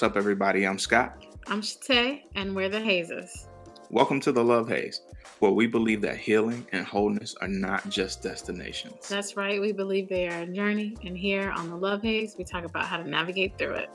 What's 0.00 0.12
up, 0.12 0.16
everybody? 0.16 0.66
I'm 0.66 0.78
Scott. 0.78 1.26
I'm 1.46 1.60
Shate, 1.60 2.22
and 2.34 2.56
we're 2.56 2.70
the 2.70 2.80
Hazes. 2.80 3.48
Welcome 3.90 4.18
to 4.20 4.32
the 4.32 4.42
Love 4.42 4.66
Haze, 4.66 5.02
where 5.40 5.50
we 5.50 5.66
believe 5.66 6.00
that 6.00 6.16
healing 6.16 6.66
and 6.72 6.86
wholeness 6.86 7.34
are 7.42 7.48
not 7.48 7.86
just 7.90 8.22
destinations. 8.22 9.10
That's 9.10 9.36
right. 9.36 9.60
We 9.60 9.72
believe 9.72 10.08
they 10.08 10.26
are 10.28 10.40
a 10.40 10.46
journey, 10.46 10.96
and 11.04 11.18
here 11.18 11.50
on 11.50 11.68
the 11.68 11.76
Love 11.76 12.00
Haze, 12.00 12.34
we 12.38 12.44
talk 12.44 12.64
about 12.64 12.86
how 12.86 12.96
to 12.96 13.06
navigate 13.06 13.58
through 13.58 13.74
it. 13.74 13.90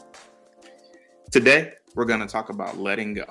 Today, 1.32 1.74
we're 1.96 2.06
going 2.06 2.20
to 2.20 2.28
talk 2.28 2.50
about 2.52 2.78
letting 2.78 3.16
go. 3.16 3.26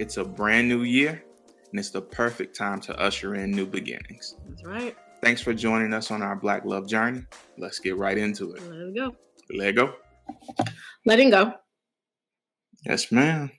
It's 0.00 0.16
a 0.16 0.24
brand 0.24 0.68
new 0.68 0.82
year, 0.82 1.22
and 1.70 1.78
it's 1.78 1.90
the 1.90 2.02
perfect 2.02 2.56
time 2.56 2.80
to 2.80 2.98
usher 2.98 3.36
in 3.36 3.52
new 3.52 3.64
beginnings. 3.64 4.34
That's 4.48 4.64
right. 4.64 4.96
Thanks 5.22 5.40
for 5.40 5.54
joining 5.54 5.94
us 5.94 6.10
on 6.10 6.20
our 6.20 6.34
Black 6.34 6.64
Love 6.64 6.88
journey. 6.88 7.22
Let's 7.58 7.78
get 7.78 7.96
right 7.96 8.18
into 8.18 8.54
it. 8.54 8.62
Let's 8.72 8.92
go. 8.92 9.16
Let 9.56 9.76
go. 9.76 9.94
Letting 11.04 11.30
go. 11.30 11.54
Yes, 12.86 13.12
ma'am. 13.12 13.50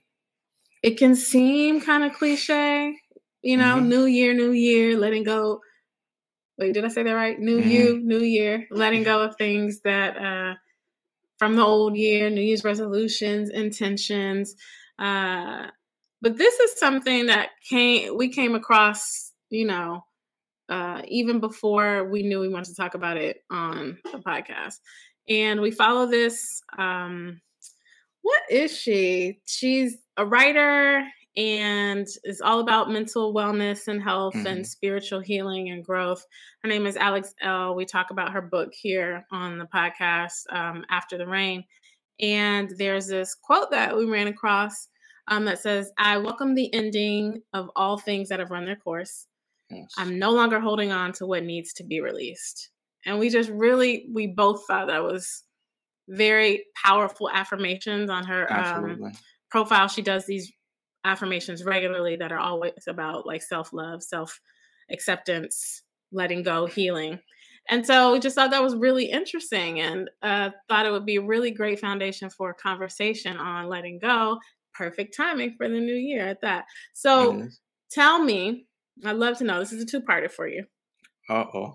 It 0.82 0.98
can 0.98 1.14
seem 1.16 1.80
kind 1.80 2.04
of 2.04 2.12
cliche, 2.14 2.96
you 3.42 3.56
know, 3.56 3.78
Mhm. 3.78 3.88
new 3.88 4.04
year, 4.06 4.34
new 4.34 4.52
year, 4.52 4.96
letting 4.98 5.24
go. 5.24 5.62
Wait, 6.58 6.74
did 6.74 6.84
I 6.84 6.88
say 6.88 7.02
that 7.04 7.12
right? 7.12 7.38
New 7.38 7.58
Mhm. 7.58 7.68
you, 7.70 8.00
new 8.02 8.20
year, 8.20 8.66
letting 8.70 9.04
go 9.04 9.22
of 9.22 9.36
things 9.36 9.80
that 9.82 10.16
uh 10.16 10.56
from 11.38 11.56
the 11.56 11.64
old 11.64 11.96
year, 11.96 12.30
New 12.30 12.42
Year's 12.42 12.64
resolutions, 12.64 13.50
intentions. 13.50 14.56
Uh 14.98 15.70
but 16.22 16.36
this 16.38 16.58
is 16.60 16.78
something 16.78 17.26
that 17.26 17.50
came 17.68 18.16
we 18.16 18.28
came 18.30 18.54
across, 18.54 19.32
you 19.50 19.66
know, 19.66 20.04
uh 20.68 21.02
even 21.08 21.40
before 21.40 22.04
we 22.10 22.22
knew 22.24 22.40
we 22.40 22.48
wanted 22.48 22.68
to 22.70 22.76
talk 22.76 22.94
about 22.94 23.16
it 23.18 23.44
on 23.50 23.98
the 24.04 24.18
podcast. 24.18 24.76
And 25.28 25.60
we 25.60 25.70
follow 25.72 26.06
this 26.06 26.62
um 26.78 27.40
what 28.22 28.42
is 28.50 28.76
she? 28.76 29.40
She's 29.46 29.98
a 30.16 30.26
writer 30.26 31.02
and 31.36 32.06
is 32.24 32.40
all 32.40 32.60
about 32.60 32.90
mental 32.90 33.32
wellness 33.32 33.86
and 33.86 34.02
health 34.02 34.34
Mhm. 34.34 34.46
and 34.46 34.66
spiritual 34.66 35.20
healing 35.20 35.70
and 35.70 35.84
growth. 35.84 36.26
Her 36.62 36.68
name 36.68 36.84
is 36.86 36.96
Alex 36.96 37.32
Elle. 37.40 37.74
We 37.76 37.84
talk 37.84 38.10
about 38.10 38.32
her 38.32 38.42
book 38.42 38.70
here 38.74 39.24
on 39.30 39.58
the 39.58 39.66
podcast, 39.66 40.52
um, 40.52 40.84
After 40.90 41.16
the 41.16 41.26
Rain. 41.28 41.64
And 42.20 42.70
there's 42.76 43.06
this 43.06 43.34
quote 43.36 43.70
that 43.70 43.96
we 43.96 44.04
ran 44.04 44.26
across 44.26 44.88
um, 45.30 45.44
that 45.44 45.58
says, 45.60 45.92
I 45.98 46.16
welcome 46.16 46.54
the 46.54 46.72
ending 46.72 47.42
of 47.52 47.70
all 47.76 47.98
things 47.98 48.30
that 48.30 48.40
have 48.40 48.50
run 48.50 48.64
their 48.64 48.76
course. 48.76 49.26
Yes. 49.70 49.92
I'm 49.98 50.18
no 50.18 50.30
longer 50.32 50.58
holding 50.58 50.90
on 50.90 51.12
to 51.12 51.26
what 51.26 51.44
needs 51.44 51.74
to 51.74 51.84
be 51.84 52.00
released. 52.00 52.70
And 53.04 53.18
we 53.18 53.28
just 53.28 53.50
really, 53.50 54.08
we 54.10 54.26
both 54.28 54.66
thought 54.66 54.86
that 54.88 55.02
was 55.02 55.44
very 56.08 56.64
powerful 56.74 57.30
affirmations 57.30 58.10
on 58.10 58.24
her 58.24 58.52
um, 58.52 59.12
profile. 59.50 59.88
She 59.88 60.02
does 60.02 60.26
these 60.26 60.50
affirmations 61.04 61.64
regularly 61.64 62.16
that 62.16 62.32
are 62.32 62.38
always 62.38 62.72
about 62.88 63.26
like 63.26 63.42
self 63.42 63.72
love, 63.72 64.02
self 64.02 64.40
acceptance, 64.90 65.82
letting 66.12 66.42
go, 66.42 66.66
healing. 66.66 67.18
And 67.70 67.84
so 67.84 68.12
we 68.12 68.18
just 68.18 68.34
thought 68.34 68.50
that 68.50 68.62
was 68.62 68.74
really 68.74 69.04
interesting 69.04 69.80
and 69.80 70.08
uh, 70.22 70.50
thought 70.68 70.86
it 70.86 70.90
would 70.90 71.04
be 71.04 71.16
a 71.16 71.22
really 71.22 71.50
great 71.50 71.78
foundation 71.78 72.30
for 72.30 72.50
a 72.50 72.54
conversation 72.54 73.36
on 73.36 73.68
letting 73.68 73.98
go. 73.98 74.38
Perfect 74.72 75.14
timing 75.14 75.54
for 75.56 75.68
the 75.68 75.78
new 75.78 75.94
year 75.94 76.26
at 76.26 76.40
that. 76.40 76.64
So 76.94 77.48
tell 77.90 78.22
me, 78.22 78.66
I'd 79.04 79.16
love 79.16 79.36
to 79.38 79.44
know 79.44 79.58
this 79.58 79.72
is 79.72 79.82
a 79.82 79.86
two 79.86 80.00
parter 80.00 80.30
for 80.30 80.48
you. 80.48 80.64
Uh-oh. 81.28 81.74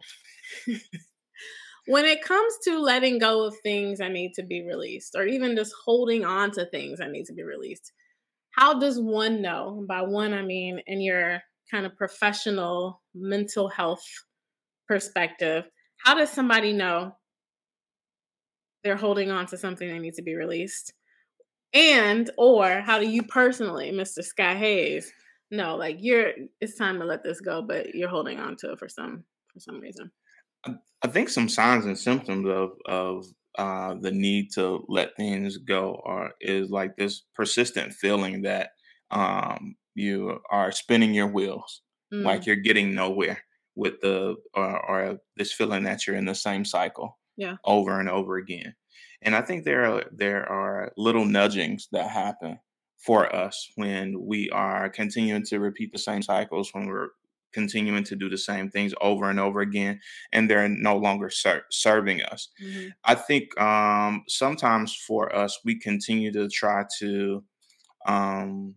when 1.87 2.05
it 2.05 2.23
comes 2.23 2.53
to 2.63 2.79
letting 2.79 3.19
go 3.19 3.45
of 3.45 3.55
things 3.63 3.99
that 3.99 4.11
need 4.11 4.33
to 4.35 4.43
be 4.43 4.65
released, 4.65 5.15
or 5.15 5.25
even 5.25 5.55
just 5.55 5.73
holding 5.85 6.23
on 6.23 6.51
to 6.51 6.65
things 6.65 6.99
that 6.99 7.11
need 7.11 7.25
to 7.25 7.33
be 7.33 7.43
released, 7.43 7.91
how 8.51 8.79
does 8.79 8.99
one 8.99 9.41
know? 9.41 9.85
By 9.87 10.01
one, 10.01 10.33
I 10.33 10.43
mean 10.43 10.79
in 10.87 11.01
your 11.01 11.41
kind 11.69 11.85
of 11.85 11.95
professional 11.97 13.01
mental 13.13 13.67
health 13.67 14.03
perspective, 14.87 15.65
how 15.97 16.15
does 16.15 16.29
somebody 16.29 16.73
know 16.73 17.15
they're 18.83 18.95
holding 18.95 19.31
on 19.31 19.47
to 19.47 19.57
something 19.57 19.87
that 19.89 19.99
needs 19.99 20.17
to 20.17 20.23
be 20.23 20.35
released? 20.35 20.93
And 21.73 22.29
or 22.37 22.81
how 22.81 22.99
do 22.99 23.09
you 23.09 23.23
personally, 23.23 23.91
Mr. 23.91 24.23
Sky 24.23 24.55
Hayes, 24.55 25.11
know 25.51 25.75
like 25.75 25.97
you're 25.99 26.31
it's 26.61 26.77
time 26.77 26.99
to 26.99 27.05
let 27.05 27.23
this 27.23 27.41
go, 27.41 27.61
but 27.61 27.93
you're 27.95 28.09
holding 28.09 28.39
on 28.39 28.55
to 28.57 28.71
it 28.71 28.79
for 28.79 28.87
some 28.87 29.23
for 29.51 29.59
some 29.59 29.79
reason? 29.79 30.11
I 30.65 31.07
think 31.09 31.29
some 31.29 31.49
signs 31.49 31.85
and 31.85 31.97
symptoms 31.97 32.47
of 32.47 32.71
of 32.85 33.25
uh, 33.57 33.95
the 34.01 34.11
need 34.11 34.51
to 34.53 34.83
let 34.87 35.15
things 35.15 35.57
go 35.57 36.01
are 36.05 36.31
is 36.41 36.69
like 36.71 36.95
this 36.95 37.23
persistent 37.35 37.93
feeling 37.93 38.41
that 38.43 38.71
um, 39.11 39.75
you 39.95 40.39
are 40.49 40.71
spinning 40.71 41.13
your 41.13 41.27
wheels, 41.27 41.81
Mm. 42.13 42.23
like 42.23 42.45
you're 42.45 42.55
getting 42.57 42.93
nowhere 42.93 43.39
with 43.75 43.99
the 44.01 44.35
or, 44.53 44.85
or 44.89 45.17
this 45.35 45.51
feeling 45.51 45.83
that 45.83 46.05
you're 46.05 46.15
in 46.15 46.25
the 46.25 46.35
same 46.35 46.63
cycle, 46.63 47.17
Yeah. 47.37 47.55
over 47.65 47.99
and 47.99 48.07
over 48.07 48.37
again. 48.37 48.75
And 49.23 49.35
I 49.35 49.41
think 49.41 49.63
there 49.65 49.85
are 49.85 50.03
there 50.11 50.47
are 50.47 50.91
little 50.95 51.25
nudgings 51.25 51.87
that 51.91 52.09
happen 52.11 52.59
for 52.99 53.35
us 53.35 53.67
when 53.75 54.21
we 54.25 54.49
are 54.51 54.89
continuing 54.89 55.43
to 55.45 55.59
repeat 55.59 55.91
the 55.91 55.97
same 55.99 56.21
cycles 56.21 56.69
when 56.73 56.85
we're 56.87 57.09
continuing 57.53 58.03
to 58.03 58.15
do 58.15 58.29
the 58.29 58.37
same 58.37 58.69
things 58.69 58.93
over 59.01 59.29
and 59.29 59.39
over 59.39 59.61
again 59.61 59.99
and 60.33 60.49
they're 60.49 60.67
no 60.69 60.97
longer 60.97 61.29
ser- 61.29 61.65
serving 61.71 62.21
us 62.23 62.49
Mhm. 62.61 62.91
i 63.05 63.15
think 63.15 63.45
um, 63.61 64.23
sometimes 64.27 64.95
for 64.95 65.33
us 65.35 65.59
we 65.65 65.77
continue 65.79 66.31
to 66.33 66.47
try 66.49 66.83
to 66.99 67.43
um, 68.05 68.75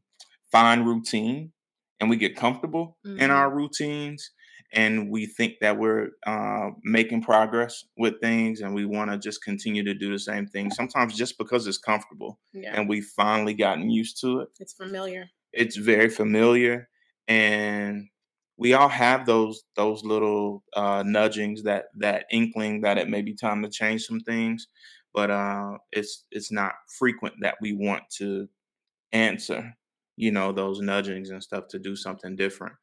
find 0.53 0.87
routine 0.87 1.53
and 2.01 2.11
we 2.11 2.17
get 2.17 2.37
comfortable 2.37 2.99
in 3.05 3.17
Mhm. 3.31 3.31
our 3.31 3.51
routines 3.55 4.31
and 4.73 5.11
we 5.11 5.27
think 5.27 5.55
that 5.61 5.79
we're 5.79 6.11
uh, 6.27 6.71
making 6.83 7.23
progress 7.23 7.85
with 7.97 8.21
things 8.21 8.61
and 8.61 8.75
we 8.75 8.85
want 8.85 9.11
to 9.11 9.17
just 9.19 9.43
continue 9.43 9.83
to 9.85 9.95
do 9.95 10.11
the 10.13 10.19
same 10.19 10.47
thing 10.47 10.71
sometimes 10.71 11.17
just 11.17 11.39
because 11.39 11.67
it's 11.67 11.79
comfortable 11.79 12.39
Yeah. 12.53 12.75
and 12.75 12.89
we've 12.89 13.07
finally 13.17 13.55
gotten 13.55 13.91
used 13.91 14.21
to 14.23 14.41
it 14.41 14.49
It's 14.61 14.73
familiar. 14.75 15.31
it's 15.53 15.77
very 15.77 16.09
familiar 16.11 16.89
and 17.29 18.09
we 18.59 18.73
all 18.75 18.89
have 18.89 19.27
those 19.27 19.65
those 19.77 20.05
little 20.05 20.65
uh 20.75 21.03
nudgings 21.07 21.63
that 21.65 21.87
that 21.97 22.27
inkling 22.31 22.81
that 22.83 22.99
it 22.99 23.09
may 23.09 23.23
be 23.23 23.35
time 23.35 23.63
to 23.63 23.69
change 23.71 24.05
some 24.05 24.21
things 24.21 24.69
but 25.15 25.31
uh 25.31 25.79
it's 25.93 26.27
it's 26.31 26.53
not 26.53 26.75
frequent 26.99 27.35
that 27.41 27.57
we 27.61 27.73
want 27.73 28.03
to 28.11 28.49
answer 29.13 29.75
you 30.17 30.31
know 30.31 30.53
those 30.53 30.81
nudgings 30.81 31.31
and 31.31 31.43
stuff 31.43 31.69
to 31.69 31.79
do 31.79 31.95
something 31.97 32.37
different 32.37 32.75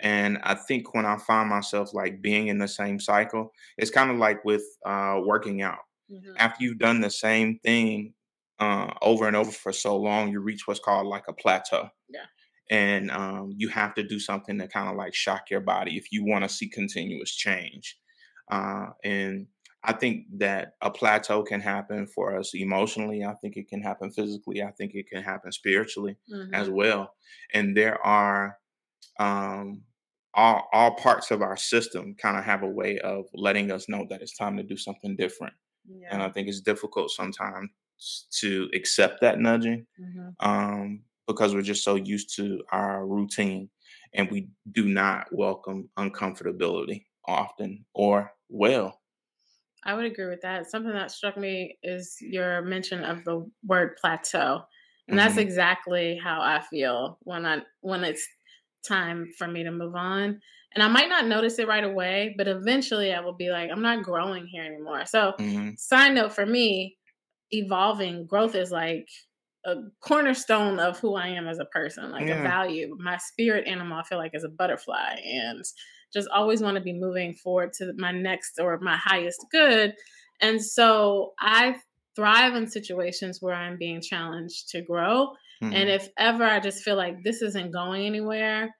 and 0.00 0.38
i 0.44 0.54
think 0.54 0.94
when 0.94 1.06
i 1.06 1.16
find 1.18 1.48
myself 1.48 1.94
like 1.94 2.22
being 2.22 2.48
in 2.48 2.58
the 2.58 2.68
same 2.68 3.00
cycle 3.00 3.50
it's 3.78 3.90
kind 3.90 4.10
of 4.10 4.18
like 4.18 4.44
with 4.44 4.64
uh 4.86 5.20
working 5.24 5.62
out 5.62 5.80
Mhm. 6.08 6.36
after 6.38 6.64
you've 6.64 6.78
done 6.78 7.00
the 7.00 7.10
same 7.10 7.58
thing 7.60 8.14
uh, 8.60 8.92
over 9.02 9.26
and 9.26 9.36
over 9.36 9.50
for 9.50 9.72
so 9.72 9.96
long, 9.96 10.30
you 10.30 10.40
reach 10.40 10.66
what's 10.66 10.80
called 10.80 11.06
like 11.08 11.24
a 11.28 11.32
plateau. 11.32 11.90
Yeah. 12.08 12.26
And 12.70 13.10
um, 13.10 13.52
you 13.56 13.68
have 13.68 13.94
to 13.94 14.02
do 14.02 14.18
something 14.18 14.58
to 14.58 14.68
kind 14.68 14.88
of 14.88 14.96
like 14.96 15.14
shock 15.14 15.50
your 15.50 15.60
body 15.60 15.96
if 15.96 16.10
you 16.12 16.24
want 16.24 16.44
to 16.44 16.48
see 16.48 16.68
continuous 16.68 17.34
change. 17.34 17.98
Uh, 18.50 18.90
and 19.04 19.48
I 19.82 19.92
think 19.92 20.26
that 20.38 20.74
a 20.80 20.90
plateau 20.90 21.42
can 21.42 21.60
happen 21.60 22.06
for 22.06 22.36
us 22.36 22.54
emotionally. 22.54 23.22
I 23.24 23.34
think 23.34 23.56
it 23.56 23.68
can 23.68 23.82
happen 23.82 24.10
physically. 24.10 24.62
I 24.62 24.70
think 24.72 24.94
it 24.94 25.08
can 25.08 25.22
happen 25.22 25.52
spiritually 25.52 26.16
as 26.52 26.68
Mhm. 26.68 26.70
well. 26.70 27.14
And 27.52 27.76
there 27.76 28.00
are 28.04 28.58
um, 29.18 29.84
all 30.34 30.68
all 30.72 30.94
parts 30.96 31.30
of 31.30 31.42
our 31.42 31.56
system 31.56 32.14
kind 32.16 32.36
of 32.36 32.44
have 32.44 32.62
a 32.62 32.68
way 32.68 32.98
of 33.00 33.26
letting 33.34 33.70
us 33.70 33.88
know 33.88 34.06
that 34.10 34.22
it's 34.22 34.36
time 34.36 34.56
to 34.56 34.62
do 34.62 34.76
something 34.76 35.16
different 35.16 35.54
and 36.10 36.22
I 36.22 36.30
think 36.30 36.48
it's 36.48 36.60
difficult 36.60 37.10
sometimes 37.10 37.70
to 38.40 38.70
accept 38.74 39.20
that 39.22 39.38
nudging 39.40 39.86
Mhm. 39.98 40.36
um, 40.40 41.04
because 41.26 41.54
we're 41.54 41.62
just 41.62 41.84
so 41.84 41.94
used 41.96 42.34
to 42.36 42.62
our 42.70 43.06
routine, 43.06 43.70
and 44.12 44.30
we 44.30 44.48
do 44.72 44.86
not 44.88 45.28
welcome 45.32 45.90
uncomfortability 45.98 47.06
often 47.26 47.86
or 47.94 48.32
well. 48.48 49.00
I 49.84 49.94
would 49.94 50.06
agree 50.06 50.26
with 50.26 50.40
that. 50.42 50.70
Something 50.70 50.92
that 50.92 51.10
struck 51.10 51.36
me 51.36 51.78
is 51.82 52.16
your 52.20 52.62
mention 52.62 53.04
of 53.04 53.24
the 53.24 53.50
word 53.66 53.96
plateau. 54.00 54.62
And 55.10 55.18
that's 55.18 55.36
Mhm. 55.36 55.36
exactly 55.36 56.16
how 56.22 56.40
I 56.40 56.60
feel 56.70 57.18
when 57.22 57.44
I 57.44 57.62
when 57.80 58.02
it's 58.04 58.26
time 58.86 59.30
for 59.36 59.46
me 59.46 59.62
to 59.62 59.70
move 59.70 59.94
on. 59.94 60.40
And 60.74 60.82
I 60.82 60.88
might 60.88 61.08
not 61.08 61.26
notice 61.26 61.58
it 61.58 61.68
right 61.68 61.84
away, 61.84 62.34
but 62.36 62.48
eventually 62.48 63.12
I 63.12 63.20
will 63.20 63.34
be 63.34 63.50
like, 63.50 63.70
I'm 63.70 63.82
not 63.82 64.02
growing 64.04 64.46
here 64.46 64.64
anymore. 64.64 65.04
So 65.06 65.34
Mhm. 65.38 65.76
side 65.76 66.14
note 66.14 66.32
for 66.32 66.46
me, 66.46 66.96
evolving 67.52 68.26
growth 68.26 68.54
is 68.54 68.70
like 68.72 69.08
a 69.64 69.76
cornerstone 70.00 70.78
of 70.78 70.98
who 70.98 71.14
I 71.14 71.28
am 71.28 71.48
as 71.48 71.58
a 71.58 71.64
person, 71.66 72.10
like 72.10 72.28
a 72.28 72.42
value. 72.42 72.96
My 72.98 73.16
spirit 73.16 73.66
animal, 73.66 73.98
I 73.98 74.02
feel 74.02 74.18
like, 74.18 74.32
is 74.34 74.44
a 74.44 74.48
butterfly 74.48 75.16
and 75.24 75.64
just 76.12 76.28
always 76.28 76.62
want 76.62 76.76
to 76.76 76.82
be 76.82 76.92
moving 76.92 77.34
forward 77.34 77.72
to 77.74 77.92
my 77.96 78.12
next 78.12 78.60
or 78.60 78.78
my 78.80 78.96
highest 78.96 79.44
good. 79.50 79.94
And 80.40 80.62
so 80.62 81.32
I 81.40 81.76
thrive 82.14 82.54
in 82.54 82.68
situations 82.68 83.38
where 83.40 83.54
I'm 83.54 83.78
being 83.78 84.00
challenged 84.00 84.68
to 84.70 84.82
grow. 84.82 85.32
Mm-hmm. 85.62 85.72
And 85.72 85.88
if 85.88 86.08
ever 86.18 86.44
I 86.44 86.60
just 86.60 86.82
feel 86.82 86.96
like 86.96 87.22
this 87.24 87.42
isn't 87.42 87.72
going 87.72 88.06
anywhere, 88.06 88.74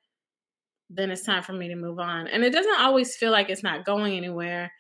then 0.91 1.11
it's 1.11 1.25
time 1.25 1.43
for 1.43 1.53
me 1.53 1.69
to 1.69 1.77
move 1.77 1.99
on. 1.99 2.29
And 2.29 2.45
it 2.45 2.53
doesn't 2.53 2.81
always 2.81 3.17
feel 3.17 3.33
like 3.33 3.51
it's 3.51 3.63
not 3.63 3.85
going 3.85 4.17
anywhere. 4.17 4.71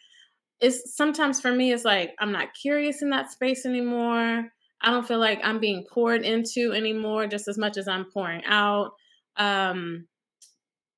It's 0.61 0.97
sometimes 0.97 1.41
for 1.41 1.51
me, 1.51 1.73
it's 1.73 1.85
like 1.85 2.15
I'm 2.21 2.33
not 2.33 2.55
curious 2.61 3.03
in 3.03 3.11
that 3.11 3.33
space 3.33 3.67
anymore. 3.67 4.49
I 4.85 4.91
don't 4.91 5.07
feel 5.07 5.19
like 5.19 5.41
I'm 5.43 5.59
being 5.59 5.85
poured 5.91 6.23
into 6.23 6.73
anymore 6.73 7.27
just 7.27 7.49
as 7.49 7.59
much 7.59 7.77
as 7.77 7.89
I'm 7.89 8.05
pouring 8.05 8.45
out. 8.45 8.93
Um, 9.37 10.07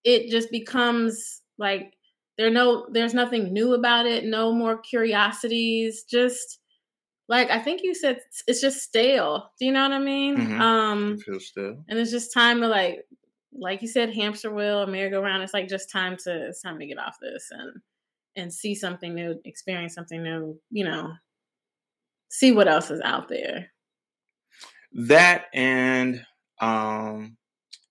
it 0.04 0.30
just 0.30 0.50
becomes 0.50 1.42
like 1.58 1.94
there 2.36 2.50
no 2.50 2.86
there's 2.90 3.14
nothing 3.14 3.52
new 3.52 3.74
about 3.74 4.06
it, 4.06 4.24
no 4.24 4.52
more 4.52 4.78
curiosities, 4.78 6.04
just 6.04 6.58
like 7.28 7.50
I 7.50 7.58
think 7.58 7.82
you 7.82 7.94
said 7.94 8.20
it's 8.46 8.60
just 8.60 8.82
stale. 8.82 9.50
Do 9.58 9.66
you 9.66 9.72
know 9.72 9.82
what 9.82 9.92
I 9.92 9.98
mean? 9.98 10.36
Mm-hmm. 10.36 10.60
Um 10.60 11.18
feels 11.18 11.46
stale. 11.46 11.82
And 11.88 11.98
it's 11.98 12.10
just 12.10 12.32
time 12.32 12.60
to 12.60 12.68
like 12.68 13.04
like 13.58 13.82
you 13.82 13.88
said, 13.88 14.14
hamster 14.14 14.52
wheel 14.52 14.82
or 14.82 14.86
merry-go-round. 14.86 15.42
It's 15.42 15.54
like 15.54 15.68
just 15.68 15.90
time 15.90 16.16
to 16.24 16.48
it's 16.48 16.60
time 16.60 16.78
to 16.78 16.86
get 16.86 16.98
off 16.98 17.16
this 17.20 17.48
and 17.50 17.80
and 18.36 18.52
see 18.52 18.74
something 18.74 19.14
new, 19.14 19.40
experience 19.44 19.94
something 19.94 20.22
new, 20.22 20.60
you 20.70 20.84
know, 20.84 21.10
see 22.28 22.52
what 22.52 22.68
else 22.68 22.90
is 22.90 23.00
out 23.00 23.28
there. 23.28 23.72
That 24.96 25.44
and 25.54 26.24
um 26.60 27.36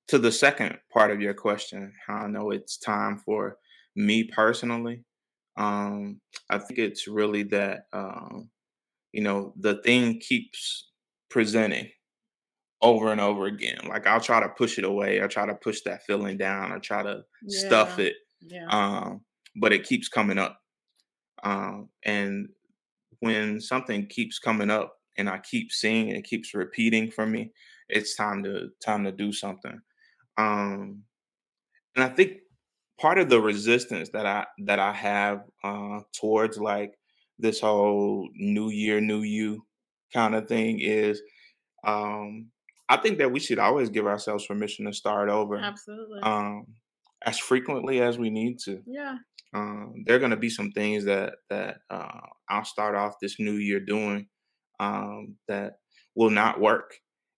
to 0.07 0.19
the 0.19 0.31
second 0.31 0.78
part 0.94 1.12
of 1.12 1.22
your 1.22 1.34
question, 1.34 1.94
I 2.07 2.28
know 2.28 2.52
it's 2.52 2.78
time 2.78 3.22
for 3.25 3.57
me 3.96 4.24
personally. 4.24 5.04
Um, 5.57 6.19
I 6.50 6.57
think 6.60 6.80
it's 6.80 7.07
really 7.07 7.44
that 7.44 7.84
um, 7.94 8.50
you 9.13 9.22
know, 9.22 9.54
the 9.57 9.81
thing 9.81 10.19
keeps 10.19 10.90
presenting 11.30 11.90
over 12.81 13.12
and 13.12 13.22
over 13.22 13.46
again. 13.46 13.80
Like 13.88 14.06
I'll 14.06 14.19
try 14.19 14.42
to 14.42 14.50
push 14.50 14.78
it 14.78 14.84
away, 14.84 15.24
I 15.24 15.28
try 15.28 15.46
to 15.46 15.56
push 15.56 15.81
that 15.86 16.04
feeling 16.06 16.38
down, 16.38 16.72
I 16.72 16.80
try 16.80 17.01
to 17.01 17.22
yeah. 17.44 17.68
stuff 17.68 18.00
it. 18.00 18.16
Yeah. 18.42 18.68
Um, 18.69 19.22
but 19.56 19.74
it 19.74 19.86
keeps 19.86 20.10
coming 20.10 20.38
up. 20.38 20.60
Um, 21.44 21.90
and 22.04 22.50
when 23.19 23.62
something 23.62 24.08
keeps 24.08 24.38
coming 24.38 24.69
up 24.69 24.96
and 25.18 25.30
I 25.30 25.40
keep 25.40 25.72
seeing 25.72 26.10
it, 26.10 26.18
it 26.18 26.26
keeps 26.26 26.54
repeating 26.54 27.12
for 27.12 27.26
me, 27.26 27.52
it's 27.90 28.16
time 28.16 28.44
to 28.44 28.70
time 28.84 29.04
to 29.06 29.12
do 29.12 29.32
something. 29.32 29.80
Um, 30.38 31.04
and 31.96 32.04
I 32.04 32.10
think 32.10 32.40
part 33.00 33.18
of 33.18 33.30
the 33.30 33.42
resistance 33.42 34.10
that 34.14 34.26
I 34.26 34.46
that 34.66 34.80
I 34.80 34.94
have 34.94 35.44
uh, 35.64 36.02
towards 36.20 36.58
like 36.58 36.94
this 37.40 37.62
whole 37.62 38.30
new 38.36 38.70
year, 38.70 39.02
new 39.02 39.22
you 39.22 39.66
kind 40.14 40.36
of 40.36 40.48
thing 40.48 40.80
is 40.80 41.22
um, 41.86 42.52
I 42.90 42.98
think 42.98 43.18
that 43.18 43.32
we 43.32 43.40
should 43.40 43.60
always 43.60 43.90
give 43.90 44.08
ourselves 44.08 44.46
permission 44.46 44.86
to 44.86 44.94
start 44.94 45.30
over. 45.30 45.58
Absolutely. 45.58 46.22
Um, 46.22 46.66
as 47.26 47.40
frequently 47.40 48.02
as 48.02 48.18
we 48.18 48.30
need 48.30 48.60
to. 48.60 48.82
Yeah. 48.86 49.18
Um, 49.54 50.04
there 50.06 50.16
are 50.16 50.20
going 50.20 50.32
to 50.32 50.38
be 50.38 50.50
some 50.50 50.72
things 50.72 51.06
that 51.06 51.36
that 51.50 51.78
uh, 51.90 52.20
I'll 52.50 52.66
start 52.66 52.96
off 52.96 53.20
this 53.22 53.40
new 53.40 53.54
year 53.54 53.80
doing 53.80 54.28
um, 54.80 55.36
that 55.48 55.80
will 56.16 56.30
not 56.30 56.60
work, 56.60 56.95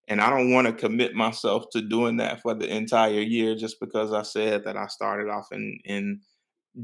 and 0.07 0.21
I 0.21 0.29
don't 0.29 0.51
want 0.51 0.67
to 0.67 0.73
commit 0.73 1.15
myself 1.15 1.65
to 1.71 1.81
doing 1.81 2.17
that 2.17 2.41
for 2.41 2.53
the 2.53 2.67
entire 2.67 3.21
year 3.21 3.55
just 3.55 3.79
because 3.79 4.13
I 4.13 4.23
said 4.23 4.63
that 4.65 4.77
I 4.77 4.87
started 4.87 5.29
off 5.29 5.47
in 5.51 5.79
in 5.85 6.21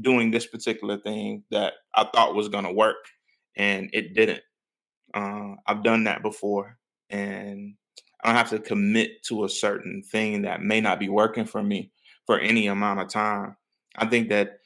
doing 0.00 0.30
this 0.30 0.46
particular 0.46 0.98
thing 0.98 1.44
that 1.50 1.74
I 1.94 2.04
thought 2.12 2.34
was 2.34 2.48
going 2.48 2.64
to 2.64 2.72
work 2.72 2.96
and 3.56 3.90
it 3.92 4.14
didn't. 4.14 4.42
Uh, 5.14 5.54
I've 5.66 5.84
done 5.84 6.04
that 6.04 6.22
before 6.22 6.78
and 7.10 7.74
I 8.22 8.28
don't 8.28 8.36
have 8.36 8.50
to 8.50 8.58
commit 8.58 9.22
to 9.24 9.44
a 9.44 9.48
certain 9.48 10.02
thing 10.02 10.42
that 10.42 10.62
may 10.62 10.80
not 10.80 10.98
be 10.98 11.08
working 11.08 11.44
for 11.44 11.62
me 11.62 11.92
for 12.26 12.38
any 12.38 12.66
amount 12.66 13.00
of 13.00 13.08
time. 13.08 13.56
I 13.96 14.06
think 14.06 14.28
that 14.30 14.58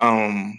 um 0.00 0.54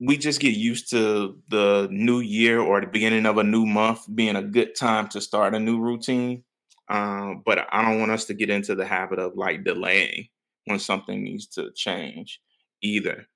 we 0.00 0.16
just 0.16 0.40
get 0.40 0.54
used 0.54 0.90
to 0.90 1.38
the 1.48 1.88
new 1.90 2.20
year 2.20 2.60
or 2.60 2.80
the 2.80 2.86
beginning 2.86 3.26
of 3.26 3.38
a 3.38 3.44
new 3.44 3.64
month 3.64 4.04
being 4.14 4.36
a 4.36 4.42
good 4.42 4.74
time 4.74 5.08
to 5.08 5.20
start 5.20 5.54
a 5.54 5.60
new 5.60 5.80
routine. 5.80 6.44
Um, 6.88 7.42
but 7.44 7.66
I 7.72 7.82
don't 7.82 7.98
want 7.98 8.12
us 8.12 8.26
to 8.26 8.34
get 8.34 8.50
into 8.50 8.74
the 8.74 8.86
habit 8.86 9.18
of 9.18 9.36
like 9.36 9.64
delaying 9.64 10.28
when 10.66 10.78
something 10.78 11.22
needs 11.22 11.46
to 11.48 11.70
change 11.74 12.40
either. 12.82 13.26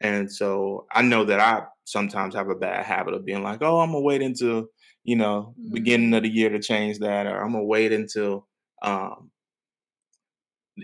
And 0.00 0.30
so 0.30 0.86
I 0.92 1.02
know 1.02 1.24
that 1.24 1.40
I 1.40 1.62
sometimes 1.84 2.34
have 2.34 2.48
a 2.48 2.54
bad 2.54 2.84
habit 2.84 3.14
of 3.14 3.24
being 3.24 3.42
like, 3.42 3.62
oh, 3.62 3.80
I'm 3.80 3.92
gonna 3.92 4.00
wait 4.00 4.22
until, 4.22 4.66
you 5.04 5.16
know, 5.16 5.54
mm-hmm. 5.58 5.72
beginning 5.72 6.14
of 6.14 6.24
the 6.24 6.28
year 6.28 6.50
to 6.50 6.60
change 6.60 6.98
that, 6.98 7.26
or 7.26 7.42
I'm 7.42 7.52
gonna 7.52 7.64
wait 7.64 7.92
until 7.92 8.46
um, 8.82 9.30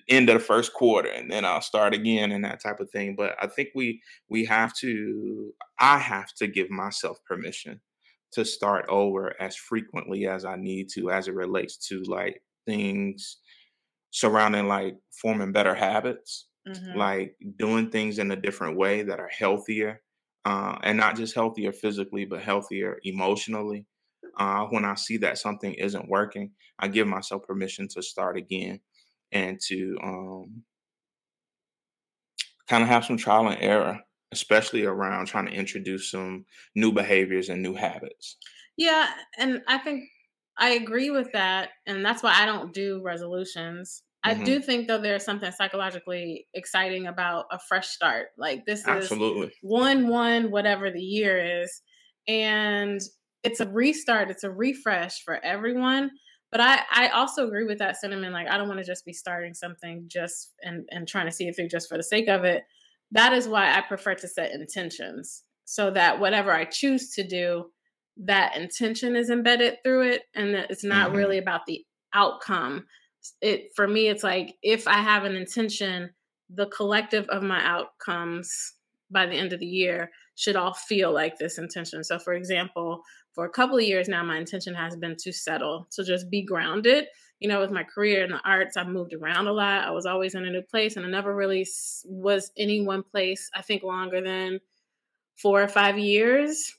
end 0.09 0.29
of 0.29 0.35
the 0.35 0.45
first 0.45 0.75
quarter 0.75 1.09
and 1.09 1.31
then 1.31 1.45
I'll 1.45 1.63
start 1.63 1.95
again 1.95 2.33
and 2.33 2.45
that 2.45 2.63
type 2.63 2.81
of 2.81 2.91
thing. 2.91 3.15
But 3.17 3.37
I 3.41 3.47
think 3.47 3.71
we 3.75 4.03
we 4.29 4.45
have 4.45 4.75
to 4.77 5.53
I 5.79 5.99
have 5.99 6.35
to 6.37 6.47
give 6.47 6.71
myself 6.71 7.19
permission 7.27 7.81
to 8.33 8.45
start 8.45 8.85
over 8.89 9.35
as 9.41 9.57
frequently 9.57 10.27
as 10.27 10.45
I 10.45 10.57
need 10.57 10.89
to 10.95 11.11
as 11.11 11.29
it 11.29 11.35
relates 11.35 11.77
to 11.89 12.03
like 12.03 12.43
things 12.67 13.39
surrounding 14.11 14.69
like 14.69 14.97
forming 15.11 15.53
better 15.53 15.75
habits, 15.75 16.47
mm-hmm. 16.67 16.99
like 16.99 17.37
doing 17.59 17.91
things 17.91 18.19
in 18.19 18.31
a 18.31 18.37
different 18.37 18.77
way 18.77 19.03
that 19.03 19.21
are 19.21 19.31
healthier, 19.37 20.01
uh, 20.45 20.79
and 20.83 20.99
not 20.99 21.17
just 21.17 21.35
healthier 21.35 21.73
physically, 21.73 22.25
but 22.25 22.43
healthier 22.43 22.99
emotionally. 23.05 23.87
Uh, 24.39 24.65
when 24.67 24.85
I 24.85 24.95
see 24.95 25.17
that 25.19 25.39
something 25.39 25.75
isn't 25.75 26.09
working, 26.09 26.53
I 26.79 26.89
give 26.89 27.07
myself 27.09 27.43
permission 27.43 27.89
to 27.89 28.03
start 28.03 28.37
again 28.37 28.81
and 29.33 29.61
to 29.69 29.99
um, 30.03 30.65
kind 32.69 32.83
of 32.83 32.89
have 32.89 33.05
some 33.05 33.17
trial 33.17 33.49
and 33.49 33.61
error, 33.61 34.01
especially 34.33 34.85
around 34.85 35.27
trying 35.27 35.47
to 35.47 35.53
introduce 35.53 36.11
some 36.11 36.45
new 36.75 36.93
behaviors 36.93 37.49
and 37.49 37.63
new 37.63 37.75
habits. 37.75 38.37
Yeah, 38.77 39.11
and 39.39 39.63
I 39.67 39.79
think 39.79 40.05
I 40.57 40.71
agree 40.71 41.11
with 41.11 41.33
that, 41.33 41.71
and 41.87 42.05
that's 42.05 42.23
why 42.23 42.35
I 42.35 42.47
don't 42.47 42.73
do 42.73 43.03
resolutions. 43.03 44.03
Mm-hmm. 44.27 44.43
I 44.43 44.45
do 44.45 44.61
think 44.61 44.89
though 44.89 45.01
there's 45.01 45.25
something 45.25 45.51
psychologically 45.53 46.49
exciting 46.55 47.07
about 47.07 47.47
a 47.51 47.59
fresh 47.59 47.89
start. 47.89 48.29
Like 48.37 48.67
this 48.67 48.87
Absolutely. 48.87 49.49
is 49.49 49.55
one 49.63 50.09
one 50.09 50.51
whatever 50.51 50.91
the 50.91 51.03
year 51.03 51.63
is, 51.63 51.81
and 52.27 53.01
it's 53.43 53.61
a 53.61 53.69
restart. 53.69 54.31
It's 54.31 54.45
a 54.45 54.51
refresh 54.51 55.23
for 55.25 55.43
everyone. 55.45 56.11
But 56.51 56.61
I 56.61 56.81
I 56.91 57.09
also 57.09 57.47
agree 57.47 57.65
with 57.65 57.79
that 57.79 57.97
sentiment. 57.97 58.33
Like 58.33 58.49
I 58.49 58.57
don't 58.57 58.69
want 58.69 58.81
to 58.81 58.87
just 58.87 59.05
be 59.05 59.13
starting 59.13 59.55
something 59.55 60.05
just 60.09 60.55
and 60.63 60.89
and 60.91 61.07
trying 61.07 61.27
to 61.27 61.33
see 61.33 61.49
it 61.49 61.57
through 61.57 61.69
just 61.69 61.89
for 61.89 61.97
the 61.97 62.03
sake 62.03 62.29
of 62.29 62.45
it. 62.45 62.65
That 63.11 63.33
is 63.33 63.49
why 63.49 63.77
I 63.77 63.81
prefer 63.81 64.15
to 64.15 64.29
set 64.29 64.53
intentions 64.53 65.45
so 65.65 65.91
that 65.91 66.21
whatever 66.21 66.53
I 66.53 66.65
choose 66.65 67.11
to 67.15 67.27
do 67.27 67.67
that 68.25 68.57
intention 68.57 69.15
is 69.17 69.31
embedded 69.31 69.77
through 69.85 70.03
it 70.03 70.23
and 70.35 70.55
that 70.55 70.71
it's 70.71 70.85
not 70.85 71.09
mm-hmm. 71.09 71.19
really 71.19 71.39
about 71.39 71.67
the 71.67 71.85
outcome 72.15 72.85
it 73.41 73.69
for 73.77 73.87
me 73.87 74.09
it's 74.09 74.25
like 74.25 74.55
if 74.63 74.89
i 74.89 74.99
have 74.99 75.25
an 75.25 75.37
intention 75.37 76.11
the 76.51 76.67
collective 76.67 77.27
of 77.29 77.43
my 77.43 77.63
outcomes 77.65 78.73
by 79.11 79.27
the 79.27 79.35
end 79.35 79.53
of 79.53 79.61
the 79.61 79.67
year 79.67 80.11
should 80.35 80.57
all 80.57 80.73
feel 80.73 81.13
like 81.13 81.39
this 81.39 81.59
intention 81.59 82.03
so 82.03 82.19
for 82.19 82.33
example 82.33 83.03
for 83.39 83.45
a 83.45 83.51
couple 83.51 83.77
of 83.77 83.85
years 83.85 84.09
now 84.09 84.25
my 84.25 84.37
intention 84.37 84.75
has 84.75 84.97
been 84.97 85.15
to 85.17 85.33
settle 85.33 85.87
to 85.93 86.03
just 86.03 86.29
be 86.29 86.43
grounded 86.43 87.05
you 87.39 87.49
know 87.49 87.61
with 87.61 87.71
my 87.71 87.85
career 87.85 88.25
in 88.25 88.31
the 88.31 88.41
arts 88.45 88.77
I've 88.77 88.89
moved 88.89 89.15
around 89.15 89.47
a 89.47 89.53
lot 89.53 89.87
i 89.87 89.91
was 89.93 90.07
always 90.07 90.35
in 90.35 90.45
a 90.45 90.51
new 90.51 90.63
place 90.63 90.97
and 90.97 91.07
i 91.07 91.09
never 91.09 91.33
really 91.33 91.65
was 92.05 92.51
any 92.59 92.81
one 92.81 93.05
place 93.05 93.49
i 93.55 93.63
think 93.63 93.85
longer 93.85 94.21
than 94.21 94.59
four 95.37 95.63
or 95.63 95.69
five 95.69 95.99
years 95.99 96.75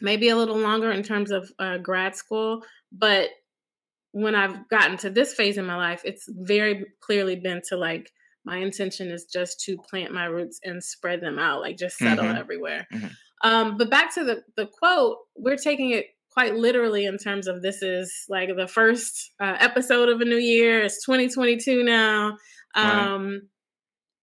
maybe 0.00 0.28
a 0.28 0.36
little 0.36 0.58
longer 0.58 0.90
in 0.90 1.02
terms 1.02 1.30
of 1.30 1.50
uh, 1.58 1.78
grad 1.78 2.14
school. 2.14 2.62
But 2.92 3.30
when 4.12 4.34
I've 4.34 4.68
gotten 4.68 4.96
to 4.98 5.10
this 5.10 5.34
phase 5.34 5.58
in 5.58 5.66
my 5.66 5.76
life, 5.76 6.02
it's 6.04 6.28
very 6.28 6.86
clearly 7.00 7.36
been 7.36 7.60
to 7.68 7.76
like, 7.76 8.10
my 8.44 8.58
intention 8.58 9.10
is 9.10 9.26
just 9.26 9.60
to 9.64 9.76
plant 9.76 10.12
my 10.12 10.24
roots 10.24 10.60
and 10.64 10.82
spread 10.82 11.20
them 11.20 11.38
out, 11.38 11.60
like 11.60 11.76
just 11.76 11.98
settle 11.98 12.24
mm-hmm. 12.24 12.38
everywhere. 12.38 12.86
Mm-hmm. 12.92 13.08
Um, 13.42 13.76
but 13.76 13.90
back 13.90 14.14
to 14.14 14.24
the, 14.24 14.42
the 14.56 14.66
quote, 14.66 15.18
we're 15.36 15.56
taking 15.56 15.90
it 15.90 16.06
quite 16.30 16.54
literally 16.54 17.04
in 17.04 17.18
terms 17.18 17.46
of 17.48 17.62
this 17.62 17.82
is 17.82 18.12
like 18.28 18.50
the 18.56 18.68
first 18.68 19.32
uh, 19.40 19.56
episode 19.58 20.08
of 20.08 20.20
a 20.20 20.24
new 20.24 20.36
year. 20.36 20.82
It's 20.82 21.04
2022 21.04 21.82
now. 21.82 22.36
Um, 22.74 23.30
right. 23.30 23.40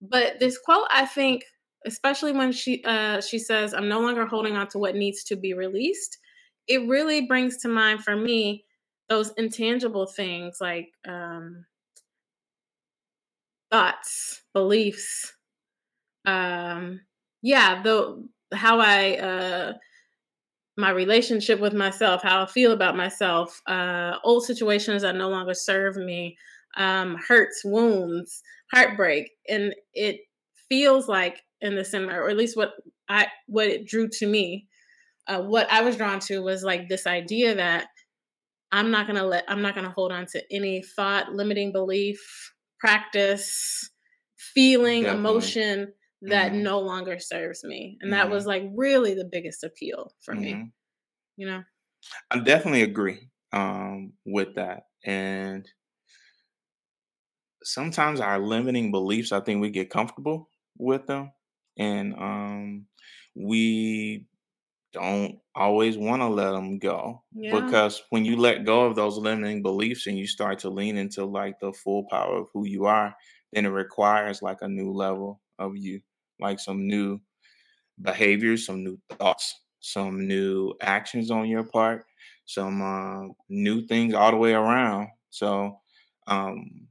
But 0.01 0.39
this 0.39 0.57
quote, 0.57 0.88
I 0.91 1.05
think, 1.05 1.43
especially 1.86 2.31
when 2.31 2.51
she 2.51 2.84
uh, 2.84 3.22
she 3.22 3.39
says, 3.39 3.74
"I'm 3.74 3.89
no 3.89 4.01
longer 4.01 4.25
holding 4.25 4.55
on 4.55 4.67
to 4.69 4.79
what 4.79 4.95
needs 4.95 5.24
to 5.25 5.36
be 5.36 5.53
released." 5.53 6.17
It 6.67 6.88
really 6.88 7.25
brings 7.25 7.57
to 7.57 7.67
mind 7.67 8.03
for 8.03 8.15
me 8.15 8.65
those 9.10 9.31
intangible 9.38 10.07
things 10.07 10.57
like 10.60 10.89
um, 11.07 11.65
thoughts, 13.72 14.41
beliefs. 14.53 15.34
Um, 16.25 17.01
yeah, 17.41 17.84
the 17.84 18.27
how 18.54 18.80
I 18.80 19.18
uh, 19.18 19.74
my 20.78 20.90
relationship 20.90 21.60
with 21.60 21.74
myself, 21.74 22.22
how 22.22 22.44
I 22.44 22.46
feel 22.46 22.72
about 22.72 22.98
myself, 22.98 23.62
uh, 23.68 24.18
old 24.24 24.44
situations 24.44 25.04
that 25.04 25.16
no 25.16 25.30
longer 25.30 25.54
serve 25.54 25.96
me, 25.96 26.38
um, 26.78 27.16
hurts, 27.28 27.62
wounds, 27.64 28.42
heartbreak, 28.74 29.32
and 29.48 29.74
it 29.94 30.20
feels 30.68 31.08
like 31.08 31.42
in 31.62 31.75
the 31.75 31.86
cinema, 31.86 32.14
or 32.14 32.30
at 32.30 32.38
least 32.38 32.58
what 32.58 32.74
I 33.08 33.28
what 33.48 33.68
it 33.68 33.88
drew 33.88 34.10
to 34.20 34.28
me, 34.28 34.68
uh, 35.28 35.42
what 35.42 35.72
I 35.72 35.82
was 35.82 35.96
drawn 35.96 36.20
to 36.22 36.40
was 36.40 36.64
like 36.64 36.90
this 36.90 37.08
idea 37.08 37.56
that 37.56 37.88
I'm 38.72 38.92
not 38.92 39.08
gonna 39.08 39.24
let 39.24 39.46
I'm 39.48 39.62
not 39.62 39.75
gonna 39.75 39.92
hold 39.92 40.12
on 40.12 40.25
to 40.28 40.44
any 40.52 40.84
thought, 40.96 41.34
limiting 41.34 41.72
belief, 41.72 42.20
practice, 42.80 43.90
feeling, 44.36 45.04
Definitely. 45.04 45.20
emotion 45.20 45.94
that 46.29 46.51
mm-hmm. 46.51 46.63
no 46.63 46.79
longer 46.79 47.20
serves 47.20 47.63
me. 47.63 47.98
And 48.01 48.12
mm-hmm. 48.12 48.20
that 48.20 48.29
was 48.29 48.46
like 48.46 48.63
really 48.75 49.13
the 49.13 49.29
biggest 49.32 49.63
appeal 49.63 50.12
for 50.22 50.34
mm-hmm. 50.34 50.44
me. 50.44 50.72
You 51.38 51.48
know? 51.48 51.63
I 52.32 52.39
definitely 52.39 52.84
agree 52.84 53.29
um, 53.51 54.13
with 54.25 54.55
that. 54.55 54.84
And 55.03 55.67
sometimes 57.63 58.20
our 58.20 58.39
limiting 58.39 58.91
beliefs, 58.91 59.32
I 59.32 59.41
think 59.41 59.62
we 59.62 59.70
get 59.70 59.89
comfortable 59.89 60.50
with 60.77 61.08
them. 61.08 61.32
And 61.77 62.13
um, 62.15 62.86
we 63.36 64.25
don't 64.96 65.39
always 65.53 65.98
want 65.98 66.22
to 66.22 66.27
let 66.27 66.51
them 66.51 66.79
go 66.79 67.22
yeah. 67.34 67.60
because 67.60 68.01
when 68.12 68.24
you 68.24 68.38
let 68.38 68.63
go 68.63 68.86
of 68.86 68.96
those 68.96 69.17
limiting 69.17 69.62
beliefs 69.62 70.08
and 70.08 70.17
you 70.17 70.25
start 70.25 70.60
to 70.60 70.70
lean 70.70 70.96
into 70.96 71.25
like 71.25 71.60
the 71.60 71.74
full 71.74 72.05
power 72.10 72.38
of 72.38 72.48
who 72.53 72.65
you 72.65 72.86
are 72.86 73.13
then 73.51 73.65
it 73.65 73.70
requires 73.70 74.41
like 74.41 74.60
a 74.62 74.70
new 74.70 74.94
level 74.94 75.41
of 75.60 75.75
you 75.75 76.00
like 76.39 76.60
some 76.60 76.88
new 76.88 77.20
behaviors, 78.01 78.65
some 78.65 78.84
new 78.84 79.00
thoughts, 79.18 79.62
some 79.80 80.27
new 80.27 80.74
actions 80.82 81.32
on 81.32 81.48
your 81.48 81.63
part, 81.63 82.06
some 82.46 82.82
uh, 82.82 83.27
new 83.50 83.86
things 83.88 84.13
all 84.13 84.32
the 84.32 84.38
way 84.38 84.54
around. 84.54 85.10
So 85.30 85.80
um, 86.27 86.88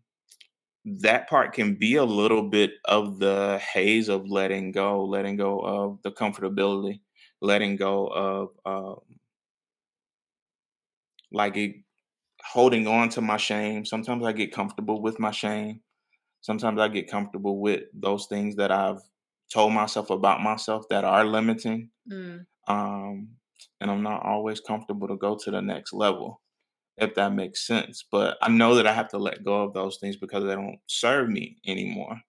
that 0.84 1.28
part 1.28 1.52
can 1.52 1.74
be 1.74 1.96
a 1.96 2.04
little 2.04 2.48
bit 2.48 2.72
of 2.84 3.18
the 3.18 3.58
haze 3.72 4.08
of 4.08 4.28
letting 4.28 4.72
go, 4.72 5.04
letting 5.04 5.36
go 5.36 5.60
of 5.60 5.98
the 6.02 6.10
comfortability, 6.10 7.00
letting 7.40 7.76
go 7.76 8.06
of 8.08 8.48
um, 8.66 9.00
like 11.32 11.56
it, 11.56 11.76
holding 12.44 12.86
on 12.86 13.08
to 13.10 13.20
my 13.20 13.36
shame. 13.36 13.84
Sometimes 13.84 14.24
I 14.24 14.32
get 14.32 14.52
comfortable 14.52 15.00
with 15.00 15.18
my 15.18 15.30
shame. 15.30 15.80
Sometimes 16.40 16.78
I 16.78 16.88
get 16.88 17.10
comfortable 17.10 17.58
with 17.58 17.84
those 17.94 18.26
things 18.26 18.56
that 18.56 18.70
I've 18.70 19.00
told 19.54 19.72
myself 19.72 20.10
about 20.10 20.42
myself 20.42 20.84
that 20.90 21.04
are 21.04 21.24
limiting. 21.24 21.90
Mm. 22.10 22.44
Um, 22.66 23.28
and 23.80 23.90
I'm 23.90 24.02
not 24.02 24.24
always 24.24 24.60
comfortable 24.60 25.06
to 25.08 25.16
go 25.16 25.38
to 25.44 25.50
the 25.50 25.62
next 25.62 25.92
level, 25.92 26.40
if 26.96 27.14
that 27.14 27.32
makes 27.32 27.66
sense. 27.66 28.04
But 28.10 28.36
I 28.42 28.48
know 28.48 28.74
that 28.74 28.86
I 28.86 28.92
have 28.92 29.08
to 29.10 29.18
let 29.18 29.44
go 29.44 29.62
of 29.62 29.72
those 29.72 29.98
things 29.98 30.16
because 30.16 30.44
they 30.44 30.54
don't 30.54 30.80
serve 30.88 31.28
me 31.28 31.58
anymore. 31.66 32.20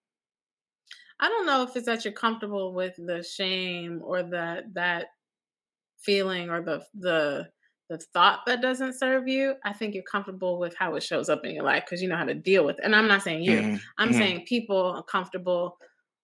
I 1.18 1.28
don't 1.28 1.46
know 1.46 1.62
if 1.62 1.74
it's 1.74 1.86
that 1.86 2.04
you're 2.04 2.12
comfortable 2.12 2.74
with 2.74 2.94
the 2.96 3.22
shame 3.22 4.02
or 4.04 4.22
that 4.22 4.74
that 4.74 5.06
feeling 5.98 6.50
or 6.50 6.62
the 6.62 6.84
the 6.94 7.48
the 7.88 7.98
thought 8.12 8.40
that 8.46 8.60
doesn't 8.60 8.98
serve 8.98 9.26
you. 9.26 9.54
I 9.64 9.72
think 9.72 9.94
you're 9.94 10.04
comfortable 10.04 10.58
with 10.58 10.76
how 10.76 10.94
it 10.94 11.02
shows 11.02 11.28
up 11.28 11.44
in 11.44 11.54
your 11.54 11.64
life 11.64 11.84
because 11.86 12.02
you 12.02 12.08
know 12.08 12.16
how 12.16 12.24
to 12.24 12.34
deal 12.34 12.66
with 12.66 12.78
it. 12.78 12.84
And 12.84 12.94
I'm 12.94 13.08
not 13.08 13.22
saying 13.22 13.42
you. 13.42 13.60
Mm-hmm. 13.60 13.76
I'm 13.98 14.08
mm-hmm. 14.10 14.18
saying 14.18 14.44
people 14.46 14.92
are 14.96 15.04
comfortable 15.04 15.78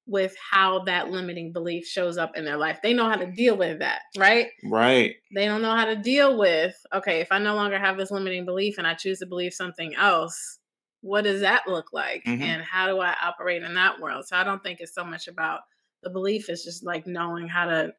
with 0.06 0.34
how 0.50 0.80
that 0.84 1.10
limiting 1.10 1.52
belief 1.52 1.86
shows 1.86 2.18
up 2.18 2.36
in 2.36 2.44
their 2.44 2.56
life. 2.56 2.80
They 2.82 2.92
know 2.92 3.08
how 3.08 3.16
to 3.16 3.30
deal 3.30 3.56
with 3.56 3.78
that, 3.78 4.02
right? 4.18 4.48
Right. 4.64 5.14
They 5.34 5.46
don't 5.46 5.62
know 5.62 5.76
how 5.76 5.84
to 5.84 5.96
deal 5.96 6.36
with, 6.38 6.74
okay, 6.92 7.20
if 7.20 7.30
I 7.30 7.38
no 7.38 7.54
longer 7.54 7.78
have 7.78 7.96
this 7.96 8.10
limiting 8.10 8.44
belief 8.44 8.78
and 8.78 8.86
I 8.86 8.94
choose 8.94 9.20
to 9.20 9.26
believe 9.26 9.52
something 9.52 9.94
else, 9.94 10.58
what 11.02 11.22
does 11.22 11.40
that 11.40 11.68
look 11.68 11.92
like? 11.92 12.24
Mm-hmm. 12.24 12.42
And 12.42 12.62
how 12.62 12.86
do 12.88 13.00
I 13.00 13.14
operate 13.22 13.62
in 13.62 13.74
that 13.74 14.00
world? 14.00 14.26
So 14.26 14.36
I 14.36 14.44
don't 14.44 14.62
think 14.62 14.80
it's 14.80 14.94
so 14.94 15.04
much 15.04 15.28
about 15.28 15.60
the 16.02 16.10
belief, 16.10 16.48
it's 16.48 16.64
just 16.64 16.84
like 16.84 17.06
knowing 17.06 17.48
how 17.48 17.66
to 17.66 17.92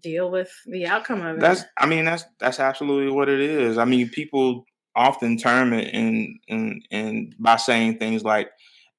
deal 0.00 0.30
with 0.30 0.50
the 0.66 0.86
outcome 0.86 1.20
of 1.24 1.36
it. 1.36 1.40
That's 1.40 1.64
I 1.76 1.86
mean, 1.86 2.04
that's 2.04 2.24
that's 2.40 2.60
absolutely 2.60 3.12
what 3.12 3.28
it 3.28 3.40
is. 3.40 3.78
I 3.78 3.84
mean, 3.84 4.08
people 4.08 4.64
often 4.94 5.36
term 5.36 5.72
it 5.72 5.92
in 5.94 6.38
in 6.48 6.80
in 6.90 7.34
by 7.38 7.56
saying 7.56 7.98
things 7.98 8.24
like 8.24 8.48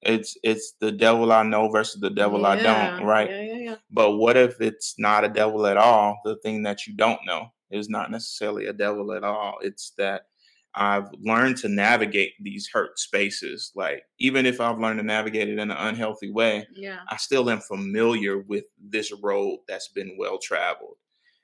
it's 0.02 0.38
it's 0.44 0.74
the 0.80 0.92
devil 0.92 1.32
I 1.32 1.44
know 1.44 1.70
versus 1.70 2.00
the 2.00 2.10
devil 2.10 2.42
yeah. 2.42 2.50
I 2.50 2.56
don't, 2.58 3.06
right? 3.06 3.30
Yeah, 3.30 3.42
yeah, 3.42 3.56
yeah. 3.56 3.76
But 3.92 4.12
what 4.12 4.38
if 4.38 4.62
it's 4.62 4.96
not 4.98 5.26
a 5.26 5.30
devil 5.30 5.66
at 5.68 5.78
all? 5.78 6.20
The 6.24 6.38
thing 6.38 6.64
that 6.64 6.88
you 6.88 6.96
don't 6.96 7.20
know 7.26 7.52
is 7.70 7.90
not 7.90 8.12
necessarily 8.12 8.68
a 8.68 8.74
devil 8.74 9.12
at 9.14 9.24
all. 9.24 9.58
It's 9.62 9.92
that 9.98 10.24
I've 10.74 11.10
learned 11.20 11.58
to 11.58 11.70
navigate 11.70 12.34
these 12.40 12.70
hurt 12.72 12.98
spaces. 12.98 13.72
Like 13.76 14.04
even 14.20 14.46
if 14.46 14.62
I've 14.62 14.80
learned 14.80 15.00
to 15.00 15.06
navigate 15.06 15.50
it 15.50 15.60
in 15.60 15.72
an 15.72 15.78
unhealthy 15.78 16.32
way, 16.32 16.66
yeah, 16.74 17.00
I 17.10 17.18
still 17.18 17.50
am 17.50 17.60
familiar 17.60 18.38
with 18.40 18.66
this 18.82 19.12
road 19.22 19.60
that's 19.68 19.90
been 19.90 20.16
well 20.18 20.38
traveled. 20.38 20.96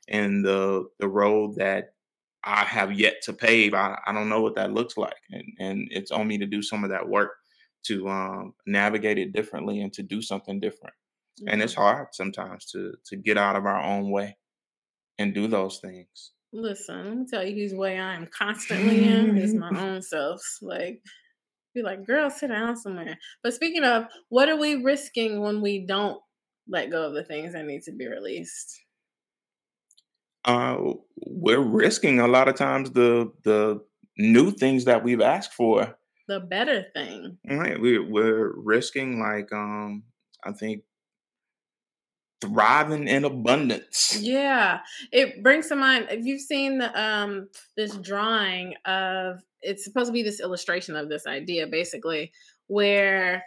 And 0.08 0.46
the 0.46 0.86
the 1.00 1.10
road 1.10 1.56
that 1.58 1.94
I 2.44 2.64
have 2.64 2.94
yet 2.94 3.16
to 3.24 3.34
pave, 3.34 3.74
I, 3.74 3.98
I 4.06 4.14
don't 4.14 4.30
know 4.30 4.42
what 4.42 4.56
that 4.56 4.72
looks 4.72 4.96
like. 4.96 5.18
And 5.32 5.44
and 5.60 5.88
it's 5.92 6.12
on 6.12 6.28
me 6.28 6.38
to 6.38 6.46
do 6.46 6.62
some 6.62 6.86
of 6.86 6.92
that 6.92 7.10
work 7.10 7.32
to 7.88 8.08
um, 8.10 8.54
navigate 8.66 9.18
it 9.18 9.34
differently 9.34 9.82
and 9.82 9.94
to 9.94 10.04
do 10.04 10.22
something 10.22 10.60
different. 10.60 10.96
Mm-hmm. 11.40 11.50
And 11.50 11.62
it's 11.62 11.74
mm-hmm. 11.74 11.82
hard 11.82 12.08
sometimes 12.14 12.66
to 12.72 12.94
to 13.06 13.16
get 13.16 13.38
out 13.38 13.56
of 13.56 13.66
our 13.66 13.82
own 13.82 14.10
way 14.12 14.38
and 15.18 15.34
do 15.34 15.48
those 15.48 15.80
things. 15.80 16.32
Listen, 16.54 17.06
let 17.06 17.18
me 17.18 17.26
tell 17.30 17.46
you 17.46 17.56
whose 17.56 17.74
way 17.74 18.00
I 18.00 18.16
am 18.16 18.28
constantly 18.28 19.06
in 19.06 19.38
is 19.38 19.54
my 19.54 19.70
own 19.78 20.02
self. 20.02 20.42
Like, 20.62 21.02
be 21.74 21.84
like, 21.84 22.06
girl, 22.06 22.30
sit 22.30 22.48
down 22.48 22.78
somewhere. 22.78 23.18
But 23.44 23.54
speaking 23.54 23.84
of, 23.84 24.06
what 24.30 24.48
are 24.50 24.56
we 24.56 24.76
risking 24.76 25.42
when 25.42 25.62
we 25.62 25.86
don't 25.86 26.20
let 26.68 26.90
go 26.90 27.08
of 27.08 27.14
the 27.14 27.24
things 27.24 27.54
that 27.54 27.66
need 27.66 27.84
to 27.84 27.92
be 27.92 28.08
released? 28.08 28.80
Uh, 30.46 30.78
we're 31.26 31.60
risking 31.60 32.20
a 32.20 32.28
lot 32.28 32.48
of 32.48 32.56
times 32.56 32.92
the 32.92 33.32
the 33.44 33.82
new 34.18 34.52
things 34.52 34.86
that 34.86 35.04
we've 35.04 35.22
asked 35.22 35.54
for 35.54 35.98
the 36.28 36.40
better 36.40 36.86
thing. 36.94 37.38
Right. 37.50 37.80
We 37.80 38.00
we're 38.00 38.54
risking 38.56 39.20
like 39.20 39.52
um 39.52 40.04
I 40.44 40.52
think 40.52 40.84
thriving 42.42 43.08
in 43.08 43.26
abundance. 43.26 44.18
Yeah. 44.20 44.80
It 45.12 45.44
brings 45.44 45.68
to 45.70 45.76
mind 45.76 46.08
if 46.10 46.26
you've 46.26 46.42
seen 46.42 46.80
the 46.80 47.00
um 47.00 47.50
this 47.78 47.96
drawing 47.98 48.76
of 48.86 49.42
it's 49.62 49.84
supposed 49.84 50.08
to 50.08 50.14
be 50.14 50.24
this 50.24 50.40
illustration 50.40 50.96
of 50.96 51.10
this 51.10 51.26
idea 51.28 51.68
basically 51.68 52.32
where 52.68 53.44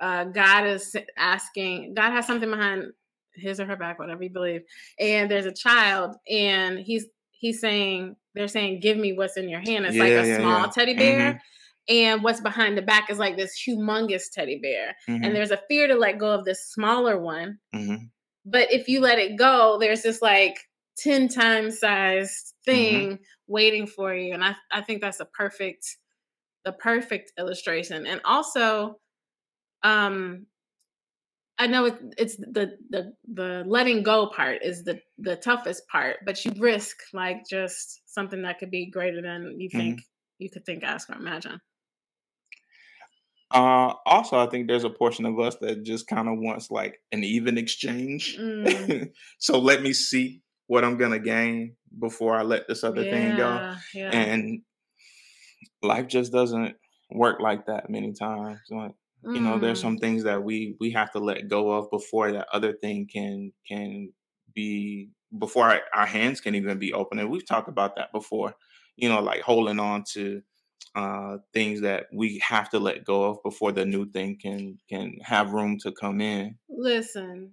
uh 0.00 0.24
God 0.24 0.66
is 0.66 0.94
asking 1.16 1.94
God 1.94 2.12
has 2.12 2.26
something 2.26 2.50
behind 2.50 2.92
his 3.34 3.60
or 3.60 3.66
her 3.66 3.76
back, 3.76 3.98
whatever 3.98 4.22
you 4.22 4.30
believe. 4.30 4.62
And 4.98 5.30
there's 5.30 5.46
a 5.46 5.52
child 5.52 6.16
and 6.30 6.78
he's 6.78 7.06
he's 7.32 7.60
saying 7.60 8.16
they're 8.34 8.48
saying 8.48 8.80
give 8.80 8.96
me 8.98 9.14
what's 9.14 9.36
in 9.36 9.48
your 9.48 9.60
hand. 9.60 9.86
It's 9.86 9.94
yeah, 9.94 10.02
like 10.02 10.12
a 10.12 10.26
yeah, 10.26 10.38
small 10.38 10.60
yeah. 10.60 10.70
teddy 10.74 10.94
bear. 10.94 11.32
Mm-hmm 11.32 11.38
and 11.88 12.22
what's 12.22 12.40
behind 12.40 12.76
the 12.76 12.82
back 12.82 13.10
is 13.10 13.18
like 13.18 13.36
this 13.36 13.60
humongous 13.66 14.24
teddy 14.32 14.58
bear 14.60 14.96
mm-hmm. 15.08 15.22
and 15.22 15.34
there's 15.34 15.50
a 15.50 15.60
fear 15.68 15.86
to 15.86 15.94
let 15.94 16.18
go 16.18 16.30
of 16.30 16.44
this 16.44 16.70
smaller 16.70 17.18
one 17.18 17.58
mm-hmm. 17.74 18.04
but 18.44 18.72
if 18.72 18.88
you 18.88 19.00
let 19.00 19.18
it 19.18 19.36
go 19.36 19.78
there's 19.80 20.02
this 20.02 20.22
like 20.22 20.58
10 20.98 21.28
times 21.28 21.78
sized 21.78 22.54
thing 22.64 23.10
mm-hmm. 23.12 23.22
waiting 23.46 23.86
for 23.86 24.14
you 24.14 24.34
and 24.34 24.44
I, 24.44 24.54
I 24.72 24.82
think 24.82 25.00
that's 25.00 25.20
a 25.20 25.26
perfect 25.26 25.96
the 26.64 26.72
perfect 26.72 27.32
illustration 27.38 28.06
and 28.06 28.20
also 28.24 28.98
um 29.82 30.46
I 31.58 31.66
know 31.66 31.86
it, 31.86 31.94
it's 32.18 32.36
the 32.36 32.76
the 32.90 33.12
the 33.32 33.64
letting 33.66 34.02
go 34.02 34.26
part 34.26 34.62
is 34.62 34.84
the 34.84 35.00
the 35.18 35.36
toughest 35.36 35.88
part, 35.88 36.18
but 36.26 36.44
you 36.44 36.52
risk 36.58 36.98
like 37.14 37.46
just 37.48 38.02
something 38.06 38.42
that 38.42 38.58
could 38.58 38.70
be 38.70 38.90
greater 38.90 39.22
than 39.22 39.58
you 39.58 39.70
think 39.70 40.00
mm-hmm. 40.00 40.04
you 40.38 40.50
could 40.50 40.66
think, 40.66 40.84
ask, 40.84 41.08
or 41.08 41.14
imagine. 41.14 41.58
Uh, 43.52 43.94
also, 44.04 44.38
I 44.38 44.48
think 44.48 44.66
there's 44.66 44.84
a 44.84 44.90
portion 44.90 45.24
of 45.24 45.38
us 45.38 45.56
that 45.60 45.84
just 45.84 46.08
kind 46.08 46.28
of 46.28 46.34
wants 46.38 46.70
like 46.70 47.00
an 47.12 47.22
even 47.22 47.58
exchange. 47.58 48.36
Mm. 48.38 49.10
so 49.38 49.58
let 49.58 49.82
me 49.82 49.92
see 49.92 50.42
what 50.66 50.84
I'm 50.84 50.96
gonna 50.96 51.20
gain 51.20 51.76
before 51.98 52.36
I 52.36 52.42
let 52.42 52.66
this 52.66 52.82
other 52.82 53.02
yeah, 53.02 53.10
thing 53.10 53.36
go. 53.36 53.74
Yeah. 53.94 54.10
And 54.10 54.62
life 55.82 56.08
just 56.08 56.32
doesn't 56.32 56.74
work 57.10 57.40
like 57.40 57.66
that 57.66 57.88
many 57.88 58.12
times. 58.12 58.58
Like 58.70 58.92
mm. 59.24 59.34
you 59.34 59.40
know, 59.40 59.58
there's 59.58 59.78
mm. 59.78 59.82
some 59.82 59.98
things 59.98 60.24
that 60.24 60.42
we 60.42 60.76
we 60.80 60.90
have 60.92 61.12
to 61.12 61.20
let 61.20 61.48
go 61.48 61.70
of 61.70 61.90
before 61.90 62.32
that 62.32 62.48
other 62.52 62.72
thing 62.72 63.06
can 63.12 63.52
can 63.68 64.12
be 64.54 65.10
before 65.38 65.64
our, 65.64 65.80
our 65.94 66.06
hands 66.06 66.40
can 66.40 66.54
even 66.54 66.78
be 66.78 66.92
open. 66.92 67.18
And 67.18 67.30
we've 67.30 67.46
talked 67.46 67.68
about 67.68 67.96
that 67.96 68.12
before. 68.12 68.54
You 68.96 69.08
know, 69.08 69.20
like 69.20 69.42
holding 69.42 69.78
on 69.78 70.04
to 70.14 70.40
uh, 70.94 71.38
things 71.52 71.80
that 71.82 72.06
we 72.12 72.42
have 72.46 72.70
to 72.70 72.78
let 72.78 73.04
go 73.04 73.24
of 73.24 73.42
before 73.42 73.72
the 73.72 73.84
new 73.84 74.06
thing 74.10 74.38
can 74.40 74.78
can 74.88 75.18
have 75.22 75.52
room 75.52 75.78
to 75.82 75.92
come 75.92 76.20
in. 76.20 76.56
Listen, 76.68 77.52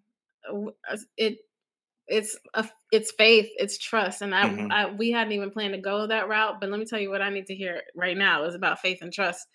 it 1.18 1.38
it's 2.08 2.38
a, 2.54 2.68
it's 2.92 3.14
faith, 3.18 3.50
it's 3.56 3.78
trust, 3.78 4.22
and 4.22 4.36
I, 4.36 4.50
mm-hmm. 4.50 4.72
I 4.72 4.92
we 4.92 5.12
hadn't 5.12 5.34
even 5.34 5.52
planned 5.52 5.74
to 5.74 5.80
go 5.80 6.08
that 6.08 6.28
route. 6.28 6.60
But 6.60 6.70
let 6.70 6.80
me 6.80 6.86
tell 6.86 7.00
you 7.00 7.10
what 7.10 7.22
I 7.22 7.30
need 7.30 7.48
to 7.48 7.56
hear 7.56 7.82
right 7.96 8.18
now 8.18 8.44
is 8.46 8.56
about 8.56 8.80
faith 8.80 9.00
and 9.02 9.12
trust. 9.12 9.48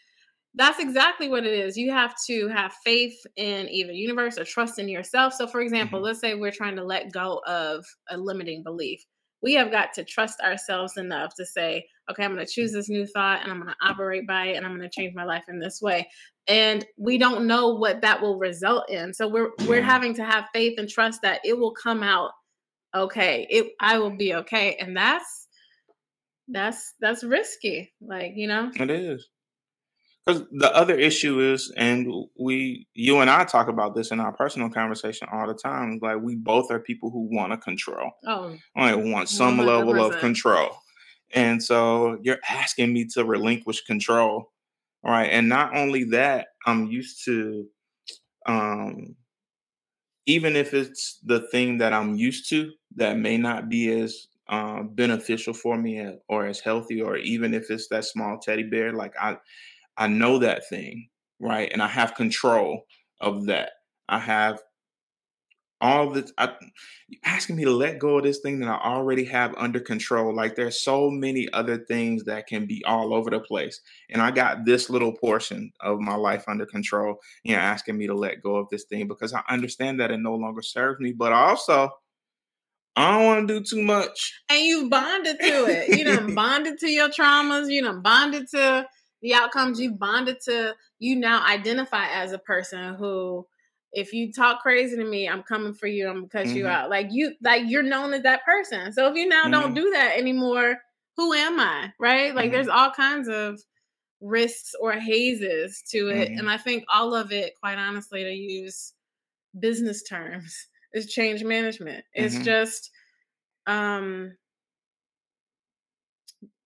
That's 0.55 0.81
exactly 0.81 1.29
what 1.29 1.45
it 1.45 1.53
is. 1.53 1.77
You 1.77 1.93
have 1.93 2.15
to 2.27 2.49
have 2.49 2.73
faith 2.85 3.17
in 3.37 3.69
either 3.69 3.93
universe 3.93 4.39
or 4.39 4.45
trust 4.45 4.79
in 4.79 4.89
yourself. 4.89 5.35
So, 5.35 5.47
for 5.47 5.61
example, 5.61 5.99
mm-hmm. 5.99 6.07
let's 6.07 6.21
say 6.21 6.35
we're 6.35 6.51
trying 6.51 6.77
to 6.77 6.85
let 6.85 7.13
go 7.13 7.41
of 7.47 7.85
a 8.11 8.17
limiting 8.17 8.63
belief. 8.63 9.05
We 9.43 9.55
have 9.55 9.71
got 9.71 9.93
to 9.95 10.05
trust 10.05 10.41
ourselves 10.41 10.97
enough 10.97 11.35
to 11.37 11.47
say, 11.47 11.87
okay, 12.11 12.25
I'm 12.25 12.35
going 12.35 12.45
to 12.45 12.53
choose 12.53 12.73
this 12.73 12.89
new 12.89 13.07
thought 13.07 13.43
and 13.43 13.53
I'm 13.53 13.61
going 13.61 13.73
to 13.73 13.87
operate 13.87 14.27
by 14.27 14.47
it 14.47 14.57
and 14.57 14.67
I'm 14.67 14.77
going 14.77 14.89
to 14.89 15.01
change 15.01 15.15
my 15.15 15.25
life 15.25 15.45
in 15.49 15.59
this 15.59 15.81
way. 15.81 16.09
And 16.49 16.85
we 16.97 17.19
don't 17.19 17.47
know 17.47 17.75
what 17.75 18.01
that 18.01 18.21
will 18.21 18.39
result 18.39 18.91
in. 18.91 19.13
So 19.15 19.29
we're 19.29 19.51
we're 19.67 19.83
having 19.83 20.15
to 20.15 20.25
have 20.25 20.47
faith 20.53 20.79
and 20.79 20.89
trust 20.89 21.23
that 21.23 21.41
it 21.45 21.59
will 21.59 21.75
come 21.75 22.03
out 22.03 22.31
okay. 22.95 23.47
It 23.51 23.73
I 23.81 23.99
will 23.99 24.17
be 24.17 24.35
okay. 24.35 24.77
And 24.81 24.97
that's 24.97 25.49
that's 26.49 26.95
that's 27.01 27.23
risky. 27.23 27.93
Like, 28.01 28.33
you 28.35 28.49
know? 28.49 28.71
It 28.75 28.91
is. 28.91 29.29
Because 30.29 30.43
the 30.53 30.71
other 30.77 30.95
issue 30.95 31.41
is, 31.41 31.73
and 31.75 32.13
we, 32.39 32.87
you 32.93 33.21
and 33.21 33.31
I 33.31 33.45
talk 33.45 33.69
about 33.69 33.95
this 33.95 34.11
in 34.11 34.21
our 34.21 34.33
personal 34.33 34.69
conversation 34.69 35.27
all 35.33 35.47
the 35.47 35.55
time. 35.55 35.99
Like 36.03 36.21
we 36.21 36.35
both 36.35 36.71
are 36.71 36.79
people 36.79 37.09
who 37.09 37.35
want 37.35 37.53
to 37.53 37.57
control. 37.57 38.11
Oh, 38.27 38.55
like 38.77 38.97
want 38.99 39.31
some 39.31 39.57
100%. 39.57 39.65
level 39.65 40.05
of 40.05 40.19
control, 40.19 40.69
and 41.33 41.63
so 41.63 42.19
you're 42.21 42.41
asking 42.47 42.93
me 42.93 43.07
to 43.15 43.25
relinquish 43.25 43.81
control, 43.87 44.53
right? 45.03 45.31
And 45.31 45.49
not 45.49 45.75
only 45.75 46.05
that, 46.05 46.49
I'm 46.67 46.89
used 46.89 47.25
to, 47.25 47.67
um, 48.45 49.17
even 50.27 50.57
if 50.57 50.75
it's 50.75 51.21
the 51.25 51.41
thing 51.49 51.79
that 51.79 51.95
I'm 51.95 52.17
used 52.17 52.51
to 52.51 52.71
that 52.97 53.17
may 53.17 53.39
not 53.39 53.71
be 53.71 53.99
as 53.99 54.27
uh, 54.51 54.83
beneficial 54.83 55.55
for 55.55 55.79
me 55.79 56.17
or 56.29 56.45
as 56.45 56.61
healthy, 56.61 57.01
or 57.01 57.17
even 57.17 57.55
if 57.55 57.71
it's 57.71 57.89
that 57.89 58.05
small 58.05 58.39
teddy 58.39 58.65
bear, 58.65 58.93
like 58.93 59.15
I 59.19 59.39
I 59.99 60.07
know 60.07 60.39
that 60.39 60.69
thing, 60.69 61.09
right? 61.41 61.71
And 61.73 61.83
I 61.83 61.89
have 61.89 62.15
control 62.15 62.85
of 63.21 63.47
that. 63.47 63.71
I 64.09 64.21
have 64.21 64.61
all 65.81 66.11
the 66.11 66.29
I, 66.39 66.55
asking 67.25 67.57
me 67.57 67.65
to 67.65 67.71
let 67.71 67.99
go 67.99 68.19
of 68.19 68.25
this 68.25 68.41
thing 68.41 68.61
that 68.61 68.69
I 68.69 68.79
already 68.79 69.25
have 69.25 69.55
under 69.57 69.81
control. 69.81 70.35
Like 70.35 70.57
there's 70.57 70.81
so 70.81 71.11
many 71.11 71.49
other 71.53 71.79
things 71.79 72.25
that 72.25 72.47
can 72.47 72.67
be 72.67 72.83
all 72.85 73.15
over 73.15 73.31
the 73.31 73.41
place, 73.41 73.81
and 74.11 74.21
I 74.21 74.31
got 74.31 74.65
this 74.65 74.91
little 74.91 75.13
portion 75.13 75.73
of 75.81 76.01
my 76.01 76.17
life 76.17 76.45
under 76.49 76.67
control. 76.67 77.17
You 77.45 77.55
know, 77.55 77.61
asking 77.61 77.97
me 77.97 78.07
to 78.07 78.15
let 78.15 78.43
go 78.43 78.57
of 78.57 78.69
this 78.71 78.85
thing 78.85 79.07
because 79.07 79.33
I 79.33 79.43
understand 79.49 80.01
that 80.01 80.11
it 80.11 80.19
no 80.19 80.35
longer 80.35 80.63
serves 80.63 81.01
me, 81.01 81.13
but 81.13 81.33
also. 81.33 81.91
I 82.97 83.13
don't 83.13 83.27
want 83.27 83.47
to 83.47 83.61
do 83.61 83.65
too 83.65 83.81
much. 83.81 84.35
And 84.51 84.61
you've 84.61 84.91
bonded 84.91 85.39
to 85.39 85.67
it. 85.67 85.97
You 85.97 86.03
know, 86.03 86.27
bonded 86.35 86.79
to 86.79 86.89
your 86.89 87.09
traumas. 87.09 87.71
You 87.71 87.83
know, 87.83 88.01
bonded 88.01 88.49
to 88.49 88.89
the 89.23 89.35
outcomes 89.35 89.81
you've 89.81 89.99
bonded 89.99 90.41
to 90.41 90.75
you 90.99 91.17
now 91.17 91.45
identify 91.47 92.07
as 92.09 92.33
a 92.33 92.39
person 92.39 92.95
who 92.95 93.47
if 93.93 94.13
you 94.13 94.33
talk 94.33 94.61
crazy 94.61 94.97
to 94.97 95.05
me 95.05 95.29
i'm 95.29 95.43
coming 95.43 95.75
for 95.75 95.87
you 95.87 96.09
i'm 96.09 96.17
gonna 96.17 96.29
cut 96.29 96.47
mm-hmm. 96.47 96.57
you 96.57 96.67
out 96.67 96.91
like 96.91 97.09
you 97.11 97.33
like 97.43 97.63
you're 97.67 97.83
known 97.83 98.13
as 98.13 98.23
that 98.23 98.45
person 98.45 98.93
so 98.93 99.09
if 99.09 99.17
you 99.17 99.27
now 99.27 99.43
mm-hmm. 99.43 99.53
don't 99.53 99.75
do 99.75 99.91
that 99.91 100.17
anymore 100.17 100.77
who 101.17 101.33
am 101.33 101.59
i 101.59 101.93
right 101.99 102.35
like 102.35 102.47
mm-hmm. 102.47 102.55
there's 102.55 102.69
all 102.69 102.91
kinds 102.91 103.29
of 103.29 103.61
risks 104.21 104.75
or 104.81 104.93
hazes 104.93 105.83
to 105.89 106.09
it 106.09 106.29
mm-hmm. 106.29 106.39
and 106.39 106.51
i 106.51 106.57
think 106.57 106.85
all 106.93 107.15
of 107.15 107.33
it 107.33 107.55
quite 107.61 107.79
honestly 107.79 108.25
to 108.25 108.33
use 108.33 108.95
business 109.59 110.03
terms 110.03 110.69
is 110.93 111.07
change 111.07 111.45
management 111.45 112.05
it's 112.15 112.35
mm-hmm. 112.35 112.45
just 112.45 112.91
um 113.67 114.33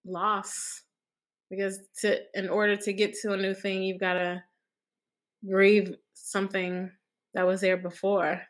loss 0.04 0.82
because 1.52 1.80
to 2.00 2.18
in 2.32 2.48
order 2.48 2.76
to 2.78 2.94
get 2.94 3.12
to 3.12 3.34
a 3.34 3.36
new 3.36 3.52
thing 3.52 3.82
you've 3.82 4.00
got 4.00 4.14
to 4.14 4.42
grieve 5.46 5.94
something 6.14 6.90
that 7.34 7.46
was 7.46 7.60
there 7.60 7.76
before. 7.76 8.40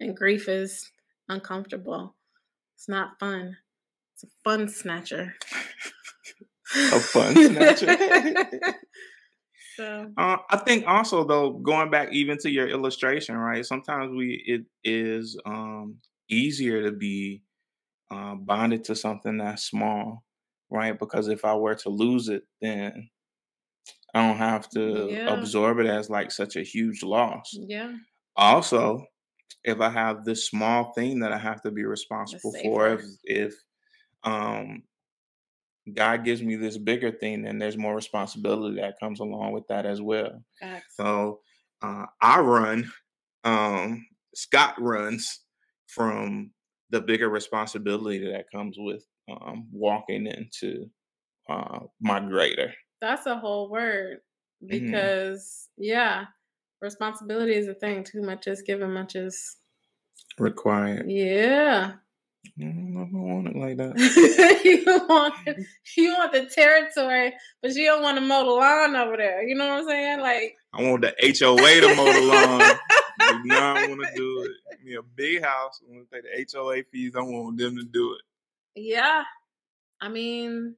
And 0.00 0.16
grief 0.16 0.48
is 0.48 0.90
uncomfortable. 1.28 2.16
It's 2.74 2.88
not 2.88 3.20
fun. 3.20 3.56
It's 4.14 4.24
a 4.24 4.26
fun 4.42 4.68
snatcher. 4.68 5.34
A 6.74 6.98
fun 6.98 7.34
snatcher? 7.50 7.96
So 9.76 10.10
uh, 10.16 10.38
i 10.48 10.56
think 10.56 10.86
also 10.86 11.22
though 11.24 11.50
going 11.50 11.90
back 11.90 12.08
even 12.10 12.38
to 12.38 12.50
your 12.50 12.66
illustration 12.66 13.36
right 13.36 13.64
sometimes 13.64 14.10
we 14.10 14.42
it 14.46 14.62
is 14.82 15.38
um 15.44 15.96
easier 16.30 16.84
to 16.84 16.92
be 16.92 17.42
uh, 18.10 18.36
bonded 18.36 18.84
to 18.84 18.96
something 18.96 19.36
that's 19.36 19.64
small 19.64 20.24
right? 20.70 20.98
Because 20.98 21.28
if 21.28 21.44
I 21.44 21.54
were 21.54 21.74
to 21.76 21.88
lose 21.88 22.28
it, 22.28 22.42
then 22.60 23.08
I 24.14 24.26
don't 24.26 24.38
have 24.38 24.68
to 24.70 25.08
yeah. 25.10 25.32
absorb 25.32 25.78
it 25.78 25.86
as 25.86 26.08
like 26.08 26.30
such 26.32 26.56
a 26.56 26.62
huge 26.62 27.02
loss. 27.02 27.50
Yeah. 27.52 27.94
Also, 28.36 29.04
if 29.64 29.80
I 29.80 29.90
have 29.90 30.24
this 30.24 30.46
small 30.46 30.92
thing 30.94 31.20
that 31.20 31.32
I 31.32 31.38
have 31.38 31.62
to 31.62 31.70
be 31.70 31.84
responsible 31.84 32.54
for, 32.62 32.88
if 32.94 33.02
if 33.24 33.54
um 34.24 34.82
God 35.92 36.24
gives 36.24 36.42
me 36.42 36.56
this 36.56 36.78
bigger 36.78 37.12
thing, 37.12 37.42
then 37.42 37.58
there's 37.58 37.76
more 37.76 37.94
responsibility 37.94 38.80
that 38.80 38.98
comes 38.98 39.20
along 39.20 39.52
with 39.52 39.68
that 39.68 39.86
as 39.86 40.02
well. 40.02 40.42
Excellent. 40.60 40.82
So 40.96 41.40
uh, 41.82 42.06
I 42.20 42.40
run, 42.40 42.90
um, 43.44 44.04
Scott 44.34 44.74
runs 44.80 45.40
from 45.86 46.50
the 46.90 47.00
bigger 47.00 47.28
responsibility 47.28 48.32
that 48.32 48.50
comes 48.52 48.76
with 48.78 49.04
um, 49.28 49.68
walking 49.72 50.26
into 50.26 50.90
uh, 51.48 51.80
my 52.00 52.20
greater. 52.20 52.72
That's 53.00 53.26
a 53.26 53.36
whole 53.36 53.70
word 53.70 54.18
mm-hmm. 54.62 54.68
because, 54.68 55.68
mm-hmm. 55.72 55.84
yeah, 55.84 56.24
responsibility 56.80 57.54
is 57.54 57.68
a 57.68 57.74
thing. 57.74 58.04
Too 58.04 58.22
much 58.22 58.46
is 58.46 58.62
given, 58.62 58.92
much 58.92 59.14
is 59.14 59.56
required. 60.38 61.06
Yeah. 61.08 61.92
I 62.58 62.62
don't 62.62 63.10
want 63.12 63.48
it 63.48 63.56
like 63.56 63.76
that. 63.76 64.60
you 64.64 64.84
want 65.08 65.34
you 65.96 66.14
want 66.14 66.32
the 66.32 66.46
territory, 66.46 67.34
but 67.60 67.74
you 67.74 67.86
don't 67.86 68.02
want 68.02 68.18
to 68.18 68.20
mow 68.20 68.44
the 68.44 68.50
lawn 68.50 68.94
over 68.94 69.16
there. 69.16 69.42
You 69.42 69.56
know 69.56 69.66
what 69.66 69.80
I'm 69.80 69.88
saying? 69.88 70.20
Like 70.20 70.56
I 70.72 70.82
want 70.82 71.02
the 71.02 71.14
HOA 71.20 71.80
to 71.80 71.94
mow 71.96 72.04
the 72.04 72.20
lawn. 72.20 73.42
do 73.42 73.48
not 73.48 73.88
want 73.88 74.00
to 74.00 74.10
do 74.16 74.42
it. 74.42 74.78
Give 74.78 74.86
me 74.86 74.94
a 74.94 75.02
big 75.02 75.42
house. 75.42 75.80
I 75.82 75.92
want 75.92 76.08
to 76.08 76.16
pay 76.16 76.20
the 76.22 76.58
HOA 76.58 76.82
fees. 76.84 77.16
I 77.16 77.22
want 77.22 77.58
them 77.58 77.76
to 77.76 77.84
do 77.84 78.14
it. 78.14 78.20
Yeah. 78.76 79.24
I 80.00 80.08
mean, 80.08 80.76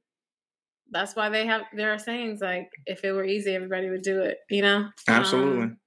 that's 0.91 1.15
why 1.15 1.29
they 1.29 1.45
have 1.45 1.63
there 1.73 1.93
are 1.93 1.99
sayings 1.99 2.41
like 2.41 2.69
if 2.85 3.03
it 3.03 3.11
were 3.11 3.25
easy 3.25 3.53
everybody 3.53 3.89
would 3.89 4.01
do 4.01 4.21
it, 4.21 4.39
you 4.49 4.61
know? 4.61 4.89
Absolutely. 5.07 5.63
Um, 5.63 5.77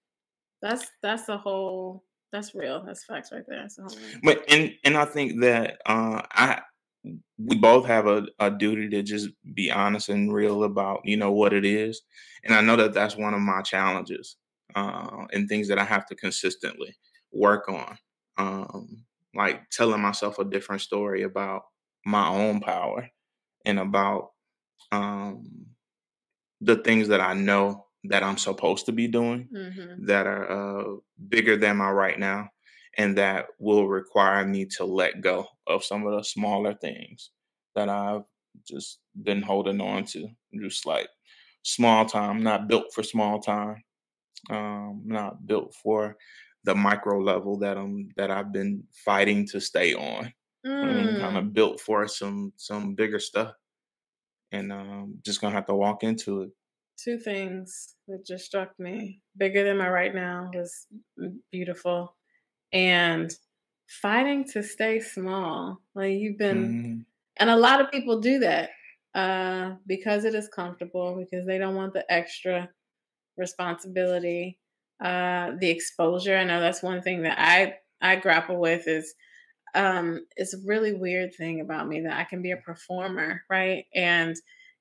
that's 0.60 0.86
that's 1.02 1.26
the 1.26 1.38
whole 1.38 2.04
that's 2.30 2.54
real. 2.54 2.82
That's 2.84 3.04
facts 3.04 3.30
right 3.32 3.42
there. 3.46 3.66
But 4.22 4.44
and 4.48 4.72
and 4.84 4.96
I 4.96 5.04
think 5.04 5.40
that 5.40 5.78
uh 5.86 6.22
I 6.30 6.62
we 7.38 7.56
both 7.56 7.86
have 7.86 8.06
a, 8.06 8.26
a 8.38 8.50
duty 8.50 8.88
to 8.88 9.02
just 9.02 9.30
be 9.54 9.70
honest 9.70 10.08
and 10.08 10.32
real 10.32 10.64
about 10.64 11.00
you 11.04 11.16
know 11.16 11.32
what 11.32 11.52
it 11.52 11.64
is 11.64 12.02
and 12.44 12.54
i 12.54 12.60
know 12.60 12.76
that 12.76 12.92
that's 12.92 13.16
one 13.16 13.34
of 13.34 13.40
my 13.40 13.60
challenges 13.62 14.36
uh, 14.74 15.26
and 15.32 15.48
things 15.48 15.68
that 15.68 15.78
i 15.78 15.84
have 15.84 16.06
to 16.06 16.14
consistently 16.14 16.94
work 17.32 17.68
on 17.68 17.98
um, 18.38 19.04
like 19.34 19.68
telling 19.70 20.00
myself 20.00 20.38
a 20.38 20.44
different 20.44 20.80
story 20.80 21.22
about 21.22 21.62
my 22.04 22.28
own 22.28 22.60
power 22.60 23.08
and 23.64 23.78
about 23.78 24.30
um, 24.90 25.66
the 26.60 26.76
things 26.76 27.08
that 27.08 27.20
I 27.20 27.34
know 27.34 27.86
that 28.04 28.22
I'm 28.22 28.38
supposed 28.38 28.86
to 28.86 28.92
be 28.92 29.06
doing 29.06 29.48
mm-hmm. 29.54 30.06
that 30.06 30.26
are 30.26 30.50
uh, 30.50 30.96
bigger 31.28 31.56
than 31.56 31.76
my 31.76 31.90
right 31.90 32.18
now 32.18 32.50
and 32.98 33.16
that 33.16 33.46
will 33.58 33.88
require 33.88 34.46
me 34.46 34.66
to 34.66 34.84
let 34.84 35.20
go 35.20 35.46
of 35.66 35.84
some 35.84 36.06
of 36.06 36.16
the 36.16 36.24
smaller 36.24 36.74
things 36.74 37.30
that 37.74 37.88
I've 37.88 38.22
just 38.68 38.98
been 39.22 39.42
holding 39.42 39.80
on 39.80 40.04
to. 40.06 40.28
Just 40.60 40.84
like 40.84 41.08
small 41.62 42.04
time, 42.04 42.42
not 42.42 42.68
built 42.68 42.92
for 42.94 43.02
small 43.02 43.40
time, 43.40 43.82
um, 44.50 45.02
not 45.06 45.46
built 45.46 45.74
for 45.82 46.16
the 46.64 46.74
micro 46.74 47.18
level 47.18 47.58
that 47.58 47.76
I'm 47.76 48.10
that 48.16 48.30
I've 48.30 48.52
been 48.52 48.84
fighting 48.92 49.46
to 49.48 49.60
stay 49.60 49.94
on 49.94 50.32
mm. 50.66 51.20
kind 51.20 51.36
of 51.36 51.52
built 51.52 51.80
for 51.80 52.06
some 52.08 52.52
some 52.56 52.94
bigger 52.94 53.18
stuff 53.18 53.54
and 54.52 54.72
um 54.72 55.14
just 55.24 55.40
gonna 55.40 55.54
have 55.54 55.66
to 55.66 55.74
walk 55.74 56.04
into 56.04 56.42
it 56.42 56.50
two 57.02 57.18
things 57.18 57.94
that 58.08 58.24
just 58.24 58.44
struck 58.44 58.78
me 58.78 59.20
bigger 59.36 59.64
than 59.64 59.78
my 59.78 59.88
right 59.88 60.14
now 60.14 60.50
was 60.54 60.86
beautiful 61.50 62.14
and 62.72 63.32
fighting 63.88 64.44
to 64.44 64.62
stay 64.62 65.00
small 65.00 65.80
like 65.94 66.12
you've 66.12 66.38
been 66.38 66.56
mm. 66.66 67.04
and 67.38 67.50
a 67.50 67.56
lot 67.56 67.80
of 67.80 67.90
people 67.90 68.20
do 68.20 68.38
that 68.38 68.70
uh 69.14 69.72
because 69.86 70.24
it 70.24 70.34
is 70.34 70.48
comfortable 70.48 71.16
because 71.16 71.46
they 71.46 71.58
don't 71.58 71.74
want 71.74 71.92
the 71.92 72.10
extra 72.10 72.68
responsibility 73.36 74.58
uh 75.04 75.50
the 75.58 75.68
exposure 75.68 76.36
i 76.36 76.44
know 76.44 76.60
that's 76.60 76.82
one 76.82 77.02
thing 77.02 77.22
that 77.22 77.38
i 77.38 77.74
i 78.00 78.16
grapple 78.16 78.58
with 78.58 78.86
is 78.86 79.14
um, 79.74 80.26
it's 80.36 80.54
a 80.54 80.58
really 80.66 80.92
weird 80.92 81.34
thing 81.34 81.60
about 81.60 81.88
me 81.88 82.00
that 82.02 82.18
I 82.18 82.24
can 82.24 82.42
be 82.42 82.50
a 82.50 82.56
performer, 82.56 83.42
right? 83.48 83.84
And 83.94 84.36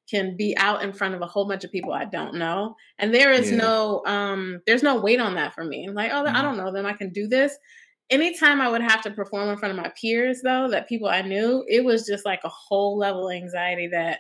can 0.10 0.36
be 0.36 0.56
out 0.58 0.84
in 0.84 0.92
front 0.92 1.16
of 1.16 1.22
a 1.22 1.28
whole 1.28 1.48
bunch 1.48 1.64
of 1.64 1.72
people 1.72 1.94
I 1.94 2.06
don't 2.06 2.36
know. 2.36 2.76
And 3.00 3.14
there 3.14 3.32
is 3.32 3.50
yeah. 3.50 3.58
no 3.58 4.04
um 4.06 4.62
there's 4.68 4.84
no 4.84 5.00
weight 5.00 5.22
on 5.22 5.36
that 5.36 5.54
for 5.54 5.64
me. 5.64 5.90
Like, 5.90 6.12
oh, 6.12 6.24
mm-hmm. 6.24 6.36
I 6.36 6.42
don't 6.42 6.58
know 6.58 6.72
them. 6.72 6.86
I 6.86 6.94
can 6.94 7.12
do 7.12 7.28
this. 7.28 7.56
Anytime 8.10 8.60
I 8.60 8.68
would 8.68 8.82
have 8.82 9.02
to 9.04 9.12
perform 9.12 9.48
in 9.48 9.58
front 9.58 9.78
of 9.78 9.82
my 9.82 9.92
peers 10.00 10.42
though, 10.44 10.68
that 10.70 10.90
people 10.90 11.08
I 11.08 11.22
knew, 11.22 11.64
it 11.68 11.86
was 11.86 12.06
just 12.06 12.26
like 12.26 12.42
a 12.44 12.50
whole 12.50 12.98
level 12.98 13.30
of 13.30 13.36
anxiety 13.36 13.88
that 13.88 14.20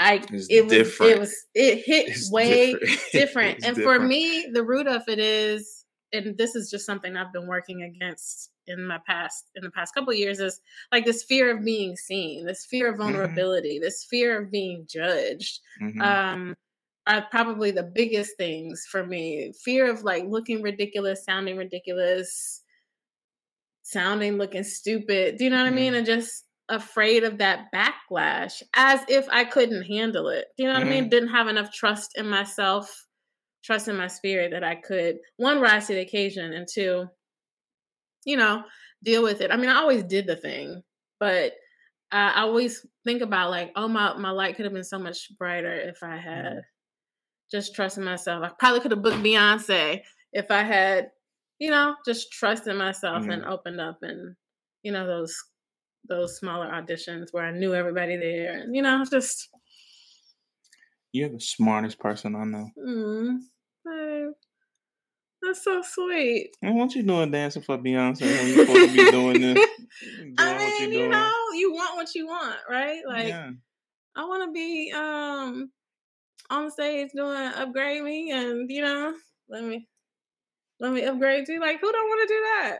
I 0.00 0.14
it's 0.32 0.48
it 0.50 0.64
was 0.64 0.72
different. 0.72 1.12
it 1.12 1.18
was 1.20 1.46
it 1.54 1.82
hit 1.84 2.08
it's 2.08 2.32
way 2.32 2.72
different. 2.72 3.00
different. 3.12 3.64
and 3.64 3.76
different. 3.76 4.00
for 4.00 4.04
me, 4.04 4.48
the 4.52 4.64
root 4.64 4.88
of 4.88 5.02
it 5.06 5.20
is 5.20 5.84
and 6.12 6.36
this 6.36 6.56
is 6.56 6.70
just 6.70 6.86
something 6.86 7.16
I've 7.16 7.32
been 7.32 7.46
working 7.46 7.82
against 7.82 8.50
in 8.70 8.86
my 8.86 8.98
past 9.06 9.50
in 9.56 9.62
the 9.62 9.70
past 9.70 9.94
couple 9.94 10.12
years 10.12 10.40
is 10.40 10.60
like 10.92 11.04
this 11.04 11.22
fear 11.24 11.56
of 11.56 11.64
being 11.64 11.96
seen, 11.96 12.46
this 12.46 12.66
fear 12.66 12.88
of 12.88 12.94
mm-hmm. 12.94 13.12
vulnerability, 13.12 13.76
mm-hmm. 13.76 13.84
this 13.84 14.06
fear 14.08 14.40
of 14.40 14.50
being 14.50 14.86
judged. 14.88 15.60
Mm-hmm. 15.82 16.00
Um 16.00 16.56
are 17.06 17.26
probably 17.30 17.70
the 17.70 17.82
biggest 17.82 18.36
things 18.36 18.86
for 18.90 19.04
me. 19.04 19.52
Fear 19.64 19.90
of 19.90 20.04
like 20.04 20.24
looking 20.28 20.62
ridiculous, 20.62 21.24
sounding 21.24 21.56
ridiculous, 21.56 22.62
sounding 23.82 24.36
looking 24.36 24.62
stupid. 24.62 25.36
Do 25.36 25.44
you 25.44 25.50
know 25.50 25.56
what 25.56 25.66
mm-hmm. 25.66 25.72
I 25.72 25.76
mean? 25.76 25.92
Mm-hmm. 25.92 25.98
And 25.98 26.06
just 26.06 26.44
afraid 26.68 27.24
of 27.24 27.38
that 27.38 27.66
backlash 27.74 28.62
as 28.74 29.00
if 29.08 29.26
I 29.30 29.44
couldn't 29.44 29.84
handle 29.84 30.28
it. 30.28 30.46
Do 30.56 30.62
you 30.62 30.68
know 30.68 30.74
what 30.74 30.86
I 30.86 30.88
mean? 30.88 31.04
Mm-hmm. 31.04 31.10
Didn't 31.10 31.30
have 31.30 31.48
enough 31.48 31.72
trust 31.72 32.16
in 32.16 32.28
myself 32.28 33.06
trust 33.62 33.88
in 33.88 33.96
my 33.96 34.06
spirit 34.06 34.52
that 34.52 34.64
I 34.64 34.74
could 34.74 35.18
one 35.36 35.60
rise 35.60 35.86
to 35.88 35.94
the 35.94 36.00
occasion 36.00 36.52
and 36.52 36.66
two, 36.72 37.06
you 38.24 38.36
know, 38.36 38.62
deal 39.02 39.22
with 39.22 39.40
it. 39.40 39.50
I 39.50 39.56
mean, 39.56 39.70
I 39.70 39.76
always 39.76 40.02
did 40.02 40.26
the 40.26 40.36
thing, 40.36 40.82
but 41.18 41.52
I 42.12 42.42
always 42.42 42.84
think 43.04 43.22
about 43.22 43.50
like, 43.50 43.72
oh 43.76 43.88
my 43.88 44.16
my 44.16 44.30
light 44.30 44.56
could 44.56 44.64
have 44.64 44.74
been 44.74 44.84
so 44.84 44.98
much 44.98 45.36
brighter 45.38 45.72
if 45.72 46.02
I 46.02 46.16
had 46.16 46.44
mm-hmm. 46.44 46.58
just 47.50 47.74
trusted 47.74 48.04
myself. 48.04 48.42
I 48.44 48.50
probably 48.58 48.80
could 48.80 48.90
have 48.90 49.02
booked 49.02 49.18
Beyonce 49.18 50.00
if 50.32 50.50
I 50.50 50.62
had, 50.62 51.10
you 51.58 51.70
know, 51.70 51.94
just 52.04 52.32
trusted 52.32 52.76
myself 52.76 53.22
mm-hmm. 53.22 53.30
and 53.30 53.44
opened 53.44 53.80
up 53.80 53.98
and 54.02 54.34
you 54.82 54.92
know 54.92 55.06
those 55.06 55.34
those 56.08 56.38
smaller 56.38 56.66
auditions 56.66 57.28
where 57.32 57.44
I 57.44 57.52
knew 57.52 57.74
everybody 57.74 58.16
there 58.16 58.58
and 58.58 58.74
you 58.74 58.82
know 58.82 59.04
just 59.10 59.48
you're 61.12 61.28
the 61.28 61.40
smartest 61.40 61.98
person 61.98 62.36
I 62.36 62.44
know. 62.44 62.70
Mm. 62.78 63.38
That's 65.42 65.64
so 65.64 65.82
sweet. 65.82 66.56
And 66.62 66.76
what 66.76 66.94
you 66.94 67.02
doing 67.02 67.30
dancing 67.30 67.62
for 67.62 67.78
Beyonce 67.78 68.22
when 68.22 68.46
you 68.46 68.66
supposed 68.66 68.90
to 68.90 69.04
be 69.04 69.10
doing 69.10 69.40
this? 69.40 69.66
Doing 70.20 70.34
I 70.38 70.56
mean, 70.56 70.92
you 70.92 71.08
know, 71.08 71.32
you 71.54 71.72
want 71.72 71.96
what 71.96 72.14
you 72.14 72.26
want, 72.26 72.58
right? 72.70 73.00
Like, 73.06 73.28
yeah. 73.28 73.50
I 74.14 74.24
want 74.24 74.44
to 74.48 74.52
be 74.52 74.92
um 74.92 75.70
on 76.48 76.70
stage 76.70 77.10
doing 77.14 77.36
upgrade 77.36 78.02
me, 78.02 78.30
and 78.30 78.70
you 78.70 78.82
know, 78.82 79.14
let 79.48 79.64
me 79.64 79.88
let 80.78 80.92
me 80.92 81.04
upgrade 81.04 81.48
you. 81.48 81.60
Like, 81.60 81.80
who 81.80 81.90
don't 81.90 82.08
want 82.08 82.28
to 82.28 82.34
do 82.34 82.40
that? 82.40 82.78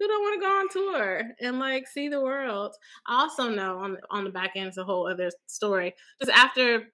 Who 0.00 0.08
don't 0.08 0.22
want 0.22 0.34
to 0.34 0.46
go 0.46 0.58
on 0.58 0.68
tour 0.68 1.22
and 1.40 1.58
like 1.58 1.86
see 1.86 2.08
the 2.08 2.20
world? 2.20 2.74
I 3.06 3.20
also 3.20 3.48
know 3.48 3.78
on 3.78 3.98
on 4.10 4.24
the 4.24 4.30
back 4.30 4.52
end 4.56 4.68
it's 4.68 4.78
a 4.78 4.84
whole 4.84 5.08
other 5.08 5.30
story. 5.46 5.94
Just 6.20 6.32
after 6.36 6.84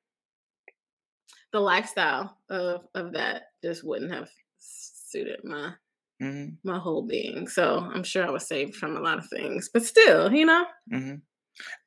the 1.52 1.60
lifestyle 1.60 2.36
of 2.50 2.82
of 2.94 3.12
that 3.12 3.44
just 3.62 3.84
wouldn't 3.84 4.12
have 4.12 4.28
suited 5.10 5.40
my 5.44 5.72
mm-hmm. 6.22 6.54
my 6.64 6.78
whole 6.78 7.06
being. 7.06 7.48
So 7.48 7.78
I'm 7.78 8.04
sure 8.04 8.26
I 8.26 8.30
was 8.30 8.46
saved 8.46 8.76
from 8.76 8.96
a 8.96 9.00
lot 9.00 9.18
of 9.18 9.28
things, 9.28 9.70
but 9.72 9.84
still, 9.84 10.32
you 10.32 10.46
know. 10.46 10.64
Mm-hmm. 10.92 11.16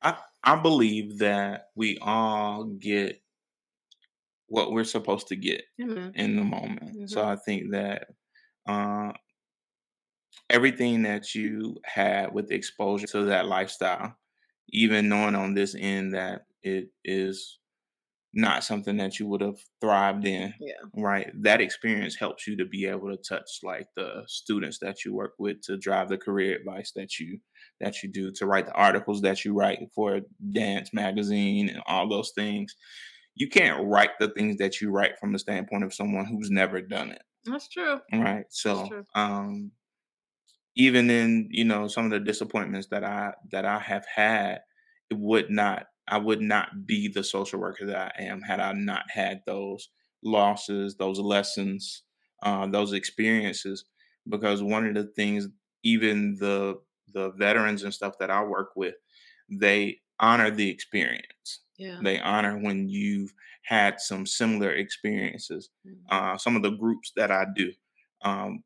I 0.02 0.16
I 0.42 0.56
believe 0.56 1.18
that 1.18 1.68
we 1.74 1.98
all 2.00 2.64
get 2.64 3.20
what 4.46 4.72
we're 4.72 4.84
supposed 4.84 5.28
to 5.28 5.36
get 5.36 5.62
mm-hmm. 5.80 6.10
in 6.14 6.36
the 6.36 6.44
moment. 6.44 6.96
Mm-hmm. 6.96 7.06
So 7.06 7.24
I 7.24 7.36
think 7.36 7.72
that 7.72 8.06
uh, 8.68 9.12
everything 10.50 11.02
that 11.02 11.34
you 11.34 11.76
had 11.84 12.32
with 12.32 12.52
exposure 12.52 13.06
to 13.08 13.24
that 13.24 13.46
lifestyle, 13.46 14.14
even 14.68 15.08
knowing 15.08 15.34
on 15.34 15.54
this 15.54 15.74
end 15.78 16.14
that 16.14 16.42
it 16.62 16.88
is 17.04 17.58
not 18.34 18.64
something 18.64 18.96
that 18.96 19.18
you 19.18 19.26
would 19.26 19.40
have 19.40 19.58
thrived 19.80 20.26
in. 20.26 20.52
Yeah. 20.60 20.74
Right. 20.96 21.30
That 21.42 21.60
experience 21.60 22.16
helps 22.16 22.46
you 22.46 22.56
to 22.56 22.64
be 22.64 22.86
able 22.86 23.10
to 23.10 23.16
touch 23.16 23.60
like 23.62 23.86
the 23.96 24.24
students 24.26 24.78
that 24.80 25.04
you 25.04 25.14
work 25.14 25.34
with 25.38 25.60
to 25.62 25.76
drive 25.76 26.08
the 26.08 26.18
career 26.18 26.56
advice 26.56 26.92
that 26.96 27.18
you 27.18 27.38
that 27.80 28.02
you 28.02 28.10
do, 28.10 28.30
to 28.32 28.46
write 28.46 28.66
the 28.66 28.72
articles 28.72 29.22
that 29.22 29.44
you 29.44 29.54
write 29.54 29.78
for 29.94 30.20
dance 30.52 30.92
magazine 30.92 31.68
and 31.68 31.82
all 31.86 32.08
those 32.08 32.32
things. 32.34 32.74
You 33.36 33.48
can't 33.48 33.86
write 33.86 34.18
the 34.18 34.28
things 34.28 34.56
that 34.58 34.80
you 34.80 34.90
write 34.90 35.18
from 35.18 35.32
the 35.32 35.38
standpoint 35.38 35.84
of 35.84 35.94
someone 35.94 36.26
who's 36.26 36.50
never 36.50 36.80
done 36.80 37.10
it. 37.10 37.22
That's 37.44 37.68
true. 37.68 38.00
Right. 38.12 38.46
So 38.50 38.88
um 39.14 39.70
even 40.76 41.08
in, 41.08 41.48
you 41.50 41.64
know, 41.64 41.86
some 41.86 42.04
of 42.04 42.10
the 42.10 42.20
disappointments 42.20 42.88
that 42.88 43.04
I 43.04 43.34
that 43.52 43.64
I 43.64 43.78
have 43.78 44.04
had, 44.12 44.60
it 45.10 45.18
would 45.18 45.50
not 45.50 45.86
I 46.08 46.18
would 46.18 46.40
not 46.40 46.86
be 46.86 47.08
the 47.08 47.24
social 47.24 47.60
worker 47.60 47.86
that 47.86 48.14
I 48.18 48.22
am 48.24 48.42
had 48.42 48.60
I 48.60 48.72
not 48.72 49.04
had 49.10 49.40
those 49.46 49.88
losses, 50.22 50.96
those 50.96 51.18
lessons, 51.18 52.02
uh, 52.42 52.66
those 52.66 52.92
experiences. 52.92 53.84
Because 54.28 54.62
one 54.62 54.86
of 54.86 54.94
the 54.94 55.04
things, 55.04 55.48
even 55.82 56.36
the 56.38 56.80
the 57.12 57.30
veterans 57.32 57.82
and 57.82 57.94
stuff 57.94 58.18
that 58.18 58.30
I 58.30 58.42
work 58.42 58.70
with, 58.74 58.94
they 59.50 60.00
honor 60.18 60.50
the 60.50 60.68
experience. 60.68 61.60
Yeah. 61.78 61.98
They 62.02 62.20
honor 62.20 62.58
when 62.58 62.88
you've 62.88 63.32
had 63.62 64.00
some 64.00 64.26
similar 64.26 64.72
experiences. 64.72 65.70
Mm-hmm. 65.86 66.06
Uh, 66.10 66.38
some 66.38 66.56
of 66.56 66.62
the 66.62 66.70
groups 66.70 67.12
that 67.16 67.30
I 67.30 67.46
do, 67.54 67.72
um, 68.22 68.62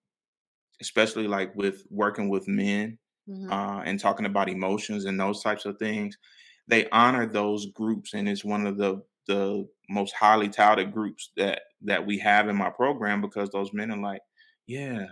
especially 0.81 1.27
like 1.29 1.55
with 1.55 1.85
working 1.91 2.29
with 2.29 2.49
men 2.49 2.99
mm-hmm. 3.29 3.51
uh, 3.51 3.83
and 3.83 3.99
talking 3.99 4.27
about 4.27 4.49
emotions 4.49 5.05
and 5.05 5.19
those 5.19 5.43
types 5.43 5.65
of 5.65 5.79
things, 5.79 6.17
they 6.69 6.89
honor 6.91 7.27
those 7.27 7.67
groups 7.67 8.15
and 8.15 8.29
it's 8.29 8.45
one 8.45 8.67
of 8.67 8.77
the 8.77 9.03
the 9.27 9.69
most 9.91 10.15
highly 10.15 10.49
touted 10.49 10.93
groups 10.93 11.33
that 11.37 11.63
that 11.83 12.07
we 12.07 12.19
have 12.19 12.49
in 12.49 12.57
my 12.57 12.71
program 12.71 13.21
because 13.21 13.51
those 13.51 13.73
men 13.73 13.91
are 13.91 13.99
like 13.99 14.23
yeah 14.67 15.07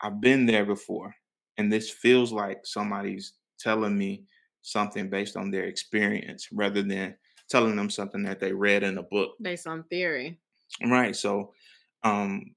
i've 0.00 0.20
been 0.20 0.46
there 0.46 0.64
before 0.64 1.14
and 1.56 1.72
this 1.72 1.90
feels 1.90 2.32
like 2.32 2.60
somebody's 2.64 3.34
telling 3.58 3.96
me 3.96 4.24
something 4.62 5.08
based 5.10 5.36
on 5.36 5.50
their 5.50 5.64
experience 5.64 6.48
rather 6.52 6.82
than 6.82 7.16
telling 7.48 7.76
them 7.76 7.90
something 7.90 8.22
that 8.22 8.38
they 8.38 8.52
read 8.52 8.82
in 8.82 8.98
a 8.98 9.02
book. 9.02 9.30
Based 9.40 9.66
on 9.66 9.82
theory. 9.84 10.38
Right 10.84 11.16
so 11.16 11.52
um 12.04 12.54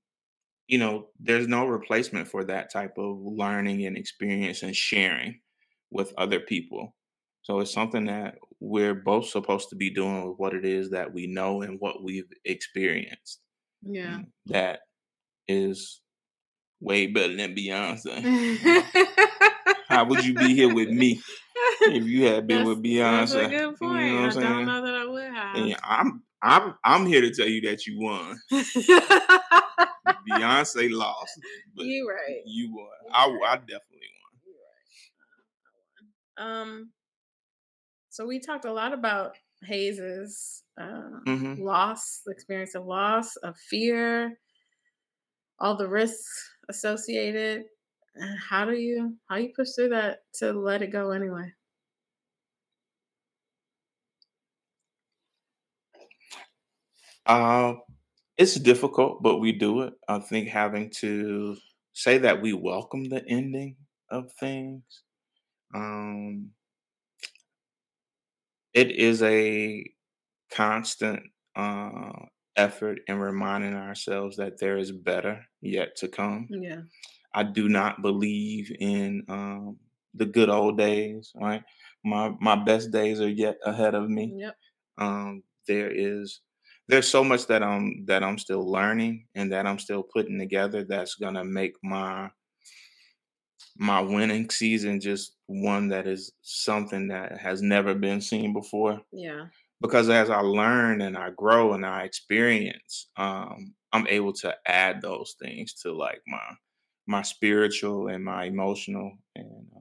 you 0.68 0.78
know 0.78 1.08
there's 1.20 1.48
no 1.48 1.66
replacement 1.66 2.28
for 2.28 2.44
that 2.44 2.72
type 2.72 2.98
of 2.98 3.18
learning 3.20 3.86
and 3.86 3.98
experience 3.98 4.62
and 4.64 4.76
sharing 4.76 5.40
with 5.90 6.14
other 6.18 6.40
people 6.40 6.96
so 7.44 7.60
it's 7.60 7.74
something 7.74 8.06
that 8.06 8.36
we're 8.60 8.94
both 8.94 9.28
supposed 9.28 9.70
to 9.70 9.76
be 9.76 9.90
doing 9.90 10.28
with 10.28 10.38
what 10.38 10.54
it 10.54 10.66
is 10.66 10.92
that 10.92 11.14
we 11.14 11.28
know 11.28 11.62
and 11.64 11.80
what 11.80 12.04
we've 12.04 12.32
experienced. 12.46 13.40
Yeah. 13.82 14.20
That 14.46 14.82
is 15.48 16.02
way 16.80 17.08
better 17.08 17.36
than 17.36 17.56
Beyonce. 17.56 18.22
How 19.88 20.06
would 20.06 20.24
you 20.24 20.36
be 20.36 20.54
here 20.54 20.74
with 20.74 20.90
me 20.90 21.20
if 21.82 22.06
you 22.06 22.28
had 22.28 22.48
been 22.48 22.60
that's, 22.60 22.70
with 22.70 22.84
Beyonce? 22.84 23.20
That's 23.20 23.34
a 23.34 23.50
good 23.50 23.78
point. 23.78 24.06
You 24.06 24.12
know 24.12 24.28
I 24.28 24.30
don't 24.30 24.66
know 24.66 24.82
that 24.86 24.96
I 24.96 25.06
would 25.06 25.34
have. 25.34 25.56
And 25.56 25.76
I'm 25.84 26.24
I'm 26.44 26.76
I'm 26.84 27.06
here 27.08 27.22
to 27.22 27.32
tell 27.32 27.48
you 27.48 27.62
that 27.62 27.86
you 27.88 28.00
won. 28.00 28.40
Beyonce 30.30 30.92
lost. 30.92 31.32
But 31.76 31.86
you 31.86 32.08
right. 32.08 32.42
You 32.46 32.76
won. 32.76 32.88
I, 33.12 33.26
I 33.48 33.56
definitely 33.58 34.12
won. 36.38 36.48
Right. 36.48 36.62
Um 36.62 36.92
so 38.12 38.26
we 38.26 38.40
talked 38.40 38.66
a 38.66 38.74
lot 38.74 38.94
about 38.94 39.38
Hayes's 39.64 40.64
uh, 40.80 41.22
mm-hmm. 41.26 41.62
loss, 41.62 42.22
the 42.26 42.34
experience 42.34 42.76
of 42.76 42.86
loss, 42.86 43.38
of 43.38 43.58
fear, 43.58 44.38
all 45.60 45.78
the 45.78 45.88
risks 45.88 46.52
associated. 46.68 47.64
How 48.50 48.66
do 48.66 48.74
you 48.74 49.16
how 49.30 49.38
you 49.38 49.54
push 49.56 49.70
through 49.74 49.90
that 49.90 50.20
to 50.36 50.52
let 50.52 50.82
it 50.82 50.92
go 50.92 51.12
anyway? 51.12 51.54
Uh, 57.26 57.76
it's 58.38 58.56
difficult, 58.56 59.24
but 59.24 59.38
we 59.38 59.54
do 59.54 59.84
it. 59.84 59.94
I 60.10 60.20
think 60.20 60.50
having 60.50 60.90
to 61.00 61.56
say 61.94 62.18
that 62.18 62.42
we 62.42 62.52
welcome 62.52 63.06
the 63.06 63.24
ending 63.26 63.78
of 64.10 64.34
things. 64.34 64.84
Um, 65.74 66.52
it 68.74 68.92
is 68.92 69.22
a 69.24 69.86
constant 70.52 71.24
uh, 71.56 72.12
effort 72.56 73.00
in 73.08 73.18
reminding 73.20 73.74
ourselves 73.74 74.38
that 74.38 74.60
there 74.60 74.78
is 74.78 74.92
better 74.92 75.44
yet 75.62 75.96
to 75.98 76.08
come. 76.08 76.48
Yeah. 76.50 76.82
I 77.34 77.44
do 77.44 77.70
not 77.70 78.02
believe 78.02 78.72
in 78.80 79.24
um, 79.30 79.78
the 80.14 80.26
good 80.26 80.50
old 80.50 80.78
days, 80.78 81.32
right? 81.36 81.64
My 82.04 82.34
my 82.42 82.56
best 82.56 82.92
days 82.92 83.22
are 83.22 83.30
yet 83.30 83.58
ahead 83.66 83.96
of 83.96 84.10
me. 84.10 84.34
Yep. 84.38 84.56
Um, 84.98 85.44
there 85.68 85.92
is 85.92 86.42
there's 86.88 87.08
so 87.08 87.24
much 87.24 87.48
that 87.48 87.64
I'm 87.64 88.06
that 88.08 88.24
I'm 88.24 88.38
still 88.38 88.70
learning 88.70 89.28
and 89.36 89.52
that 89.54 89.66
I'm 89.66 89.80
still 89.80 90.04
putting 90.04 90.40
together 90.40 90.84
that's 90.84 91.16
gonna 91.16 91.46
make 91.46 91.74
my 91.84 92.30
my 93.78 94.02
winning 94.02 94.50
season 94.50 95.00
just 95.00 95.38
one 95.48 95.90
that 95.90 96.08
is 96.08 96.34
something 96.42 97.08
that 97.10 97.40
has 97.40 97.62
never 97.62 97.96
been 97.96 98.22
seen 98.22 98.54
before. 98.54 99.02
Yeah. 99.12 99.48
Because 99.82 100.10
as 100.10 100.30
I 100.30 100.42
learn 100.42 101.02
and 101.02 101.18
I 101.18 101.32
grow 101.32 101.74
and 101.74 101.86
I 101.86 102.04
experience, 102.04 103.10
um, 103.18 103.76
I'm 103.92 104.08
able 104.08 104.34
to 104.34 104.56
add 104.66 105.02
those 105.02 105.36
things 105.42 105.74
to 105.82 105.92
like 105.94 106.22
my 106.28 106.56
my 107.08 107.24
spiritual 107.24 108.08
and 108.08 108.24
my 108.24 108.46
emotional 108.46 109.18
and 109.36 109.70
uh, 109.76 109.80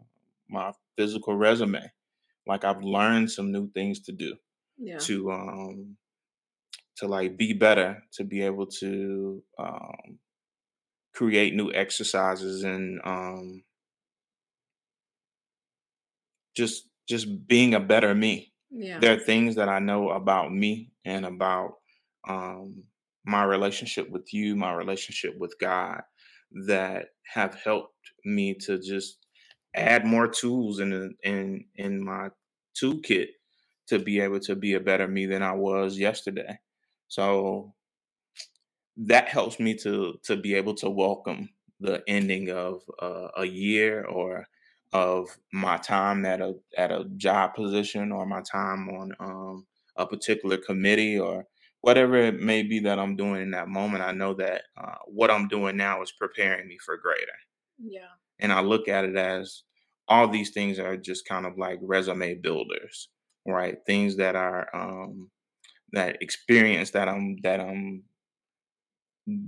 my 0.49 0.73
physical 0.97 1.37
resume. 1.37 1.93
Like 2.47 2.65
I've 2.65 2.83
learned 2.83 3.31
some 3.31 3.53
new 3.53 3.71
things 3.73 4.01
to 4.03 4.13
do 4.13 4.37
Yeah. 4.79 4.99
to 5.01 5.33
um 5.33 5.99
to 6.97 7.07
like 7.09 7.37
be 7.37 7.53
better, 7.53 8.03
to 8.13 8.25
be 8.25 8.43
able 8.43 8.67
to 8.67 9.43
um 9.59 10.19
create 11.15 11.55
new 11.55 11.73
exercises 11.73 12.65
and 12.65 13.01
um 13.05 13.65
just 16.61 16.89
just 17.09 17.27
being 17.49 17.75
a 17.75 17.81
better 17.81 18.15
me. 18.15 18.53
Yeah. 18.71 19.01
There 19.01 19.15
are 19.15 19.21
things 19.21 19.57
that 19.57 19.69
I 19.69 19.81
know 19.81 20.11
about 20.11 20.53
me 20.53 20.93
and 21.05 21.27
about 21.27 21.75
um 22.29 22.85
my 23.25 23.45
relationship 23.45 24.11
with 24.11 24.33
you, 24.33 24.57
my 24.57 24.73
relationship 24.73 25.37
with 25.39 25.55
God 25.61 26.03
that 26.67 27.09
have 27.35 27.55
helped 27.55 27.95
me 28.25 28.55
to 28.67 28.79
just 28.79 29.27
add 29.75 30.05
more 30.05 30.29
tools 30.29 30.81
in 30.81 31.17
in 31.23 31.67
in 31.77 32.05
my 32.05 32.31
toolkit 32.81 33.29
to 33.89 33.99
be 33.99 34.21
able 34.21 34.41
to 34.41 34.55
be 34.57 34.75
a 34.75 34.81
better 34.81 35.09
me 35.09 35.27
than 35.27 35.43
I 35.43 35.53
was 35.53 35.99
yesterday. 35.99 36.59
So 37.09 37.75
that 38.97 39.29
helps 39.29 39.59
me 39.59 39.75
to 39.77 40.19
to 40.25 40.37
be 40.37 40.55
able 40.55 40.75
to 40.75 40.91
welcome 40.91 41.49
the 41.81 42.03
ending 42.07 42.51
of 42.51 42.83
uh, 43.01 43.29
a 43.37 43.47
year 43.47 44.05
or 44.05 44.47
of 44.93 45.39
my 45.53 45.77
time 45.79 46.25
at 46.27 46.41
a 46.41 46.55
at 46.77 46.91
a 46.91 47.05
job 47.17 47.55
position 47.55 48.13
or 48.13 48.27
my 48.27 48.43
time 48.43 48.89
on 48.91 49.13
um, 49.21 49.67
a 49.97 50.07
particular 50.07 50.57
committee 50.59 51.19
or 51.19 51.47
whatever 51.83 52.17
it 52.17 52.41
may 52.41 52.63
be 52.63 52.81
that 52.81 52.99
I'm 52.99 53.17
doing 53.17 53.43
in 53.43 53.51
that 53.53 53.69
moment. 53.69 54.05
I 54.05 54.13
know 54.13 54.35
that 54.35 54.65
uh, 54.77 54.97
what 55.07 55.31
I'm 55.31 55.49
doing 55.49 55.77
now 55.77 56.03
is 56.03 56.13
preparing 56.13 56.69
me 56.69 56.79
for 56.85 56.97
greater, 56.97 57.33
Yeah. 57.79 58.19
and 58.39 58.53
I 58.53 58.61
look 58.61 58.89
at 58.89 59.05
it 59.05 59.17
as 59.17 59.63
all 60.09 60.29
these 60.29 60.51
things 60.51 60.79
are 60.79 60.97
just 60.97 61.27
kind 61.27 61.47
of 61.47 61.57
like 61.59 61.79
resume 61.83 62.35
builders, 62.35 63.09
right? 63.47 63.79
Things 63.87 64.17
that 64.17 64.35
are 64.35 64.69
um, 64.75 65.31
that 65.93 66.23
experience 66.23 66.93
that 66.93 67.09
I'm 67.09 67.39
that 67.43 67.61
I'm 67.61 68.05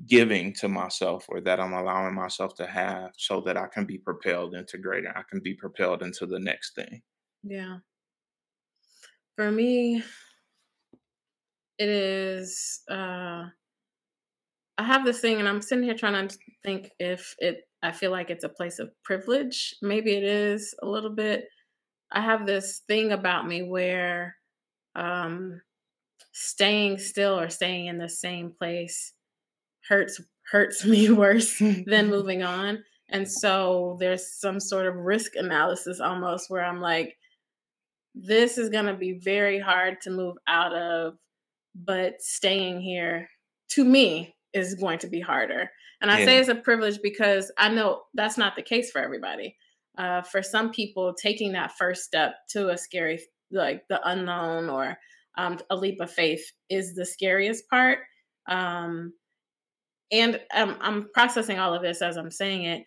giving 0.07 0.53
to 0.55 0.69
myself 0.69 1.27
or 1.29 1.41
that 1.41 1.61
I'm 1.61 1.73
allowing 1.73 2.15
myself 2.15 2.55
to 2.57 2.67
have 2.67 3.13
so 3.17 3.41
that 3.43 3.57
I 3.57 3.67
can 3.67 3.85
be 3.85 3.99
propelled 3.99 4.55
into 4.55 4.79
greater. 4.79 5.13
I 5.17 5.23
can 5.29 5.41
be 5.41 5.55
propelled 5.55 6.03
into 6.03 6.27
the 6.27 6.39
next 6.39 6.75
thing. 6.75 7.03
Yeah. 7.43 7.79
For 9.37 9.51
me, 9.51 10.03
it 11.79 11.89
is 11.89 12.83
uh 12.91 13.49
I 14.79 14.85
have 14.85 15.05
this 15.05 15.21
thing 15.21 15.39
and 15.39 15.49
I'm 15.49 15.63
sitting 15.63 15.85
here 15.85 15.95
trying 15.95 16.29
to 16.29 16.39
think 16.65 16.91
if 16.99 17.35
it 17.39 17.69
I 17.83 17.93
feel 17.93 18.11
like 18.11 18.31
it's 18.31 18.45
a 18.45 18.49
place 18.49 18.79
of 18.79 18.91
privilege. 19.03 19.75
Maybe 19.83 20.13
it 20.13 20.23
is 20.23 20.75
a 20.83 20.87
little 20.87 21.11
bit. 21.11 21.47
I 22.13 22.21
have 22.21 22.47
this 22.47 22.83
thing 22.89 23.13
about 23.13 23.47
me 23.47 23.63
where 23.63 24.37
um 24.95 25.61
staying 26.33 26.99
still 26.99 27.39
or 27.39 27.49
staying 27.49 27.87
in 27.87 27.99
the 27.99 28.09
same 28.09 28.53
place 28.53 29.13
hurts 29.89 30.21
hurts 30.51 30.85
me 30.85 31.11
worse 31.13 31.59
than 31.87 32.11
moving 32.11 32.43
on. 32.43 32.83
And 33.09 33.31
so 33.31 33.97
there's 34.01 34.39
some 34.39 34.59
sort 34.59 34.87
of 34.87 34.95
risk 34.97 35.33
analysis 35.37 36.01
almost 36.01 36.49
where 36.49 36.65
I'm 36.65 36.81
like 36.81 37.17
this 38.15 38.59
is 38.59 38.69
going 38.69 38.87
to 38.87 38.95
be 38.95 39.13
very 39.13 39.59
hard 39.59 40.01
to 40.03 40.11
move 40.11 40.37
out 40.47 40.75
of, 40.75 41.15
but 41.75 42.21
staying 42.21 42.81
here 42.81 43.29
to 43.71 43.85
me 43.85 44.35
is 44.53 44.75
going 44.75 44.99
to 44.99 45.07
be 45.07 45.21
harder. 45.21 45.71
And 46.03 46.11
I 46.11 46.25
say 46.25 46.39
it's 46.39 46.49
a 46.49 46.57
privilege 46.57 47.01
because 47.01 47.53
I 47.57 47.69
know 47.69 48.03
that's 48.13 48.37
not 48.37 48.57
the 48.57 48.63
case 48.63 48.91
for 48.91 49.01
everybody. 49.01 49.57
Uh, 49.97 50.21
for 50.23 50.43
some 50.43 50.71
people, 50.71 51.15
taking 51.15 51.53
that 51.53 51.73
first 51.79 52.03
step 52.03 52.35
to 52.51 52.71
a 52.71 52.77
scary, 52.77 53.21
like 53.53 53.87
the 53.89 54.01
unknown 54.09 54.69
or 54.69 54.99
um, 55.39 55.59
a 55.71 55.77
leap 55.77 56.01
of 56.01 56.11
faith, 56.11 56.45
is 56.69 56.95
the 56.95 57.07
scariest 57.07 57.69
part. 57.69 58.01
Um, 58.49 59.13
and 60.13 60.39
um, 60.55 60.77
I'm 60.81 61.09
processing 61.15 61.59
all 61.59 61.75
of 61.75 61.83
this 61.83 62.03
as 62.03 62.17
I'm 62.17 62.31
saying 62.31 62.65
it 62.65 62.85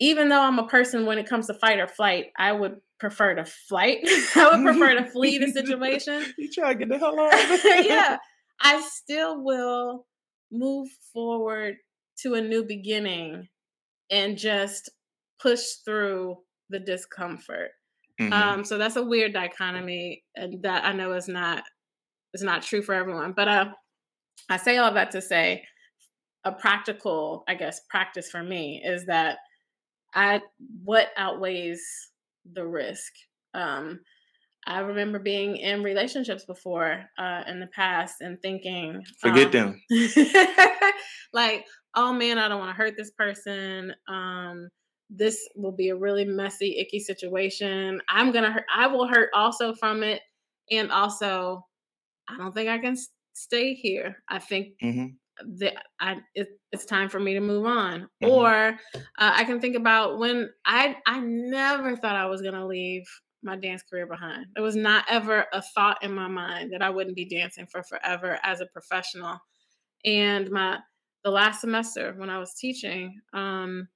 even 0.00 0.28
though 0.28 0.40
I'm 0.40 0.58
a 0.58 0.66
person 0.66 1.06
when 1.06 1.18
it 1.18 1.28
comes 1.28 1.46
to 1.48 1.54
fight 1.54 1.78
or 1.78 1.88
flight, 1.88 2.26
I 2.36 2.52
would 2.52 2.76
prefer 3.00 3.34
to 3.34 3.44
flight. 3.44 3.98
I 4.36 4.50
would 4.52 4.64
prefer 4.64 4.94
to 4.94 5.10
flee 5.10 5.38
the 5.38 5.50
situation. 5.50 6.24
you 6.38 6.50
try 6.50 6.72
to 6.72 6.78
get 6.78 6.88
the 6.88 6.98
hell 6.98 7.18
out 7.18 7.32
of 7.32 7.50
it. 7.50 7.86
yeah, 7.86 8.18
I 8.60 8.80
still 8.82 9.42
will 9.42 10.06
move 10.52 10.88
forward 11.12 11.76
to 12.20 12.34
a 12.34 12.40
new 12.40 12.64
beginning 12.64 13.48
and 14.10 14.38
just 14.38 14.90
push 15.40 15.62
through 15.84 16.38
the 16.70 16.80
discomfort. 16.80 17.70
Mhm. 18.20 18.32
Um, 18.32 18.64
so 18.64 18.78
that's 18.78 18.96
a 18.96 19.02
weird 19.02 19.32
dichotomy, 19.32 20.24
and 20.34 20.62
that 20.62 20.84
I 20.84 20.92
know 20.92 21.12
is 21.12 21.28
not 21.28 21.64
is 22.34 22.42
not 22.42 22.62
true 22.62 22.82
for 22.82 22.94
everyone. 22.94 23.32
But 23.32 23.48
uh, 23.48 23.66
I 24.48 24.56
say 24.56 24.78
all 24.78 24.92
that 24.94 25.12
to 25.12 25.22
say, 25.22 25.64
a 26.48 26.52
practical, 26.52 27.44
I 27.46 27.54
guess, 27.54 27.82
practice 27.90 28.30
for 28.30 28.42
me 28.42 28.82
is 28.84 29.06
that 29.06 29.38
I 30.14 30.40
what 30.82 31.08
outweighs 31.16 31.82
the 32.52 32.66
risk. 32.66 33.12
Um, 33.54 34.00
I 34.66 34.80
remember 34.80 35.18
being 35.18 35.56
in 35.56 35.82
relationships 35.82 36.44
before 36.44 37.04
uh, 37.18 37.42
in 37.46 37.60
the 37.60 37.68
past 37.68 38.16
and 38.20 38.40
thinking, 38.40 39.02
Forget 39.20 39.54
um, 39.54 39.80
them. 39.90 40.92
like, 41.32 41.66
oh 41.94 42.12
man, 42.12 42.38
I 42.38 42.48
don't 42.48 42.58
want 42.58 42.70
to 42.70 42.82
hurt 42.82 42.94
this 42.96 43.10
person. 43.12 43.94
Um, 44.08 44.68
this 45.10 45.48
will 45.54 45.72
be 45.72 45.90
a 45.90 45.96
really 45.96 46.24
messy, 46.24 46.78
icky 46.78 46.98
situation. 47.00 48.00
I'm 48.08 48.32
gonna 48.32 48.52
hurt. 48.52 48.64
I 48.74 48.86
will 48.86 49.06
hurt 49.06 49.30
also 49.34 49.74
from 49.74 50.02
it, 50.02 50.22
and 50.70 50.90
also, 50.90 51.66
I 52.28 52.36
don't 52.38 52.54
think 52.54 52.68
I 52.68 52.78
can 52.78 52.96
stay 53.34 53.74
here. 53.74 54.16
I 54.28 54.38
think 54.38 54.68
hmm 54.80 55.06
that 55.58 55.74
I 56.00 56.20
it, 56.34 56.48
it's 56.72 56.84
time 56.84 57.08
for 57.08 57.20
me 57.20 57.34
to 57.34 57.40
move 57.40 57.66
on. 57.66 58.08
Mhm. 58.22 58.28
Or 58.30 58.78
uh, 58.94 59.32
I 59.34 59.44
can 59.44 59.60
think 59.60 59.76
about 59.76 60.18
when 60.18 60.50
I 60.64 60.96
I 61.06 61.20
never 61.20 61.96
thought 61.96 62.16
I 62.16 62.26
was 62.26 62.42
gonna 62.42 62.66
leave 62.66 63.04
my 63.42 63.56
dance 63.56 63.82
career 63.82 64.06
behind. 64.06 64.46
There 64.54 64.64
was 64.64 64.76
not 64.76 65.04
ever 65.08 65.46
a 65.52 65.62
thought 65.62 66.02
in 66.02 66.12
my 66.12 66.28
mind 66.28 66.72
that 66.72 66.82
I 66.82 66.90
wouldn't 66.90 67.16
be 67.16 67.24
dancing 67.28 67.66
for 67.66 67.82
forever 67.82 68.38
as 68.42 68.60
a 68.60 68.66
professional. 68.66 69.38
And 70.04 70.50
my 70.50 70.80
the 71.24 71.30
last 71.30 71.60
semester 71.60 72.14
when 72.16 72.30
I 72.30 72.38
was 72.38 72.54
teaching, 72.54 73.20
um, 73.32 73.88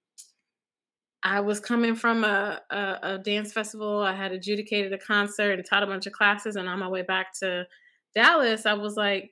I 1.23 1.41
was 1.41 1.61
coming 1.61 1.95
from 1.95 2.25
a, 2.25 2.61
a, 2.71 2.99
a 3.03 3.19
dance 3.19 3.53
festival. 3.53 4.01
I 4.01 4.15
had 4.15 4.33
adjudicated 4.33 4.93
a 4.93 4.99
concert 4.99 5.53
and 5.53 5.65
taught 5.65 5.85
a 5.85 5.87
bunch 5.87 6.07
of 6.07 6.13
classes. 6.13 6.57
And 6.57 6.69
on 6.69 6.81
my 6.81 6.89
way 6.89 7.03
back 7.03 7.33
to 7.41 7.67
Dallas, 8.15 8.67
I 8.67 8.75
was 8.75 8.97
like, 8.97 9.31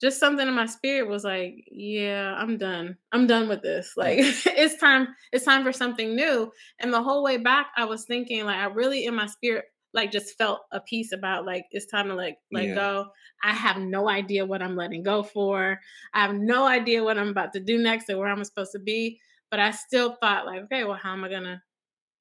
just 0.00 0.20
something 0.20 0.46
in 0.46 0.54
my 0.54 0.66
spirit 0.66 1.08
was 1.08 1.24
like, 1.24 1.64
yeah, 1.70 2.34
I'm 2.36 2.58
done. 2.58 2.96
I'm 3.12 3.26
done 3.26 3.48
with 3.48 3.62
this. 3.62 3.94
Like 3.96 4.18
it's 4.20 4.78
time, 4.78 5.08
it's 5.32 5.44
time 5.44 5.64
for 5.64 5.72
something 5.72 6.14
new. 6.14 6.52
And 6.80 6.92
the 6.92 7.02
whole 7.02 7.22
way 7.22 7.38
back, 7.38 7.68
I 7.76 7.84
was 7.84 8.04
thinking, 8.04 8.44
like, 8.44 8.56
I 8.58 8.66
really 8.66 9.06
in 9.06 9.14
my 9.14 9.26
spirit, 9.26 9.64
like 9.94 10.12
just 10.12 10.36
felt 10.36 10.60
a 10.72 10.80
piece 10.80 11.12
about 11.12 11.46
like 11.46 11.64
it's 11.70 11.86
time 11.86 12.08
to 12.08 12.14
like 12.14 12.36
let 12.52 12.66
Yeah. 12.68 12.74
go. 12.74 13.06
I 13.42 13.52
have 13.54 13.78
no 13.78 14.08
idea 14.08 14.44
what 14.44 14.60
I'm 14.62 14.76
letting 14.76 15.02
go 15.02 15.22
for. 15.22 15.80
I 16.12 16.20
have 16.20 16.34
no 16.34 16.66
idea 16.66 17.02
what 17.02 17.16
I'm 17.18 17.28
about 17.28 17.52
to 17.54 17.60
do 17.60 17.78
next 17.78 18.10
or 18.10 18.18
where 18.18 18.28
I'm 18.28 18.44
supposed 18.44 18.72
to 18.72 18.78
be. 18.78 19.18
But 19.50 19.60
I 19.60 19.70
still 19.70 20.16
thought 20.20 20.44
like, 20.44 20.62
okay, 20.64 20.84
well, 20.84 20.98
how 21.02 21.12
am 21.12 21.24
I 21.24 21.30
gonna 21.30 21.62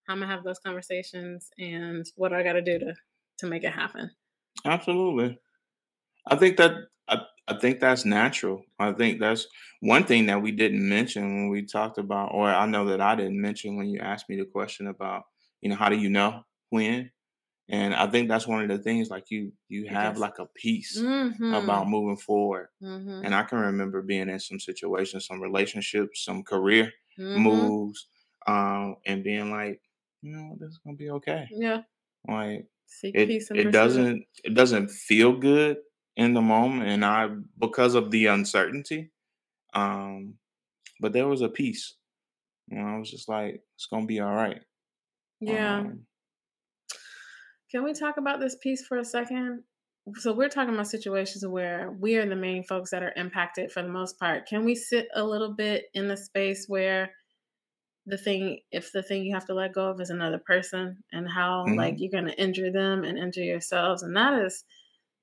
how 0.08 0.14
am 0.14 0.24
I 0.24 0.28
have 0.28 0.44
those 0.44 0.60
conversations 0.60 1.50
and 1.58 2.06
what 2.16 2.30
do 2.30 2.36
I 2.36 2.44
gotta 2.44 2.62
do 2.62 2.80
to 2.80 2.96
to 3.40 3.48
make 3.48 3.64
it 3.66 3.74
happen? 3.74 4.10
Absolutely. 4.64 5.38
I 6.28 6.36
think 6.36 6.58
that 6.58 6.74
I, 7.08 7.20
I 7.48 7.58
think 7.58 7.80
that's 7.80 8.06
natural. 8.06 8.64
I 8.80 8.92
think 8.94 9.20
that's 9.20 9.48
one 9.82 10.06
thing 10.06 10.26
that 10.28 10.42
we 10.42 10.52
didn't 10.52 10.88
mention 10.88 11.24
when 11.24 11.50
we 11.50 11.64
talked 11.66 11.98
about, 11.98 12.32
or 12.34 12.48
I 12.50 12.66
know 12.66 12.86
that 12.86 13.02
I 13.02 13.16
didn't 13.16 13.40
mention 13.42 13.76
when 13.78 13.88
you 13.88 14.00
asked 14.00 14.30
me 14.30 14.38
the 14.38 14.46
question 14.46 14.88
about, 14.88 15.24
you 15.62 15.70
know, 15.70 15.76
how 15.76 15.90
do 15.90 15.98
you 15.98 16.10
know 16.10 16.44
when? 16.70 17.12
And 17.68 17.96
I 17.96 18.06
think 18.08 18.28
that's 18.30 18.46
one 18.48 18.62
of 18.62 18.68
the 18.70 18.78
things 18.78 19.10
like 19.10 19.32
you 19.32 19.52
you 19.70 19.88
have 19.88 20.14
Yes. 20.16 20.20
like 20.20 20.40
a 20.40 20.46
piece 20.46 21.00
Mm-hmm. 21.00 21.54
about 21.54 21.90
moving 21.90 22.18
forward. 22.18 22.70
mm-hmm. 22.82 23.26
And 23.26 23.34
I 23.34 23.44
can 23.44 23.58
remember 23.60 24.02
being 24.04 24.30
in 24.30 24.40
some 24.40 24.60
situations, 24.60 25.26
some 25.26 25.42
relationships, 25.42 26.24
some 26.24 26.44
career 26.44 26.92
mm-hmm. 27.20 27.42
moves, 27.42 28.08
um, 28.48 28.98
and 29.08 29.24
being 29.24 29.50
like, 29.52 29.82
you 30.22 30.32
know, 30.32 30.56
this 30.60 30.70
is 30.70 30.80
gonna 30.84 30.96
be 30.98 31.10
okay. 31.12 31.48
Yeah. 31.52 31.82
Like 32.28 32.68
Seek 32.88 33.16
it, 33.16 33.28
peace 33.28 33.50
and 33.50 33.60
it 33.60 33.72
doesn't 33.72 34.24
it 34.44 34.54
doesn't 34.54 34.92
feel 34.92 35.34
good 35.34 35.78
in 36.16 36.34
the 36.34 36.42
moment, 36.42 36.90
and 36.90 37.06
I 37.06 37.28
because 37.60 37.96
of 37.96 38.12
the 38.12 38.28
uncertainty. 38.28 39.12
Um, 39.74 40.40
but 41.02 41.14
there 41.14 41.28
was 41.28 41.42
a 41.42 41.50
peace. 41.50 41.96
You 42.68 42.80
know, 42.80 42.88
I 42.88 43.00
was 43.00 43.12
just 43.12 43.30
like, 43.30 43.64
it's 43.76 43.88
gonna 43.88 44.06
be 44.08 44.20
all 44.22 44.34
right. 44.36 44.62
Yeah. 45.40 45.86
Um, 45.88 46.08
Can 47.72 47.84
we 47.84 47.94
talk 47.94 48.18
about 48.18 48.40
this 48.40 48.56
peace 48.62 48.86
for 48.86 48.98
a 48.98 49.06
second? 49.06 49.64
So 50.16 50.34
we're 50.34 50.50
talking 50.50 50.74
about 50.74 50.88
situations 50.88 51.46
where 51.46 51.92
we 51.92 52.16
are 52.18 52.26
the 52.28 52.36
main 52.36 52.64
folks 52.64 52.92
that 52.92 53.02
are 53.04 53.14
impacted 53.16 53.72
for 53.72 53.82
the 53.82 53.90
most 53.90 54.20
part. 54.20 54.46
Can 54.48 54.64
we 54.64 54.76
sit 54.76 55.08
a 55.14 55.24
little 55.24 55.54
bit 55.54 55.86
in 55.94 56.08
the 56.08 56.18
space 56.18 56.66
where 56.68 57.16
the 58.06 58.18
thing 58.18 58.62
if 58.72 58.92
the 58.92 59.04
thing 59.04 59.24
you 59.26 59.34
have 59.34 59.48
to 59.48 59.54
let 59.54 59.74
go 59.74 59.90
of 59.90 60.02
is 60.02 60.10
another 60.12 60.40
person 60.40 61.04
and 61.12 61.30
how 61.30 61.74
like 61.76 61.96
mhm, 61.96 62.00
you're 62.00 62.12
going 62.12 62.26
to 62.26 62.42
injure 62.42 62.72
them 62.72 63.04
and 63.04 63.18
injure 63.18 63.44
yourselves 63.44 64.04
and 64.04 64.16
that 64.16 64.42
is 64.46 64.64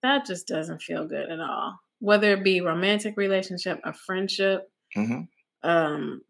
that 0.02 0.26
just 0.26 0.46
doesn't 0.48 0.82
feel 0.82 1.06
good 1.06 1.30
at 1.30 1.40
all. 1.40 1.78
Whether 2.00 2.32
it 2.32 2.44
be 2.44 2.60
romantic 2.60 3.16
relationship, 3.16 3.80
a 3.84 3.92
friendship, 3.92 4.70
mhm. 4.96 5.28
um 5.62 6.22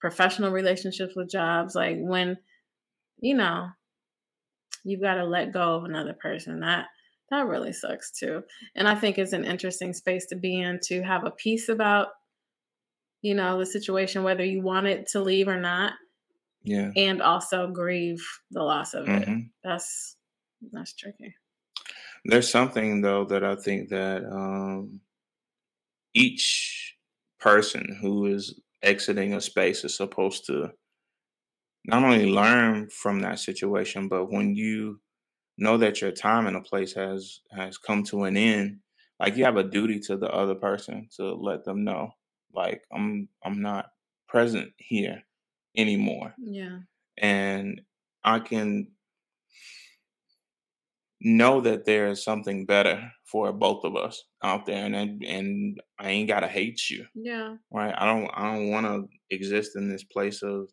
professional 0.00 0.52
relationships 0.52 1.14
with 1.16 1.30
jobs 1.30 1.74
like 1.74 1.96
when 1.98 2.36
you 3.20 3.34
know 3.34 3.68
you've 4.84 5.00
got 5.00 5.14
to 5.14 5.24
let 5.24 5.52
go 5.52 5.74
of 5.76 5.84
another 5.84 6.12
person 6.12 6.60
that 6.60 6.86
that 7.30 7.46
really 7.46 7.72
sucks 7.72 8.10
too 8.12 8.42
and 8.74 8.86
i 8.86 8.94
think 8.94 9.18
it's 9.18 9.32
an 9.32 9.44
interesting 9.44 9.92
space 9.92 10.26
to 10.26 10.36
be 10.36 10.60
in 10.60 10.78
to 10.82 11.02
have 11.02 11.24
a 11.24 11.30
peace 11.30 11.68
about 11.68 12.08
you 13.22 13.34
know 13.34 13.58
the 13.58 13.66
situation 13.66 14.22
whether 14.22 14.44
you 14.44 14.60
want 14.62 14.86
it 14.86 15.08
to 15.08 15.20
leave 15.20 15.48
or 15.48 15.58
not 15.60 15.94
Yeah. 16.62 16.90
and 16.94 17.22
also 17.22 17.68
grieve 17.68 18.24
the 18.50 18.62
loss 18.62 18.94
of 18.94 19.08
it 19.08 19.26
hmm 19.26 19.38
that's 19.64 20.16
that's 20.72 20.92
tricky 20.94 21.34
There's 22.24 22.50
something 22.50 23.00
though 23.02 23.24
that 23.26 23.44
I 23.44 23.56
think 23.56 23.88
that 23.90 24.24
um, 24.24 25.00
each 26.14 26.96
person 27.38 27.98
who 28.00 28.26
is 28.26 28.60
exiting 28.82 29.34
a 29.34 29.40
space 29.40 29.84
is 29.84 29.96
supposed 29.96 30.46
to 30.46 30.72
not 31.84 32.02
only 32.02 32.26
learn 32.26 32.88
from 32.90 33.20
that 33.20 33.38
situation, 33.38 34.08
but 34.08 34.30
when 34.30 34.54
you 34.54 35.00
know 35.58 35.78
that 35.78 36.00
your 36.00 36.12
time 36.12 36.46
in 36.46 36.56
a 36.56 36.62
place 36.62 36.94
has 36.94 37.40
has 37.52 37.78
come 37.78 38.04
to 38.04 38.24
an 38.24 38.36
end, 38.36 38.80
like 39.20 39.36
you 39.36 39.44
have 39.44 39.56
a 39.56 39.64
duty 39.64 40.00
to 40.00 40.16
the 40.16 40.30
other 40.30 40.54
person 40.54 41.08
to 41.16 41.34
let 41.34 41.64
them 41.64 41.84
know, 41.84 42.10
like 42.54 42.82
I'm 42.92 43.28
I'm 43.44 43.62
not 43.62 43.90
present 44.28 44.72
here 44.78 45.22
anymore, 45.76 46.34
yeah. 46.38 46.80
And 47.18 47.82
I 48.24 48.40
can 48.40 48.88
know 51.20 51.60
that 51.62 51.84
there 51.86 52.08
is 52.08 52.22
something 52.24 52.66
better 52.66 53.10
for 53.30 53.52
both 53.52 53.84
of 53.84 53.96
us 53.96 54.22
out 54.42 54.66
there, 54.66 54.84
and 54.84 54.96
and 54.96 55.24
and 55.24 55.80
I 55.98 56.10
ain't 56.10 56.28
gotta 56.28 56.48
hate 56.48 56.90
you, 56.90 57.06
yeah 57.14 57.56
right? 57.72 57.94
I 57.96 58.06
don't 58.06 58.30
I 58.34 58.54
don't 58.54 58.70
want 58.70 58.86
to 58.86 59.08
exist 59.30 59.76
in 59.76 59.88
this 59.90 60.04
place 60.04 60.42
of 60.42 60.70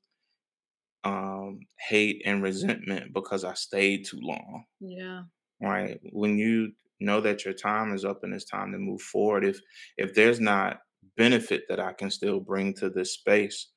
um 1.04 1.60
hate 1.90 2.22
and 2.26 2.42
resentment 2.42 3.14
because 3.14 3.44
I 3.44 3.54
stayed 3.56 4.06
too 4.06 4.20
long 4.22 4.66
yeah 4.80 5.24
right? 5.62 6.00
When 6.12 6.38
you 6.38 6.74
know 7.00 7.22
that 7.22 7.46
your 7.46 7.54
time 7.54 7.94
is 7.94 8.06
up 8.06 8.24
and 8.24 8.34
it's 8.34 8.46
time 8.46 8.72
to 8.72 8.78
move 8.78 9.02
forward, 9.02 9.46
if 9.46 9.60
if 9.98 10.14
there's 10.14 10.40
not 10.40 10.80
benefit 11.18 11.64
that 11.70 11.80
I 11.80 11.94
can 11.94 12.12
still 12.12 12.40
bring 12.40 12.74
to 12.76 12.90
this 12.90 13.14
space, 13.14 13.70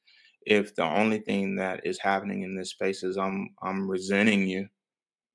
if 0.47 0.75
the 0.75 0.85
only 0.85 1.21
thing 1.21 1.57
that 1.57 1.87
is 1.87 1.99
happening 2.01 2.43
in 2.43 2.57
this 2.57 2.71
space 2.71 3.03
is 3.03 3.17
I'm 3.17 3.51
I'm 3.63 3.91
resenting 3.91 4.49
you, 4.49 4.69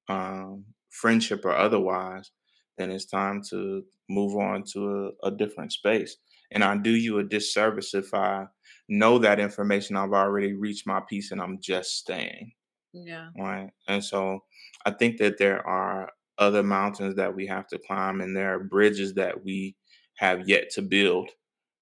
um, 0.09 0.65
friendship 0.91 1.45
or 1.45 1.53
otherwise, 1.55 2.31
then 2.77 2.91
it's 2.91 3.05
time 3.05 3.41
to 3.49 3.85
move 4.09 4.35
on 4.37 4.63
to 4.73 5.13
a, 5.23 5.27
a 5.29 5.31
different 5.31 5.73
space. 5.73 6.17
And 6.51 6.63
I 6.63 6.77
do 6.77 6.91
you 6.91 7.19
a 7.19 7.23
disservice 7.23 7.93
if 7.95 8.13
I 8.13 8.47
know 8.89 9.17
that 9.19 9.39
information 9.39 9.95
I've 9.97 10.13
already 10.13 10.53
reached 10.53 10.87
my 10.87 11.01
peace 11.09 11.31
and 11.31 11.41
I'm 11.41 11.59
just 11.61 11.97
staying 11.97 12.53
yeah 12.93 13.31
right? 13.37 13.71
And 13.87 14.03
so 14.03 14.41
I 14.85 14.91
think 14.91 15.17
that 15.17 15.37
there 15.37 15.65
are 15.65 16.11
other 16.37 16.63
mountains 16.63 17.15
that 17.15 17.35
we 17.35 17.45
have 17.47 17.67
to 17.67 17.79
climb, 17.79 18.21
and 18.21 18.35
there 18.35 18.55
are 18.55 18.63
bridges 18.63 19.13
that 19.15 19.43
we 19.43 19.77
have 20.15 20.47
yet 20.47 20.69
to 20.71 20.81
build 20.81 21.31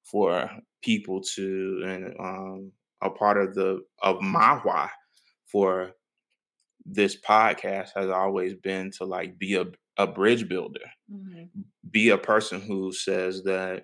for 0.04 0.50
people 0.82 1.22
to, 1.22 1.82
and 1.86 2.16
um, 2.20 2.72
a 3.02 3.10
part 3.10 3.38
of 3.38 3.56
the 3.56 3.82
of 4.02 4.22
my 4.22 4.60
why 4.64 4.90
for 5.46 5.94
this 6.94 7.20
podcast 7.22 7.90
has 7.96 8.10
always 8.10 8.56
been 8.56 8.92
to 8.98 9.06
like 9.06 9.38
be 9.40 9.56
a 9.56 9.66
a 9.98 10.08
bridge 10.08 10.48
builder, 10.48 10.82
hmm 11.12 11.46
be 11.92 12.10
a 12.10 12.18
person 12.18 12.62
who 12.62 12.94
says 12.94 13.42
that 13.44 13.84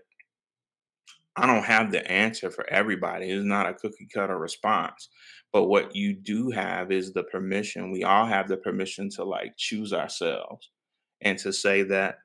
I 1.36 1.48
don't 1.48 1.66
have 1.66 1.92
the 1.92 2.10
answer 2.10 2.50
for 2.52 2.70
everybody. 2.70 3.30
It's 3.30 3.44
not 3.44 3.68
a 3.68 3.74
cookie 3.74 4.08
cutter 4.14 4.38
response. 4.38 5.10
But 5.52 5.66
what 5.66 5.96
you 5.96 6.14
do 6.14 6.50
have 6.52 6.92
is 6.92 7.14
the 7.14 7.24
permission. 7.24 7.92
We 7.92 8.04
all 8.04 8.26
have 8.26 8.48
the 8.48 8.58
permission 8.58 9.10
to 9.12 9.24
like 9.24 9.54
choose 9.58 9.94
ourselves 9.94 10.70
and 11.22 11.38
to 11.40 11.52
say 11.52 11.84
that 11.84 12.18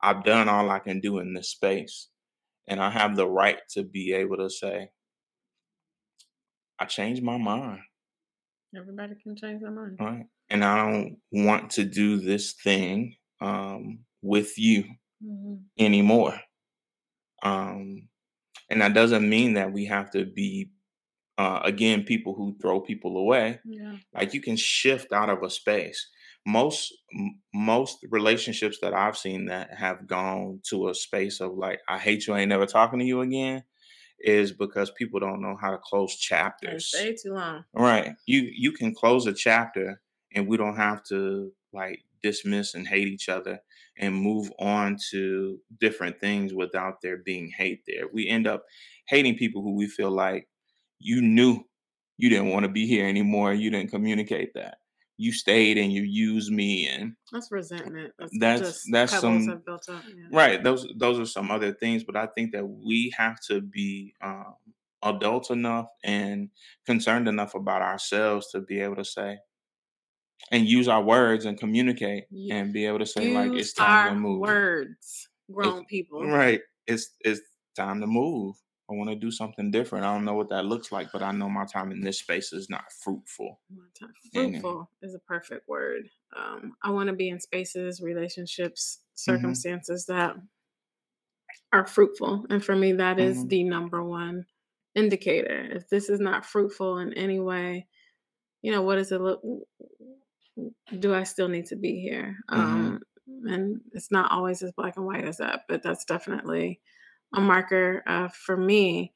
I've 0.00 0.24
done 0.24 0.48
all 0.48 0.70
I 0.70 0.78
can 0.78 1.00
do 1.00 1.18
in 1.18 1.32
this 1.34 1.50
space. 1.50 2.08
And 2.68 2.80
I 2.80 2.90
have 2.90 3.16
the 3.16 3.28
right 3.28 3.58
to 3.70 3.84
be 3.84 4.12
able 4.12 4.36
to 4.38 4.50
say, 4.50 4.90
I 6.78 6.84
changed 6.84 7.22
my 7.22 7.38
mind, 7.38 7.80
everybody 8.74 9.14
can 9.22 9.36
change 9.36 9.62
their 9.62 9.70
mind. 9.70 9.98
Right? 10.00 10.26
And 10.50 10.64
I 10.64 10.76
don't 10.76 11.18
want 11.32 11.70
to 11.72 11.84
do 11.84 12.18
this 12.18 12.52
thing 12.52 13.16
um, 13.40 14.00
with 14.22 14.58
you 14.58 14.84
hmm 15.22 15.54
anymore. 15.78 16.38
Um, 17.42 18.08
and 18.70 18.80
that 18.80 18.94
doesn't 18.94 19.28
mean 19.28 19.54
that 19.54 19.72
we 19.72 19.86
have 19.86 20.10
to 20.12 20.24
be 20.24 20.70
uh, 21.38 21.60
again 21.64 22.02
people 22.04 22.34
who 22.34 22.56
throw 22.60 22.80
people 22.80 23.16
away. 23.18 23.60
Yeah. 23.64 23.96
Like 24.14 24.34
you 24.34 24.40
can 24.40 24.56
shift 24.56 25.12
out 25.12 25.28
of 25.30 25.42
a 25.42 25.50
space. 25.50 26.08
Most 26.46 26.94
m- 27.14 27.40
most 27.54 27.98
relationships 28.10 28.78
that 28.80 28.94
i've 28.94 29.16
seen 29.16 29.46
that 29.46 29.74
have 29.74 30.06
gone 30.06 30.60
to 30.70 30.88
a 30.88 30.94
space 30.94 31.40
of 31.40 31.54
like 31.54 31.80
i 31.88 31.98
hate 31.98 32.26
you 32.26 32.34
I 32.34 32.40
ain't 32.40 32.50
never 32.50 32.66
talking 32.66 33.00
to 33.00 33.04
you 33.04 33.20
again 33.20 33.64
is 34.20 34.52
because 34.52 34.90
people 34.92 35.20
don't 35.20 35.42
know 35.42 35.56
how 35.60 35.70
to 35.70 35.78
close 35.78 36.16
chapters 36.16 36.86
stay 36.86 37.14
too 37.14 37.32
long 37.32 37.64
right 37.74 38.14
you 38.26 38.50
you 38.54 38.72
can 38.72 38.94
close 38.94 39.26
a 39.26 39.32
chapter 39.32 40.00
and 40.34 40.46
we 40.46 40.56
don't 40.56 40.76
have 40.76 41.02
to 41.04 41.52
like 41.72 42.02
dismiss 42.22 42.74
and 42.74 42.88
hate 42.88 43.08
each 43.08 43.28
other 43.28 43.60
and 43.98 44.14
move 44.14 44.50
on 44.58 44.96
to 45.10 45.58
different 45.78 46.18
things 46.20 46.52
without 46.52 47.00
there 47.02 47.18
being 47.18 47.50
hate 47.50 47.82
there 47.86 48.08
we 48.12 48.26
end 48.28 48.46
up 48.46 48.64
hating 49.08 49.36
people 49.36 49.62
who 49.62 49.74
we 49.76 49.86
feel 49.86 50.10
like 50.10 50.48
you 50.98 51.20
knew 51.20 51.62
you 52.18 52.30
didn't 52.30 52.50
want 52.50 52.64
to 52.64 52.70
be 52.70 52.86
here 52.86 53.06
anymore. 53.06 53.52
You 53.52 53.70
didn't 53.70 53.90
communicate 53.90 54.54
that. 54.54 54.78
You 55.18 55.32
stayed 55.32 55.78
and 55.78 55.92
you 55.92 56.02
used 56.02 56.52
me 56.52 56.86
and 56.88 57.14
that's 57.32 57.50
resentment 57.50 58.12
that's 58.18 58.38
that's 58.38 58.90
that's 58.90 59.20
some 59.20 59.62
built 59.64 59.88
up 59.88 60.02
yeah 60.08 60.26
right. 60.30 60.62
Those 60.62 60.86
those 60.96 61.18
are 61.18 61.26
some 61.26 61.50
other 61.50 61.72
things, 61.72 62.04
but 62.04 62.16
I 62.16 62.26
think 62.26 62.52
that 62.52 62.66
we 62.66 63.12
have 63.16 63.40
to 63.48 63.60
be 63.60 64.14
um, 64.22 64.54
adult 65.02 65.50
enough 65.50 65.86
and 66.04 66.50
concerned 66.84 67.28
enough 67.28 67.54
about 67.54 67.82
ourselves 67.82 68.50
to 68.52 68.60
be 68.60 68.80
able 68.80 68.96
to 68.96 69.04
say 69.04 69.38
and 70.52 70.66
use 70.66 70.88
our 70.88 71.02
words 71.02 71.44
and 71.44 71.58
communicate 71.58 72.24
and 72.50 72.72
be 72.72 72.86
able 72.86 72.98
to 72.98 73.06
say 73.06 73.34
like 73.34 73.52
it's 73.54 73.72
time 73.72 74.14
to 74.14 74.20
move. 74.20 74.40
words, 74.40 75.28
grown 75.50 75.84
people. 75.86 76.24
right. 76.24 76.60
It's 76.86 77.10
it's 77.20 77.40
time 77.74 78.00
to 78.00 78.06
move. 78.06 78.54
I 78.90 78.94
want 78.94 79.10
to 79.10 79.16
do 79.16 79.30
something 79.30 79.70
different. 79.70 80.04
I 80.04 80.14
don't 80.14 80.24
know 80.24 80.34
what 80.34 80.48
that 80.50 80.64
looks 80.64 80.92
like, 80.92 81.10
but 81.12 81.22
I 81.22 81.32
know 81.32 81.48
my 81.48 81.64
time 81.64 81.90
in 81.90 82.00
this 82.00 82.20
space 82.20 82.52
is 82.52 82.70
not 82.70 82.92
fruitful. 82.92 83.60
One 83.68 83.90
time. 83.98 84.12
And 84.34 84.54
Fruitful 84.54 84.90
is 85.02 85.14
a 85.14 85.18
perfect 85.18 85.68
word. 85.68 86.08
Um, 86.36 86.76
I 86.82 86.90
want 86.90 87.08
to 87.08 87.14
be 87.16 87.28
in 87.28 87.40
spaces, 87.40 88.00
relationships, 88.00 89.00
hmm 89.26 89.34
circumstances 89.34 90.06
that 90.06 90.36
are 91.72 91.86
fruitful. 91.86 92.46
And 92.50 92.64
for 92.64 92.76
me, 92.76 92.92
that 92.92 93.18
is 93.18 93.42
hmm 93.42 93.48
the 93.48 93.64
number 93.64 94.02
one 94.02 94.46
indicator. 94.94 95.68
If 95.72 95.88
this 95.88 96.08
is 96.08 96.20
not 96.20 96.46
fruitful 96.46 96.98
in 96.98 97.12
any 97.14 97.40
way, 97.40 97.88
you 98.62 98.72
know, 98.72 98.82
what 98.82 98.96
does 98.96 99.12
it 99.12 99.20
look? 99.20 99.42
Do 100.98 101.14
I 101.14 101.24
still 101.24 101.48
need 101.48 101.66
to 101.66 101.76
be 101.76 102.00
here? 102.00 102.36
hmm 102.52 102.96
Um, 102.96 103.00
and 103.44 103.80
it's 103.92 104.10
not 104.10 104.30
always 104.30 104.62
as 104.62 104.72
black 104.72 104.96
and 104.96 105.06
white 105.06 105.24
as 105.24 105.38
that, 105.38 105.62
but 105.68 105.82
that's 105.82 106.04
definitely 106.04 106.80
a 107.34 107.40
marker 107.40 108.02
uh, 108.06 108.28
for 108.28 108.56
me. 108.56 109.14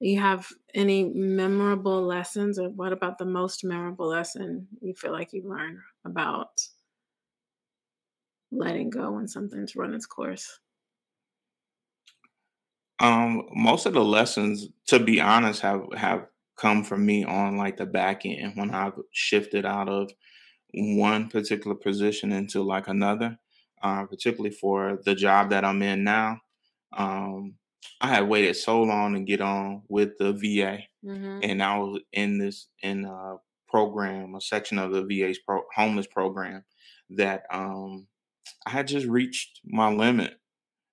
You 0.00 0.18
have 0.20 0.48
any 0.74 1.04
memorable 1.04 2.02
lessons, 2.02 2.58
or 2.58 2.70
what 2.70 2.92
about 2.92 3.18
the 3.18 3.26
most 3.26 3.64
memorable 3.64 4.08
lesson 4.08 4.66
you 4.80 4.94
feel 4.94 5.12
like 5.12 5.32
you 5.32 5.42
learned 5.46 5.78
about 6.04 6.60
letting 8.50 8.90
go 8.90 9.12
when 9.12 9.28
something's 9.28 9.76
run 9.76 9.94
its 9.94 10.06
course? 10.06 10.60
Um, 12.98 13.48
most 13.52 13.86
of 13.86 13.94
the 13.94 14.04
lessons, 14.04 14.68
to 14.88 14.98
be 14.98 15.20
honest, 15.20 15.62
have 15.62 15.86
have 15.96 16.26
come 16.56 16.84
from 16.84 17.06
me 17.06 17.24
on 17.24 17.56
like 17.56 17.78
the 17.78 17.86
back 17.86 18.26
end 18.26 18.52
when 18.56 18.70
I've 18.70 18.98
shifted 19.10 19.64
out 19.64 19.88
of 19.88 20.12
one 20.74 21.28
particular 21.28 21.76
position 21.76 22.32
into 22.32 22.62
like 22.62 22.88
another, 22.88 23.38
uh, 23.82 24.04
particularly 24.06 24.54
for 24.54 25.00
the 25.04 25.14
job 25.14 25.50
that 25.50 25.64
I'm 25.64 25.82
in 25.82 26.04
now. 26.04 26.40
Um, 26.96 27.54
I 28.00 28.08
had 28.08 28.28
waited 28.28 28.56
so 28.56 28.82
long 28.82 29.14
to 29.14 29.20
get 29.20 29.40
on 29.40 29.82
with 29.88 30.18
the 30.18 30.32
VA, 30.32 30.80
Mm-hmm. 31.04 31.38
and 31.42 31.62
I 31.62 31.78
was 31.78 32.02
in 32.12 32.36
this 32.38 32.68
in 32.82 33.06
a 33.06 33.36
program, 33.70 34.34
a 34.34 34.40
section 34.40 34.78
of 34.78 34.92
the 34.92 35.02
VA's 35.02 35.38
pro- 35.38 35.64
homeless 35.74 36.06
program 36.06 36.62
that 37.10 37.44
um, 37.50 38.06
I 38.66 38.70
had 38.70 38.86
just 38.86 39.06
reached 39.06 39.60
my 39.64 39.90
limit, 39.90 40.34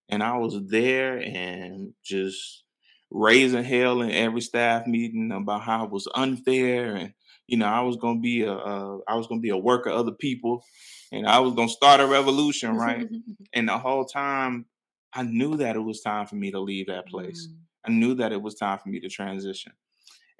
and 0.07 0.23
I 0.23 0.37
was 0.37 0.57
there 0.69 1.17
and 1.17 1.93
just 2.05 2.63
raising 3.11 3.63
hell 3.65 4.01
in 4.01 4.11
every 4.11 4.39
staff 4.41 4.87
meeting 4.87 5.31
about 5.33 5.61
how 5.63 5.85
it 5.85 5.91
was 5.91 6.07
unfair 6.15 6.93
and 6.95 7.13
you 7.47 7.55
know 7.57 7.65
I 7.67 7.79
was 7.81 7.95
gonna 7.97 8.19
be 8.19 8.43
a, 8.43 8.51
a 8.53 8.99
I 9.07 9.15
was 9.15 9.27
gonna 9.27 9.41
be 9.41 9.49
a 9.49 9.57
worker 9.57 9.89
of 9.89 9.99
other 9.99 10.11
people, 10.13 10.63
and 11.11 11.27
I 11.27 11.39
was 11.39 11.53
gonna 11.53 11.67
start 11.69 11.99
a 11.99 12.07
revolution, 12.07 12.75
right? 12.77 13.07
And 13.53 13.67
the 13.67 13.77
whole 13.77 14.05
time, 14.05 14.65
I 15.17 15.23
knew 15.23 15.57
that 15.57 15.75
it 15.75 15.79
was 15.79 16.01
time 16.01 16.27
for 16.27 16.35
me 16.35 16.51
to 16.51 16.59
leave 16.59 16.87
that 16.87 17.07
place. 17.07 17.47
Mm. 17.47 17.55
I 17.87 17.91
knew 17.91 18.13
that 18.15 18.31
it 18.31 18.41
was 18.41 18.55
time 18.55 18.77
for 18.79 18.89
me 18.89 18.99
to 18.99 19.09
transition. 19.09 19.73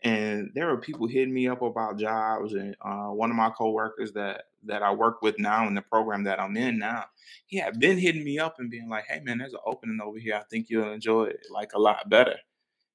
And 0.03 0.51
there 0.53 0.67
were 0.67 0.77
people 0.77 1.07
hitting 1.07 1.33
me 1.33 1.47
up 1.47 1.63
about 1.63 1.97
jobs, 1.97 2.53
and 2.53 2.75
uh, 2.81 3.07
one 3.07 3.31
of 3.31 3.35
my 3.35 3.49
coworkers 3.49 4.11
that 4.13 4.43
that 4.63 4.83
I 4.83 4.91
work 4.93 5.23
with 5.23 5.39
now 5.39 5.65
in 5.67 5.73
the 5.73 5.81
program 5.81 6.23
that 6.25 6.39
I'm 6.39 6.55
in 6.55 6.77
now, 6.77 7.05
he 7.47 7.57
had 7.57 7.79
been 7.79 7.97
hitting 7.97 8.23
me 8.23 8.37
up 8.37 8.59
and 8.59 8.69
being 8.69 8.89
like, 8.89 9.05
"Hey 9.07 9.21
man, 9.21 9.39
there's 9.39 9.53
an 9.53 9.59
opening 9.65 9.99
over 9.99 10.19
here. 10.19 10.35
I 10.35 10.43
think 10.51 10.69
you'll 10.69 10.91
enjoy 10.93 11.25
it 11.25 11.39
like 11.51 11.73
a 11.73 11.79
lot 11.79 12.09
better." 12.09 12.35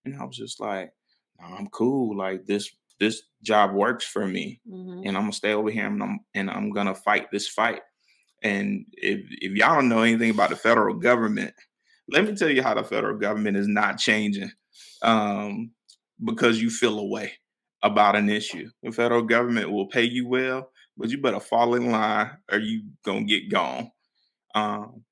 And 0.04 0.14
I 0.16 0.24
was 0.24 0.36
just 0.36 0.60
like, 0.60 0.92
"No, 1.40 1.46
I'm 1.46 1.66
cool. 1.70 2.16
Like 2.16 2.46
this 2.46 2.70
this 3.00 3.22
job 3.42 3.72
works 3.74 4.04
for 4.06 4.28
me, 4.28 4.60
Mhm. 4.70 4.98
and 5.04 5.16
I'm 5.16 5.24
gonna 5.24 5.32
stay 5.32 5.54
over 5.54 5.70
here 5.70 5.86
and 5.86 6.00
I'm 6.00 6.20
and 6.34 6.48
I'm 6.48 6.70
gonna 6.70 6.94
fight 6.94 7.32
this 7.32 7.48
fight." 7.48 7.82
And 8.42 8.86
if 8.92 9.26
if 9.30 9.52
y'all 9.56 9.74
don't 9.74 9.88
know 9.88 10.02
anything 10.02 10.30
about 10.30 10.50
the 10.50 10.56
federal 10.56 10.94
government, 10.94 11.54
let 12.12 12.24
me 12.24 12.34
tell 12.36 12.50
you 12.50 12.62
how 12.62 12.74
the 12.74 12.84
federal 12.84 13.18
government 13.18 13.56
is 13.56 13.68
not 13.68 13.98
changing 13.98 14.50
um, 15.02 15.72
because 16.24 16.60
you 16.62 16.70
feel 16.70 16.98
a 16.98 17.06
way 17.06 17.34
about 17.82 18.16
an 18.16 18.28
issue. 18.30 18.70
The 18.82 18.92
federal 18.92 19.22
government 19.22 19.72
will 19.72 19.88
pay 19.88 20.04
you 20.04 20.28
well, 20.28 20.70
but 20.96 21.10
you 21.10 21.20
better 21.20 21.40
fall 21.40 21.74
in 21.74 21.90
line 21.90 22.38
or 22.50 22.58
you 22.58 22.84
gonna 23.04 23.24
get 23.24 23.50
gone. 23.50 23.90
Um, 24.54 25.04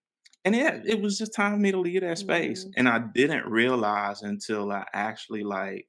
and 0.44 0.57
yeah, 0.57 0.80
it 0.84 1.01
was 1.01 1.18
just 1.18 1.34
time 1.34 1.53
for 1.55 1.59
me 1.59 1.72
to 1.72 1.80
leave 1.80 2.03
that 2.03 2.18
space, 2.18 2.66
Mhm. 2.66 2.72
and 2.76 2.88
I 2.88 3.01
didn't 3.01 3.46
realize 3.46 4.22
until 4.22 4.72
I 4.72 4.86
actually 4.94 5.44
like 5.44 5.88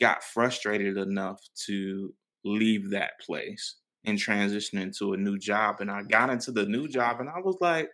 got 0.00 0.24
frustrated 0.24 0.96
enough 0.96 1.40
to 1.66 2.14
leave 2.44 2.90
that 2.90 3.20
place 3.20 3.76
and 4.04 4.18
transition 4.18 4.78
into 4.78 5.12
a 5.12 5.16
new 5.16 5.38
job. 5.38 5.80
And 5.80 5.90
I 5.90 6.02
got 6.02 6.30
into 6.30 6.52
the 6.52 6.66
new 6.66 6.88
job, 6.88 7.20
and 7.20 7.28
I 7.28 7.38
was 7.40 7.56
like, 7.60 7.90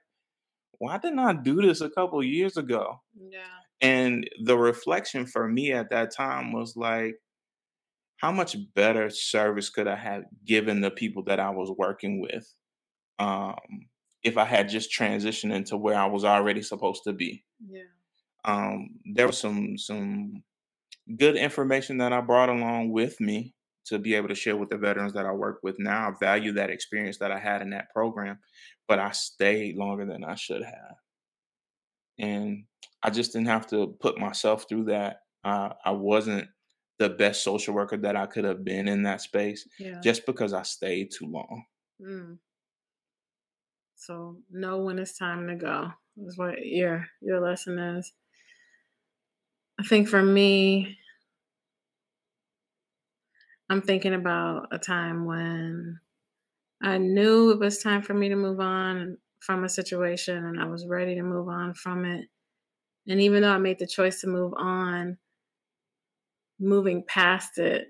why 0.79 0.99
didn't 0.99 1.18
I 1.18 1.33
do 1.33 1.61
this 1.61 1.81
a 1.81 1.91
couple 1.91 2.22
years 2.22 2.57
ago? 2.57 3.01
Yeah. 3.31 3.41
And 3.81 4.29
the 4.43 4.57
reflection 4.57 5.26
for 5.26 5.49
me 5.49 5.72
at 5.72 5.91
that 5.91 6.14
time 6.14 6.53
was 6.53 6.76
like, 6.76 7.16
how 8.16 8.33
much 8.33 8.57
better 8.74 9.11
service 9.11 9.70
could 9.70 9.87
I 9.87 9.97
have 9.97 10.24
given 10.45 10.81
the 10.81 10.91
people 10.91 11.22
that 11.24 11.39
I 11.39 11.51
was 11.51 11.72
working 11.76 12.20
with 12.20 12.53
um, 13.20 13.57
if 14.24 14.37
I 14.37 14.45
had 14.45 14.68
just 14.68 14.91
transitioned 14.97 15.55
into 15.55 15.76
where 15.76 15.97
I 15.97 16.07
was 16.07 16.24
already 16.24 16.62
supposed 16.62 17.03
to 17.05 17.12
be? 17.12 17.45
Yeah. 17.68 17.83
Um, 18.45 18.89
there 19.14 19.26
was 19.26 19.39
some 19.39 19.79
some 19.79 20.43
good 21.16 21.37
information 21.37 21.99
that 21.99 22.12
I 22.12 22.20
brought 22.20 22.49
along 22.49 22.93
with 22.93 23.20
me 23.20 23.55
to 23.89 23.99
be 23.99 24.14
able 24.14 24.28
to 24.28 24.34
share 24.34 24.57
with 24.57 24.70
the 24.70 24.78
veterans 24.78 25.12
that 25.14 25.26
I 25.26 25.32
work 25.32 25.61
with 25.62 25.76
now. 25.78 26.09
I 26.09 26.12
value 26.18 26.53
that 26.53 26.70
experience 26.70 27.18
that 27.18 27.32
I 27.32 27.39
had 27.39 27.62
in 27.62 27.70
that 27.70 27.91
program, 27.93 28.39
but 28.86 28.99
I 28.99 29.11
stayed 29.12 29.76
longer 29.76 30.07
than 30.07 30.24
I 30.24 30.34
should 30.34 30.62
have. 30.62 30.97
And 32.18 32.64
I 33.03 33.11
just 33.11 33.32
didn't 33.32 33.49
have 33.49 33.66
to 33.68 33.97
put 34.01 34.18
myself 34.18 34.66
through 34.68 34.84
that. 34.84 35.22
Uh, 35.45 35.70
I 35.84 35.93
wasn't 35.93 36.49
the 36.99 37.09
best 37.11 37.45
social 37.45 37.74
worker 37.74 37.97
that 37.97 38.16
I 38.16 38.26
could 38.26 38.45
have 38.45 38.64
been 38.64 38.89
in 38.89 39.05
that 39.05 39.20
space 39.20 39.66
Yeah. 39.78 40.01
just 40.01 40.26
because 40.26 40.53
I 40.53 40.62
stayed 40.62 41.11
too 41.12 41.26
long. 41.26 41.64
Mm. 42.01 42.39
So 43.95 44.39
know 44.51 44.78
when 44.78 44.99
it's 44.99 45.16
time 45.16 45.47
to 45.49 45.55
go. 45.57 45.93
Is 46.26 46.36
what 46.36 46.66
your 46.66 47.07
your 47.20 47.41
lesson 47.41 47.78
is. 47.78 48.12
I 49.78 49.84
think 49.84 50.09
for 50.09 50.22
me, 50.22 50.97
I'm 53.71 53.83
thinking 53.83 54.14
about 54.14 54.69
a 54.73 54.79
time 54.79 55.27
when 55.27 56.01
I 56.83 56.99
knew 56.99 57.51
it 57.53 57.61
was 57.61 57.79
time 57.83 58.03
for 58.03 58.14
me 58.14 58.29
to 58.31 58.37
move 58.37 58.61
on 58.61 59.19
from 59.41 59.64
a 59.64 59.69
situation 59.69 60.45
and 60.45 60.61
I 60.61 60.66
was 60.66 60.87
ready 60.87 61.16
to 61.16 61.23
move 61.23 61.49
on 61.49 61.75
from 61.75 62.05
it. 62.05 62.29
And 63.09 63.21
even 63.21 63.43
though 63.43 63.53
I 63.53 63.59
made 63.59 63.79
the 63.79 63.87
choice 63.87 64.21
to 64.23 64.29
move 64.29 64.55
on, 64.57 65.19
moving 66.61 67.05
past 67.07 67.59
it 67.59 67.89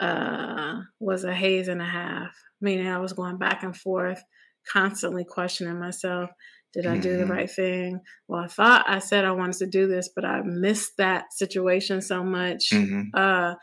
uh, 0.00 0.80
was 1.00 1.24
a 1.24 1.34
haze 1.34 1.68
and 1.68 1.80
a 1.82 1.86
half, 1.86 2.34
meaning 2.60 2.88
I 2.88 2.98
was 2.98 3.12
going 3.12 3.38
back 3.38 3.62
and 3.62 3.76
forth, 3.76 4.22
constantly 4.70 5.24
questioning 5.24 5.78
myself. 5.78 6.30
Did 6.72 6.86
I 6.86 6.96
do 6.96 7.16
the 7.16 7.24
Mhm. 7.24 7.28
right 7.30 7.50
thing? 7.50 8.00
Well, 8.28 8.42
I 8.42 8.46
thought 8.46 8.88
I 8.88 8.98
said 8.98 9.24
I 9.24 9.32
wanted 9.32 9.58
to 9.58 9.66
do 9.66 9.86
this, 9.86 10.08
but 10.14 10.24
I 10.24 10.40
missed 10.42 10.96
that 10.96 11.32
situation 11.32 12.00
so 12.00 12.24
much. 12.24 12.70
Mhm. 12.72 13.10
Uh, 13.14 13.54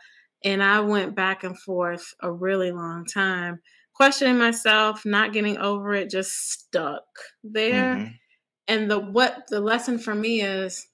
and 0.44 0.62
I 0.62 0.80
went 0.80 1.14
back 1.16 1.44
and 1.44 1.58
forth 1.58 2.14
a 2.22 2.32
really 2.32 2.72
long 2.72 3.04
time, 3.06 3.60
questioning 3.94 4.38
myself, 4.38 5.04
not 5.04 5.32
getting 5.32 5.58
over 5.58 5.94
it, 5.94 6.10
just 6.10 6.32
stuck 6.52 7.04
there. 7.44 8.00
Mhm. 8.00 8.20
And 8.68 8.90
the 8.90 8.98
what 9.00 9.44
the 9.48 9.60
lesson 9.60 9.98
for 9.98 10.14
me 10.14 10.42
is, 10.42 10.86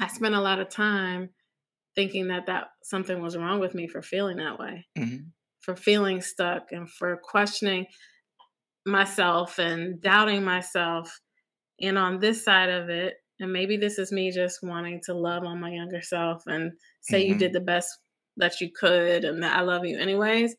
I 0.00 0.08
spent 0.08 0.34
a 0.34 0.40
lot 0.40 0.60
of 0.60 0.68
time 0.70 1.30
thinking 1.96 2.28
that 2.28 2.46
that 2.46 2.68
something 2.84 3.22
was 3.22 3.36
wrong 3.36 3.60
with 3.60 3.74
me 3.74 3.88
for 3.88 4.02
feeling 4.02 4.38
that 4.38 4.58
way, 4.58 4.88
Mhm. 4.96 5.32
for 5.60 5.76
feeling 5.76 6.20
stuck, 6.22 6.72
and 6.72 6.90
for 6.90 7.18
questioning 7.22 7.86
myself 8.86 9.58
and 9.58 10.00
doubting 10.00 10.44
myself. 10.44 11.20
And 11.80 11.98
on 11.98 12.20
this 12.20 12.44
side 12.44 12.70
of 12.70 12.90
it, 12.90 13.16
and 13.40 13.52
maybe 13.52 13.76
this 13.78 13.98
is 13.98 14.12
me 14.12 14.32
just 14.32 14.60
wanting 14.62 15.00
to 15.06 15.14
love 15.14 15.44
on 15.44 15.60
my 15.60 15.70
younger 15.72 16.02
self 16.02 16.42
and 16.46 16.72
say 17.02 17.24
you 17.26 17.36
Mhm. 17.36 17.38
did 17.38 17.54
the 17.54 17.60
best 17.60 17.90
that 18.36 18.60
you 18.60 18.70
could 18.72 19.24
and 19.24 19.42
that 19.42 19.56
I 19.56 19.60
love 19.62 19.84
you 19.84 19.98
anyways. 19.98 20.54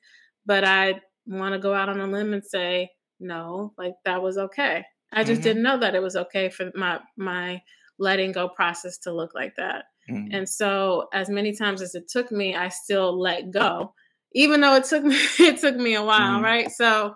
But 0.45 0.63
I 0.63 1.01
want 1.26 1.53
to 1.53 1.59
go 1.59 1.74
out 1.74 1.89
on 1.89 1.99
a 1.99 2.07
limb 2.07 2.34
and 2.34 2.43
say, 2.45 2.89
no, 3.19 3.74
like 3.78 3.93
that 4.05 4.21
was 4.21 4.38
okay. 4.38 4.84
I 5.11 5.24
just 5.24 5.41
Mhm. 5.41 5.43
didn't 5.43 5.63
know 5.63 5.78
that 5.80 5.95
it 5.95 6.01
was 6.01 6.15
okay 6.15 6.49
for 6.49 6.71
my 6.76 6.99
my 7.17 7.61
letting 7.99 8.32
go 8.32 8.49
process 8.49 8.97
to 8.99 9.13
look 9.13 9.34
like 9.36 9.55
that. 9.57 9.86
Mhm. 10.09 10.30
And 10.32 10.49
so 10.49 11.07
as 11.13 11.30
many 11.30 11.55
times 11.55 11.82
as 11.82 11.95
it 11.95 12.07
took 12.09 12.32
me, 12.32 12.55
I 12.55 12.69
still 12.69 13.17
let 13.19 13.51
go. 13.51 13.93
Even 14.34 14.61
though 14.61 14.76
it 14.76 14.86
took 14.86 15.03
me 15.11 15.15
it 15.39 15.59
took 15.59 15.76
me 15.76 15.95
a 15.95 16.03
while, 16.03 16.39
Mhm. 16.39 16.43
right? 16.43 16.71
So 16.71 17.15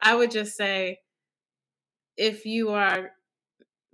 I 0.00 0.14
would 0.14 0.30
just 0.30 0.56
say 0.56 0.98
if 2.16 2.44
you 2.44 2.70
are 2.70 3.12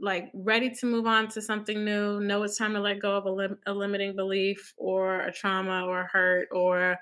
like 0.00 0.30
ready 0.34 0.70
to 0.70 0.86
move 0.86 1.06
on 1.06 1.28
to 1.28 1.42
something 1.42 1.84
new, 1.84 2.20
know 2.20 2.42
it's 2.42 2.58
time 2.58 2.74
to 2.74 2.80
let 2.80 3.00
go 3.00 3.16
of 3.16 3.26
a, 3.26 3.30
lim- 3.30 3.60
a 3.66 3.72
limiting 3.72 4.16
belief 4.16 4.74
or 4.76 5.20
a 5.20 5.32
trauma 5.32 5.84
or 5.86 6.00
a 6.02 6.06
hurt 6.08 6.48
or 6.52 6.98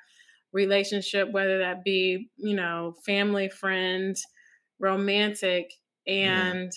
relationship, 0.53 1.31
whether 1.33 1.59
that 1.59 1.85
be, 1.85 2.31
you 2.37 2.55
know, 2.55 2.95
family, 3.05 3.49
friend, 3.49 4.17
romantic, 4.81 5.73
and 6.07 6.73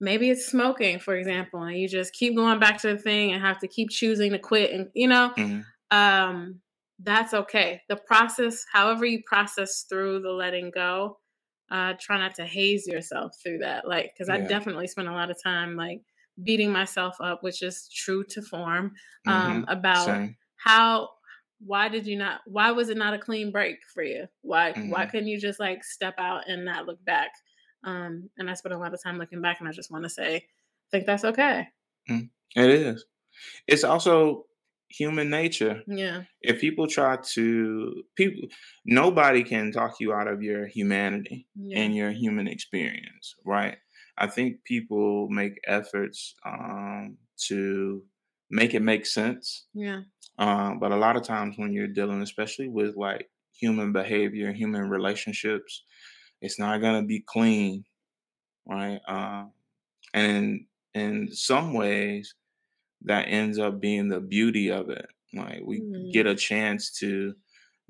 maybe 0.00 0.30
it's 0.30 0.46
smoking, 0.46 0.98
for 0.98 1.16
example, 1.16 1.62
and 1.62 1.78
you 1.78 1.88
just 1.88 2.12
keep 2.12 2.34
going 2.36 2.58
back 2.58 2.78
to 2.80 2.88
the 2.94 2.98
thing 2.98 3.32
and 3.32 3.42
have 3.42 3.58
to 3.60 3.68
keep 3.68 3.90
choosing 3.90 4.32
to 4.32 4.38
quit 4.38 4.70
and 4.72 4.90
you 4.94 5.08
know, 5.08 5.34
Mhm. 5.36 5.64
um, 5.90 6.60
that's 7.00 7.34
okay. 7.34 7.82
The 7.88 7.96
process, 7.96 8.64
however 8.72 9.04
you 9.06 9.22
process 9.26 9.84
through 9.88 10.20
the 10.22 10.30
letting 10.30 10.70
go, 10.70 11.18
uh, 11.74 11.94
try 12.00 12.18
not 12.18 12.34
to 12.36 12.46
haze 12.46 12.86
yourself 12.86 13.32
through 13.42 13.58
that. 13.58 13.88
Like, 13.88 14.12
because 14.14 14.28
I 14.28 14.38
definitely 14.38 14.86
spent 14.88 15.08
a 15.08 15.12
lot 15.12 15.30
of 15.30 15.42
time 15.42 15.76
like 15.76 16.00
beating 16.42 16.70
myself 16.72 17.16
up, 17.20 17.42
which 17.42 17.62
is 17.62 17.88
true 17.88 18.24
to 18.30 18.42
form, 18.42 18.92
um, 19.26 19.64
Mhm. 19.64 19.68
about 19.68 19.96
Same. 19.96 20.36
how 20.56 21.10
why 21.60 21.88
did 21.88 22.06
you 22.06 22.16
not 22.16 22.40
why 22.46 22.70
was 22.72 22.88
it 22.88 22.96
not 22.96 23.14
a 23.14 23.18
clean 23.18 23.50
break 23.52 23.76
for 23.92 24.02
you 24.02 24.26
why 24.42 24.76
why 24.82 25.06
Mhm. 25.06 25.10
couldn't 25.10 25.28
you 25.28 25.38
just 25.40 25.60
like 25.60 25.84
step 25.84 26.14
out 26.18 26.42
and 26.48 26.64
not 26.64 26.84
look 26.86 27.02
back 27.04 27.30
um 27.84 28.28
and 28.38 28.50
i 28.50 28.54
spent 28.54 28.74
a 28.74 28.78
lot 28.78 28.92
of 28.92 29.02
time 29.02 29.18
looking 29.18 29.40
back 29.40 29.60
and 29.60 29.68
i 29.68 29.72
just 29.72 29.90
want 29.90 30.02
to 30.04 30.10
say 30.10 30.36
i 30.36 30.42
think 30.90 31.06
that's 31.06 31.24
okay 31.24 31.68
Mm. 32.10 32.30
It 32.56 32.70
is. 32.70 33.04
It's 33.68 33.84
also 33.84 34.46
human 34.98 35.28
nature. 35.30 35.76
yeah 35.86 36.22
If 36.40 36.60
people 36.60 36.86
try 36.86 37.12
to 37.34 37.44
people 38.16 38.48
nobody 38.84 39.42
can 39.44 39.72
talk 39.72 39.92
you 40.00 40.12
out 40.18 40.28
of 40.28 40.42
your 40.48 40.66
humanity 40.66 41.38
yeah 41.56 41.78
and 41.80 41.96
your 41.96 42.10
human 42.22 42.46
experience, 42.48 43.26
right? 43.44 43.76
I 44.16 44.26
think 44.34 44.62
people 44.64 45.28
make 45.40 45.54
efforts 45.66 46.34
um, 46.46 47.16
to 47.48 48.04
make 48.50 48.72
it 48.74 48.82
make 48.82 49.04
sense. 49.06 49.46
yeah 49.74 50.02
Um, 50.38 50.78
but 50.80 50.92
a 50.92 50.96
lot 51.04 51.16
of 51.16 51.22
times 51.24 51.52
when 51.58 51.72
you're 51.72 51.94
dealing, 51.98 52.22
especially 52.22 52.68
with 52.68 52.92
like 52.96 53.24
human 53.62 53.92
behavior, 53.92 54.52
human 54.52 54.84
relationships. 54.96 55.72
It's 56.40 56.58
not 56.58 56.80
gonna 56.82 57.06
be 57.14 57.20
clean, 57.34 57.84
right? 58.66 59.00
Uh, 59.08 59.44
and 60.12 60.66
in, 60.94 61.02
in 61.02 61.28
some 61.32 61.72
ways, 61.74 62.34
that 63.04 63.26
ends 63.28 63.58
up 63.58 63.80
being 63.80 64.08
the 64.08 64.20
beauty 64.20 64.70
of 64.70 64.90
it. 64.90 65.06
Like 65.34 65.62
we 65.64 65.80
mm. 65.80 66.12
get 66.12 66.26
a 66.26 66.34
chance 66.34 66.90
to 66.98 67.34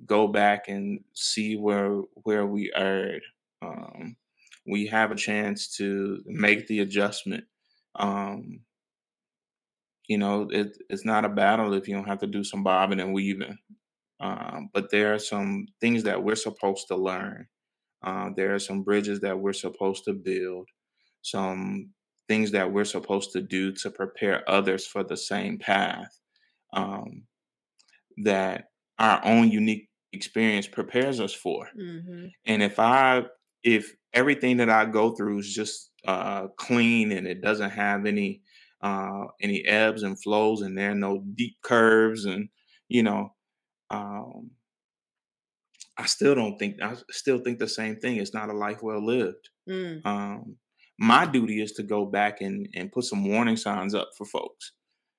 go 0.06 0.26
back 0.26 0.68
and 0.68 1.00
see 1.14 1.56
where 1.56 2.00
where 2.24 2.46
we 2.46 2.72
erred. 2.74 3.22
Um, 3.62 4.16
we 4.66 4.86
have 4.86 5.10
a 5.10 5.16
chance 5.16 5.76
to 5.76 6.22
make 6.26 6.66
the 6.66 6.80
adjustment. 6.80 7.44
Um, 7.96 8.60
you 10.08 10.18
know, 10.18 10.48
it, 10.50 10.76
it's 10.90 11.04
not 11.04 11.24
a 11.24 11.28
battle 11.28 11.72
if 11.74 11.88
you 11.88 11.94
don't 11.94 12.08
have 12.08 12.20
to 12.20 12.26
do 12.26 12.44
some 12.44 12.62
bobbing 12.62 13.00
and 13.00 13.14
weaving. 13.14 13.58
Um, 14.20 14.70
but 14.72 14.90
there 14.90 15.14
are 15.14 15.18
some 15.18 15.66
things 15.80 16.02
that 16.04 16.22
we're 16.22 16.34
supposed 16.34 16.88
to 16.88 16.96
learn. 16.96 17.46
Uh, 18.02 18.30
there 18.36 18.54
are 18.54 18.58
some 18.58 18.82
bridges 18.82 19.20
that 19.20 19.38
we're 19.38 19.54
supposed 19.54 20.04
to 20.04 20.12
build, 20.12 20.68
some 21.22 21.90
things 22.28 22.52
that 22.52 22.72
we're 22.72 22.84
supposed 22.84 23.32
to 23.32 23.40
do 23.40 23.72
to 23.72 23.90
prepare 23.90 24.48
others 24.48 24.86
for 24.86 25.04
the 25.04 25.16
same 25.16 25.58
path 25.58 26.20
um, 26.72 27.22
that 28.24 28.66
our 28.98 29.20
own 29.24 29.50
unique 29.50 29.88
experience 30.12 30.66
prepares 30.66 31.20
us 31.20 31.34
for. 31.34 31.68
Mm-hmm. 31.78 32.26
And 32.46 32.62
if 32.62 32.78
I, 32.78 33.24
if 33.62 33.94
everything 34.12 34.58
that 34.58 34.70
I 34.70 34.84
go 34.86 35.14
through 35.14 35.40
is 35.40 35.52
just 35.52 35.90
uh, 36.06 36.48
clean 36.56 37.12
and 37.12 37.26
it 37.26 37.42
doesn't 37.42 37.70
have 37.70 38.06
any 38.06 38.42
uh, 38.80 39.24
any 39.40 39.64
ebbs 39.64 40.02
and 40.02 40.22
flows 40.22 40.60
and 40.60 40.76
there 40.76 40.90
are 40.90 40.94
no 40.94 41.24
deep 41.34 41.56
curves 41.62 42.26
and 42.26 42.50
you 42.88 43.02
know 43.02 43.32
um, 43.90 44.50
I 45.96 46.06
still 46.06 46.34
don't 46.34 46.58
think 46.58 46.82
I 46.82 46.94
still 47.10 47.38
think 47.38 47.58
the 47.58 47.68
same 47.68 47.96
thing. 47.96 48.16
It's 48.16 48.34
not 48.34 48.50
a 48.50 48.54
life 48.54 48.82
well 48.82 49.04
lived. 49.04 49.48
Mm. 49.68 50.04
Um, 50.04 50.56
my 50.98 51.26
duty 51.26 51.62
is 51.62 51.72
to 51.72 51.82
go 51.82 52.06
back 52.06 52.40
and, 52.40 52.68
and 52.74 52.92
put 52.92 53.04
some 53.04 53.28
warning 53.28 53.56
signs 53.56 53.94
up 53.94 54.10
for 54.16 54.24
folks. 54.24 54.72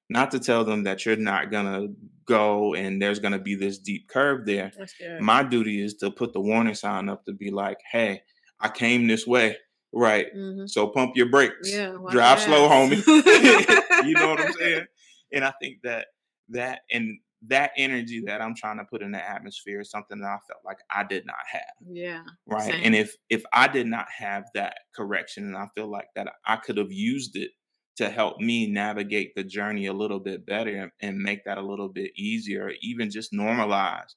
Not 0.09 0.31
to 0.31 0.39
tell 0.39 0.63
them 0.63 0.83
that 0.83 1.05
you're 1.05 1.15
not 1.15 1.51
gonna 1.51 1.87
go 2.25 2.75
and 2.75 3.01
there's 3.01 3.19
gonna 3.19 3.39
be 3.39 3.55
this 3.55 3.79
deep 3.79 4.07
curve 4.07 4.45
there. 4.45 4.71
My 5.19 5.43
duty 5.43 5.83
is 5.83 5.95
to 5.95 6.11
put 6.11 6.33
the 6.33 6.41
warning 6.41 6.75
sign 6.75 7.09
up 7.09 7.25
to 7.25 7.33
be 7.33 7.49
like, 7.49 7.77
hey, 7.91 8.21
I 8.59 8.69
came 8.69 9.07
this 9.07 9.25
way. 9.25 9.57
Right. 9.91 10.27
Mm-hmm. 10.35 10.67
So 10.67 10.87
pump 10.87 11.13
your 11.15 11.29
brakes. 11.29 11.71
Yeah, 11.71 11.95
Drive 12.09 12.41
slow, 12.41 12.69
homie. 12.69 13.05
you 14.05 14.13
know 14.13 14.29
what 14.29 14.41
I'm 14.41 14.53
saying? 14.53 14.85
And 15.31 15.43
I 15.43 15.53
think 15.59 15.77
that 15.83 16.07
that 16.49 16.81
and 16.91 17.17
that 17.47 17.71
energy 17.77 18.23
that 18.25 18.41
I'm 18.41 18.55
trying 18.55 18.77
to 18.77 18.85
put 18.85 19.01
in 19.01 19.11
the 19.11 19.29
atmosphere 19.29 19.81
is 19.81 19.89
something 19.89 20.19
that 20.19 20.27
I 20.27 20.37
felt 20.47 20.63
like 20.65 20.77
I 20.89 21.03
did 21.03 21.25
not 21.25 21.35
have. 21.51 21.61
Yeah. 21.91 22.23
Right. 22.45 22.71
Same. 22.71 22.81
And 22.83 22.95
if 22.95 23.15
if 23.29 23.43
I 23.53 23.67
did 23.67 23.87
not 23.87 24.07
have 24.17 24.45
that 24.53 24.77
correction 24.95 25.45
and 25.45 25.57
I 25.57 25.67
feel 25.75 25.89
like 25.89 26.07
that 26.15 26.27
I 26.45 26.57
could 26.57 26.77
have 26.77 26.91
used 26.91 27.35
it 27.35 27.51
to 27.97 28.09
help 28.09 28.39
me 28.39 28.69
navigate 28.69 29.33
the 29.35 29.43
journey 29.43 29.85
a 29.85 29.93
little 29.93 30.19
bit 30.19 30.45
better 30.45 30.75
and, 30.75 30.91
and 31.01 31.17
make 31.17 31.45
that 31.45 31.57
a 31.57 31.65
little 31.65 31.89
bit 31.89 32.11
easier, 32.15 32.71
even 32.81 33.09
just 33.09 33.31
normalize 33.31 34.13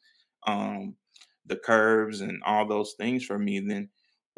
um, 0.47 0.97
the 1.47 1.57
curves 1.57 2.21
and 2.21 2.43
all 2.45 2.67
those 2.67 2.95
things 2.99 3.25
for 3.25 3.39
me, 3.39 3.61
then 3.61 3.89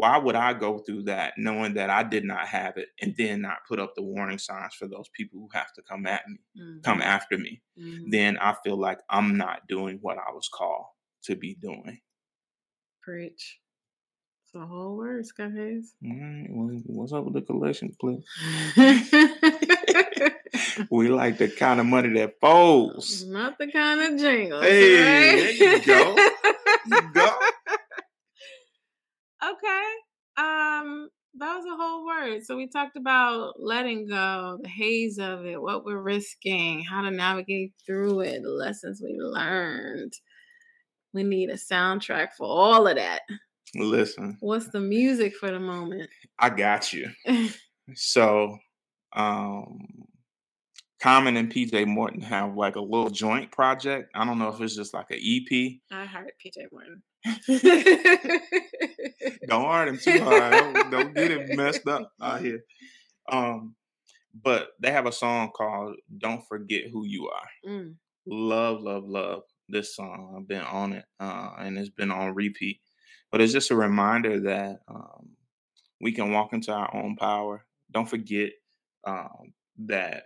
why 0.01 0.17
would 0.17 0.35
I 0.35 0.55
go 0.55 0.79
through 0.79 1.03
that 1.03 1.35
knowing 1.37 1.75
that 1.75 1.91
I 1.91 2.03
did 2.03 2.25
not 2.25 2.49
have 2.49 2.79
it 2.79 2.89
and 3.03 3.15
then 3.19 3.43
not 3.43 3.59
put 3.69 3.79
up 3.79 3.93
the 3.95 4.03
warning 4.03 4.39
signs 4.39 4.75
for 4.75 4.89
those 4.89 5.11
people 5.13 5.39
who 5.39 5.51
have 5.53 5.71
to 5.75 5.83
come 5.83 6.07
at 6.07 6.27
me, 6.27 6.39
mm-hmm. 6.59 6.81
come 6.81 7.03
after 7.03 7.37
me? 7.37 7.61
Mm-hmm. 7.79 8.09
Then 8.09 8.39
I 8.39 8.57
feel 8.65 8.81
like 8.81 9.01
I'm 9.11 9.37
not 9.37 9.69
doing 9.69 9.99
what 10.01 10.17
I 10.17 10.33
was 10.33 10.49
called 10.49 10.87
to 11.25 11.37
be 11.37 11.55
doing. 11.61 12.01
Preach. 13.03 13.59
It's 14.47 14.55
a 14.55 14.67
whole 14.67 14.97
word, 14.97 15.27
Scott 15.27 15.51
Hayes. 15.55 15.93
All 16.03 16.11
right. 16.11 16.47
Well, 16.49 16.81
what's 16.87 17.13
up 17.13 17.27
with 17.27 17.35
the 17.35 17.43
collection 17.43 17.95
plate? 18.01 18.25
we 20.91 21.09
like 21.09 21.37
the 21.37 21.49
kind 21.49 21.79
of 21.79 21.85
money 21.85 22.19
that 22.19 22.41
folds. 22.41 23.27
Not 23.27 23.59
the 23.59 23.71
kind 23.71 24.01
of 24.01 24.19
jingles. 24.19 24.65
Hey, 24.65 24.95
right? 24.95 25.59
there 25.59 25.77
you 25.77 25.85
go. 25.85 26.17
you 26.87 27.13
go. 27.13 27.39
Okay. 29.53 29.85
Um, 30.37 31.09
that 31.39 31.57
was 31.57 31.65
a 31.65 31.77
whole 31.77 32.05
word. 32.05 32.45
So 32.45 32.57
we 32.57 32.69
talked 32.69 32.97
about 32.97 33.55
letting 33.59 34.09
go, 34.09 34.59
the 34.63 34.69
haze 34.69 35.19
of 35.19 35.47
it, 35.47 35.61
what 35.61 35.85
we're 35.85 36.03
risking, 36.03 36.83
how 36.83 37.03
to 37.03 37.11
navigate 37.11 37.73
through 37.87 38.21
it, 38.21 38.43
the 38.43 38.51
lessons 38.51 39.01
we 39.03 39.17
learned. 39.19 40.13
We 41.13 41.23
need 41.23 41.51
a 41.51 41.55
soundtrack 41.55 42.29
for 42.37 42.47
all 42.47 42.87
of 42.87 42.97
that. 42.97 43.23
Listen. 43.75 44.37
What's 44.41 44.69
the 44.69 44.81
music 44.81 45.35
for 45.37 45.51
the 45.51 45.61
moment? 45.61 46.11
I 46.39 46.51
got 46.51 46.93
you. 46.93 47.09
so, 47.95 48.59
um 49.13 50.00
Common 51.01 51.39
and 51.39 51.53
PJ 51.53 51.87
Morton 51.87 52.21
have 52.21 52.57
like 52.57 52.77
a 52.77 52.81
little 52.81 53.09
joint 53.09 53.51
project. 53.51 54.11
I 54.15 54.27
don't 54.27 54.39
know 54.39 54.49
if 54.49 54.61
it's 54.61 54.77
just 54.77 54.93
like 54.93 55.11
an 55.11 55.19
EP. 55.19 55.79
I 55.91 56.05
heard 56.05 56.33
PJ 56.45 56.71
Morton. 56.71 57.03
don't 59.49 59.71
hurt 59.71 59.89
him 59.89 59.99
too 59.99 60.23
hard. 60.23 60.53
Don't, 60.53 60.91
don't, 60.91 61.15
get 61.15 61.31
him 61.31 61.57
messed 61.57 61.89
up 61.89 62.13
out 62.21 62.43
here. 62.43 62.65
Um, 63.31 63.75
but 64.43 64.69
they 64.79 64.91
have 64.91 65.07
a 65.07 65.13
song 65.13 65.51
called 65.57 65.97
"Don't 66.19 66.47
Forget 66.47 66.85
Who 66.93 67.07
You 67.07 67.29
Are." 67.29 67.49
Mm. 67.67 67.95
Love, 68.27 68.83
love, 68.83 69.05
love 69.07 69.43
this 69.69 69.97
song. 69.97 70.35
I've 70.37 70.49
been 70.49 70.63
on 70.63 70.93
it, 70.93 71.05
uh, 71.19 71.53
and 71.59 71.79
it's 71.79 71.89
been 71.89 72.11
on 72.11 72.35
repeat. 72.35 72.81
But 73.33 73.41
it's 73.41 73.53
just 73.53 73.71
a 73.71 73.77
reminder 73.77 74.41
that 74.41 74.81
um, 74.89 75.31
we 76.01 76.13
can 76.13 76.31
walk 76.31 76.53
into 76.53 76.73
our 76.73 76.95
own 76.95 77.17
power. 77.17 77.65
Don't 77.91 78.09
forget 78.09 78.51
um, 79.05 79.53
that 79.87 80.25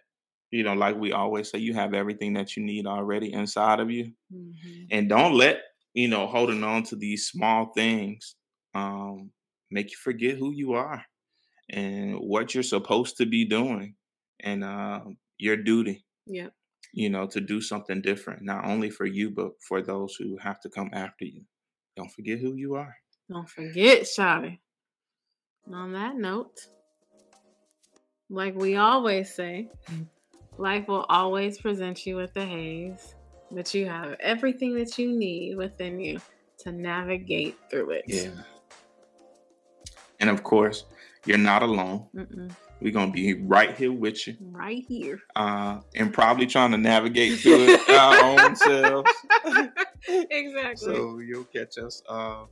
you 0.54 0.62
know, 0.62 0.74
like 0.74 0.96
we 0.96 1.12
always 1.12 1.50
say, 1.50 1.58
you 1.58 1.74
have 1.74 1.94
everything 1.94 2.34
that 2.34 2.56
you 2.56 2.64
need 2.64 2.86
already 2.86 3.32
inside 3.32 3.80
of 3.80 3.90
you, 3.90 4.12
mm-hmm. 4.32 4.84
and 4.90 5.08
don't 5.08 5.34
let 5.34 5.60
you 5.94 6.08
know, 6.08 6.26
holding 6.26 6.62
on 6.64 6.82
to 6.82 6.96
these 6.96 7.28
small 7.28 7.72
things 7.72 8.34
um, 8.74 9.30
make 9.70 9.90
you 9.92 9.96
forget 9.96 10.36
who 10.36 10.52
you 10.52 10.74
are 10.74 11.02
and 11.70 12.16
what 12.16 12.52
you're 12.52 12.62
supposed 12.62 13.16
to 13.16 13.26
be 13.26 13.44
doing 13.44 13.94
and 14.40 14.64
uh, 14.64 15.00
your 15.38 15.56
duty. 15.56 16.04
Yeah. 16.26 16.48
You 16.92 17.10
know, 17.10 17.26
to 17.28 17.40
do 17.40 17.60
something 17.60 18.02
different, 18.02 18.42
not 18.42 18.66
only 18.66 18.90
for 18.90 19.06
you, 19.06 19.30
but 19.30 19.52
for 19.66 19.82
those 19.82 20.14
who 20.16 20.36
have 20.38 20.60
to 20.60 20.68
come 20.68 20.90
after 20.92 21.24
you. 21.24 21.42
Don't 21.96 22.10
forget 22.10 22.38
who 22.38 22.54
you 22.54 22.74
are. 22.74 22.94
Don't 23.30 23.48
forget, 23.48 24.02
Shawty. 24.02 24.58
On 25.72 25.92
that 25.92 26.16
note, 26.16 26.68
like 28.28 28.54
we 28.54 28.76
always 28.76 29.34
say. 29.34 29.70
Life 30.58 30.88
will 30.88 31.06
always 31.08 31.58
present 31.58 32.06
you 32.06 32.16
with 32.16 32.32
the 32.34 32.44
haze 32.44 33.14
but 33.54 33.72
you 33.72 33.86
have 33.86 34.16
everything 34.20 34.74
that 34.74 34.98
you 34.98 35.16
need 35.16 35.56
within 35.56 36.00
you 36.00 36.20
to 36.58 36.72
navigate 36.72 37.56
through 37.70 37.90
it. 37.90 38.04
Yeah. 38.06 38.30
And 40.20 40.30
of 40.30 40.42
course, 40.42 40.84
you're 41.26 41.38
not 41.38 41.62
alone. 41.62 42.06
Mm-mm. 42.14 42.50
We're 42.80 42.92
gonna 42.92 43.12
be 43.12 43.34
right 43.34 43.76
here 43.76 43.92
with 43.92 44.26
you, 44.26 44.36
right 44.40 44.84
here, 44.86 45.20
uh, 45.36 45.80
and 45.94 46.12
probably 46.12 46.46
trying 46.46 46.72
to 46.72 46.76
navigate 46.76 47.38
through 47.38 47.66
it 47.68 47.88
our 47.88 48.24
own 48.24 48.56
selves. 48.56 49.10
exactly. 50.08 50.76
So 50.76 51.18
you'll 51.20 51.44
catch 51.44 51.78
us, 51.78 52.02
uh, 52.08 52.44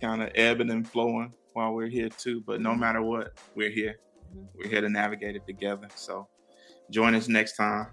kind 0.00 0.22
of 0.22 0.30
ebbing 0.34 0.70
and 0.70 0.86
flowing 0.86 1.32
while 1.54 1.72
we're 1.72 1.88
here 1.88 2.10
too. 2.10 2.42
But 2.46 2.60
no 2.60 2.70
mm-hmm. 2.70 2.80
matter 2.80 3.02
what, 3.02 3.32
we're 3.56 3.70
here. 3.70 3.96
Mm-hmm. 4.30 4.44
We're 4.54 4.68
here 4.68 4.82
to 4.82 4.88
navigate 4.88 5.34
it 5.34 5.46
together. 5.46 5.88
So 5.94 6.28
join 6.92 7.14
us 7.14 7.26
next 7.26 7.56
time, 7.56 7.86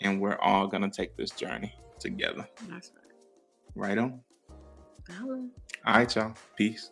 and 0.00 0.20
we're 0.20 0.38
all 0.38 0.66
gonna 0.66 0.90
take 0.90 1.16
this 1.16 1.30
journey 1.30 1.74
together. 1.98 2.48
That's 2.68 2.92
right. 3.74 3.88
Right 3.88 3.98
on. 3.98 4.20
All 5.84 5.94
right, 5.94 6.14
y'all. 6.14 6.34
Peace. 6.56 6.90